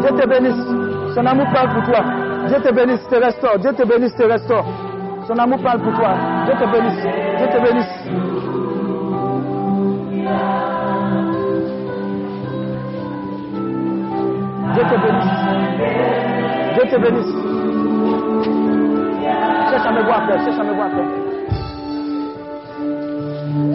[0.02, 1.16] Dieu te bénisse.
[1.16, 2.04] Son amour parle pour toi.
[2.48, 3.58] Dieu te bénisse, te restaure.
[3.58, 4.66] Dieu te bénisse, te restaure.
[5.30, 6.16] Son amour parle pour toi.
[6.46, 7.06] Dieu te bénisse.
[7.38, 8.02] Dieu te bénisse.
[14.74, 15.40] Dieu te bénisse.
[16.74, 17.36] Dieu te bénisse.
[19.70, 20.42] Cherche à me voir faire.
[20.44, 21.10] Cherche à me voir faire.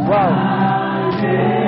[0.08, 1.63] Wow.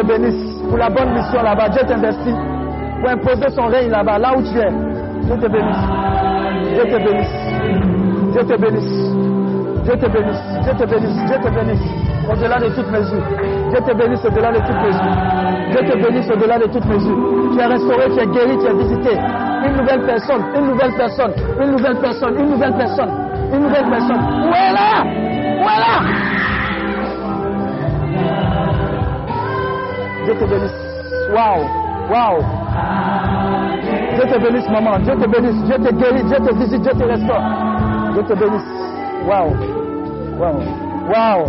[0.00, 1.68] Te bénisse pour la bonne mission là-bas.
[1.68, 2.34] Dieu t'investit
[3.00, 4.70] pour imposer son règne là-bas, là où tu es.
[5.26, 5.84] Dieu te bénisse.
[6.74, 7.52] Dieu te bénisse.
[8.32, 9.10] Dieu te bénisse.
[9.84, 10.42] Dieu te bénisse.
[10.64, 11.24] Dieu te bénisse.
[11.26, 11.80] Dieu te bénisse.
[12.30, 13.22] Au-delà de toute mesure.
[13.70, 15.14] Dieu te bénisse au-delà de toute mesure.
[15.70, 17.18] Dieu te bénisse au-delà de toute mesure.
[17.52, 19.18] Tu es restauré, tu es guéri, tu es visité.
[19.66, 23.10] Une nouvelle personne, une nouvelle personne, une nouvelle personne, une nouvelle personne,
[23.52, 24.20] une nouvelle personne.
[24.20, 24.49] Où est là
[30.40, 30.74] te bénisse.
[31.34, 31.64] Waouh,
[32.10, 32.40] waouh.
[34.16, 34.98] Dieu te bénisse, maman.
[35.00, 35.62] Dieu te bénisse.
[35.64, 36.24] Dieu te guérit.
[36.24, 36.82] Dieu te visite.
[36.82, 37.42] Dieu te restaure.
[38.14, 38.66] Dieu te bénisse.
[39.28, 39.52] Waouh,
[40.38, 40.60] waouh,
[41.12, 41.46] waouh.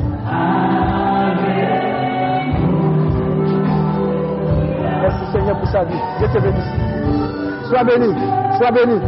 [5.01, 5.95] Merci Seigneur pour sa vie.
[6.19, 6.91] Dieu te bénisse.
[7.69, 8.13] Sois béni.
[8.57, 8.99] Sois béni.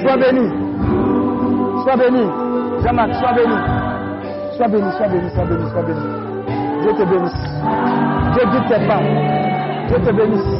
[0.00, 0.50] Sois béni.
[1.84, 2.24] Sois béni.
[2.82, 3.54] Jean-Marc, sois béni.
[4.56, 6.25] Sois béni, sois béni, sois béni, sois béni.
[6.86, 7.34] Dieu te bénisse.
[8.32, 9.00] Dieu guide tes pas.
[9.88, 10.56] Dieu te bénisse.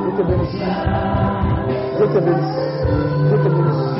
[0.00, 0.56] Dieu te bénisse.
[1.98, 2.56] Dieu te bénisse.
[3.28, 3.98] Dieu te bénisse.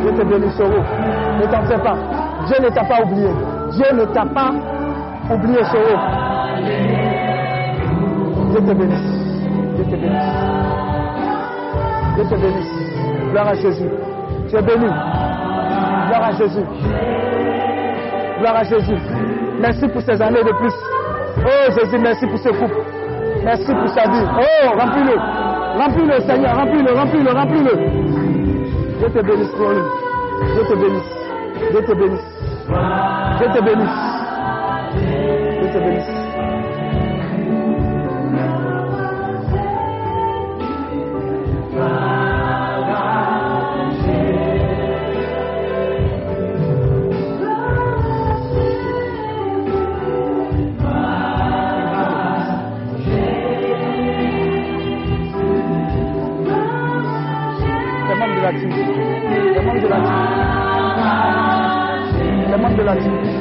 [0.00, 0.58] Dieu te bénisse.
[1.38, 1.96] Ne t'en fais pas.
[2.46, 3.28] Dieu ne t'a pas oublié.
[3.72, 4.52] Dieu ne t'a pas
[5.30, 5.98] oublié, Soro.
[8.52, 9.46] Dieu te bénisse.
[9.76, 10.32] Dieu te bénisse.
[12.14, 13.30] Dieu te bénisse.
[13.32, 13.90] Gloire à Jésus.
[14.48, 14.88] Tu es béni.
[16.14, 16.64] Gloire à Jésus.
[18.38, 18.96] Gloire à Jésus.
[19.60, 20.72] Merci pour ces années de plus.
[21.38, 22.76] Oh Jésus, merci pour ce couple.
[23.42, 24.24] Merci pour sa vie.
[24.24, 25.16] Oh, remplis-le.
[25.76, 26.56] Remplis-le, Seigneur.
[26.56, 27.76] Remplis-le, remplis-le, remplis-le.
[28.98, 29.82] Dieu te bénisse pour lui.
[30.54, 31.14] Dieu te bénisse.
[31.72, 32.20] Dieu te bénisse.
[33.38, 33.90] Dieu te bénisse.
[34.94, 36.13] Dieu te bénisse.
[62.76, 63.33] de la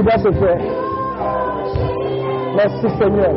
[0.00, 0.58] qui doit se faire.
[2.56, 3.32] Merci Seigneur.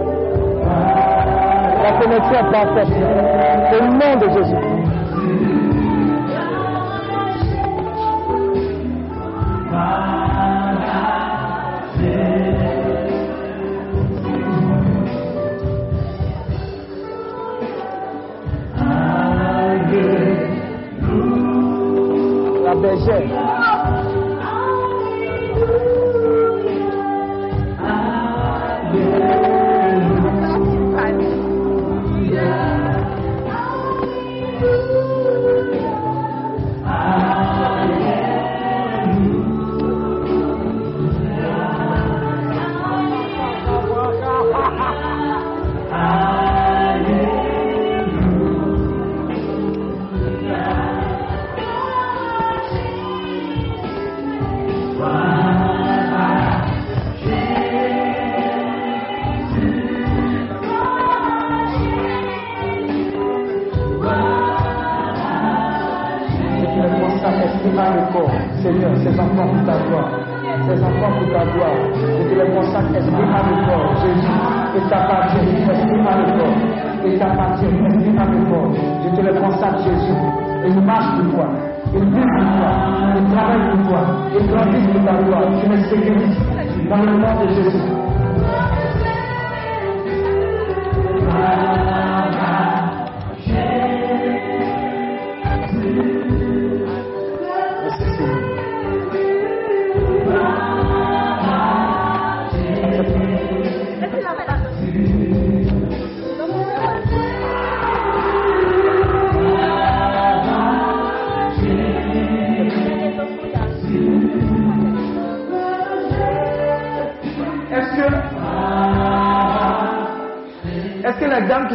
[1.83, 2.87] La connexion est parfaite.
[3.73, 4.62] Au nom de Jésus.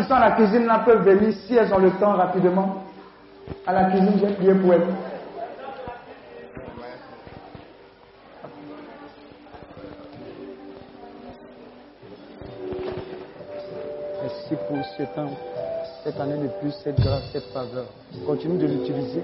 [0.04, 2.84] Sont à la cuisine là peuvent venir si elles ont le temps rapidement
[3.66, 4.86] À la cuisine, j'ai prié pour elles.
[14.22, 15.30] Merci pour ce temps,
[16.04, 17.86] cette année de plus, cette grâce, cette faveur.
[18.26, 19.22] Continue de l'utiliser.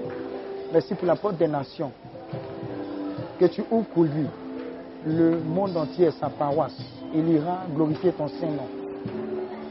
[0.71, 1.91] Merci pour la porte des nations.
[3.39, 4.27] Que tu ouvres pour lui
[5.05, 6.77] le monde entier, sa paroisse.
[7.13, 8.84] Il ira glorifier ton Saint-Nom.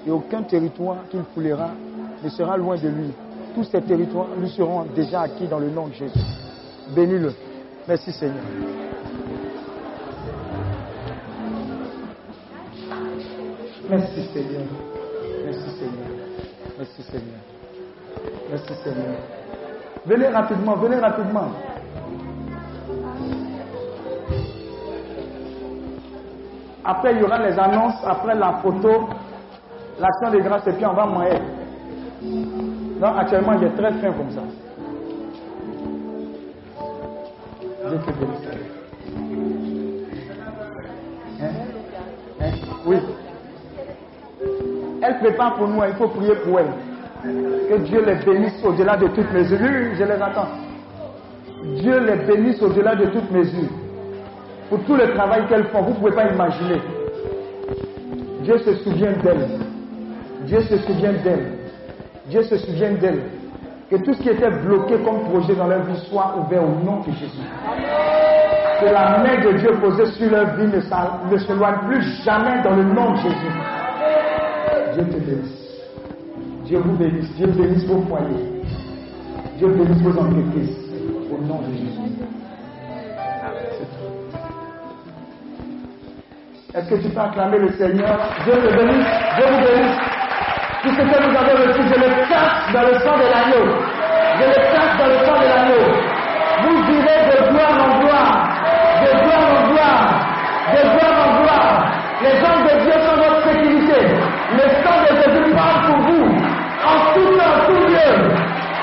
[0.06, 1.70] Et aucun territoire qu'il foulera
[2.22, 3.12] ne sera loin de lui.
[3.54, 6.18] Tous ces territoires lui seront déjà acquis dans le nom de Jésus.
[6.94, 7.32] Bénis-le.
[7.86, 8.42] Merci Seigneur.
[13.88, 14.62] Merci Seigneur.
[15.44, 16.08] Merci Seigneur.
[16.78, 17.40] Merci Seigneur.
[18.50, 19.16] Merci Seigneur.
[20.06, 21.50] Venez rapidement, venez rapidement.
[26.84, 29.08] Après, il y aura les annonces, après la photo,
[30.00, 31.38] l'action de grâce, et puis on va manger.
[33.00, 34.42] Donc, actuellement, j'ai très faim comme ça.
[37.88, 38.48] Dieu te bénisse.
[41.40, 41.46] Hein?
[42.40, 42.52] Hein?
[42.86, 42.96] Oui.
[45.02, 46.72] Elle prépare pour nous, il faut prier pour elle.
[47.68, 49.58] Que Dieu les bénisse au-delà de toutes mesures.
[49.60, 50.48] Oui, je les attends.
[51.76, 53.70] Dieu les bénisse au-delà de toutes mesures.
[54.68, 56.80] Pour tout le travail qu'elles font, vous ne pouvez pas imaginer.
[58.42, 59.63] Dieu se souvient d'elle.
[60.46, 61.58] Dieu se souvient d'elle.
[62.28, 63.22] Dieu se souvient d'elle.
[63.90, 67.00] Que tout ce qui était bloqué comme projet dans leur vie soit ouvert au nom
[67.00, 67.46] de Jésus.
[68.80, 72.74] Que la main de Dieu posée sur leur vie ne ne s'éloigne plus jamais dans
[72.74, 73.52] le nom de Jésus.
[74.94, 75.64] Dieu te bénisse.
[76.64, 77.34] Dieu vous bénisse.
[77.36, 78.62] Dieu bénisse vos foyers.
[79.58, 80.76] Dieu bénisse vos entreprises.
[81.30, 81.94] Au nom de Jésus.
[86.74, 88.18] Est-ce que tu peux acclamer le Seigneur?
[88.44, 89.06] Dieu te bénisse.
[89.36, 90.13] Dieu vous bénisse.
[90.84, 93.64] Tout ce que vous avez reçu, je le cache dans le sang de l'agneau.
[94.38, 95.84] Je le cache dans le sang de l'agneau.
[96.60, 98.48] Vous irez de gloire en gloire.
[99.00, 100.04] De gloire en gloire.
[100.74, 101.92] De gloire en gloire.
[102.20, 103.98] Les hommes de Dieu sont votre sécurité.
[104.52, 106.26] Le sang de Jésus parle pour vous.
[106.84, 108.12] En tout temps, tout lieu.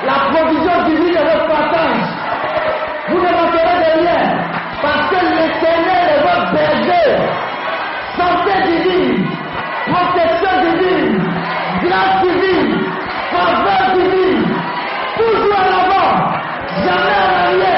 [0.03, 2.01] La provision divine est votre passage.
[3.09, 4.21] Vous ne manquerez de rien.
[4.81, 7.09] Parce que l'éternel est votre berger.
[8.17, 9.30] Santé divine.
[9.87, 11.17] Protection divine.
[11.83, 12.73] Grâce divine.
[13.31, 14.43] Faveur divine.
[15.17, 16.11] Toujours en avant.
[16.85, 17.70] Jamais en arrière.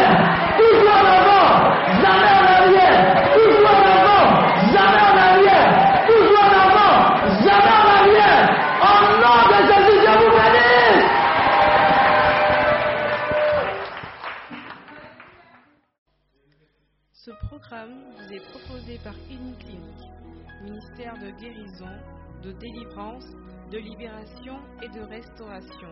[21.11, 21.99] De guérison,
[22.43, 23.27] de délivrance,
[23.71, 25.89] de libération et de restauration.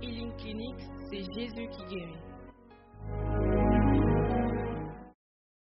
[0.00, 0.76] Healing Clinic,
[1.10, 2.29] c'est Jésus qui guérit.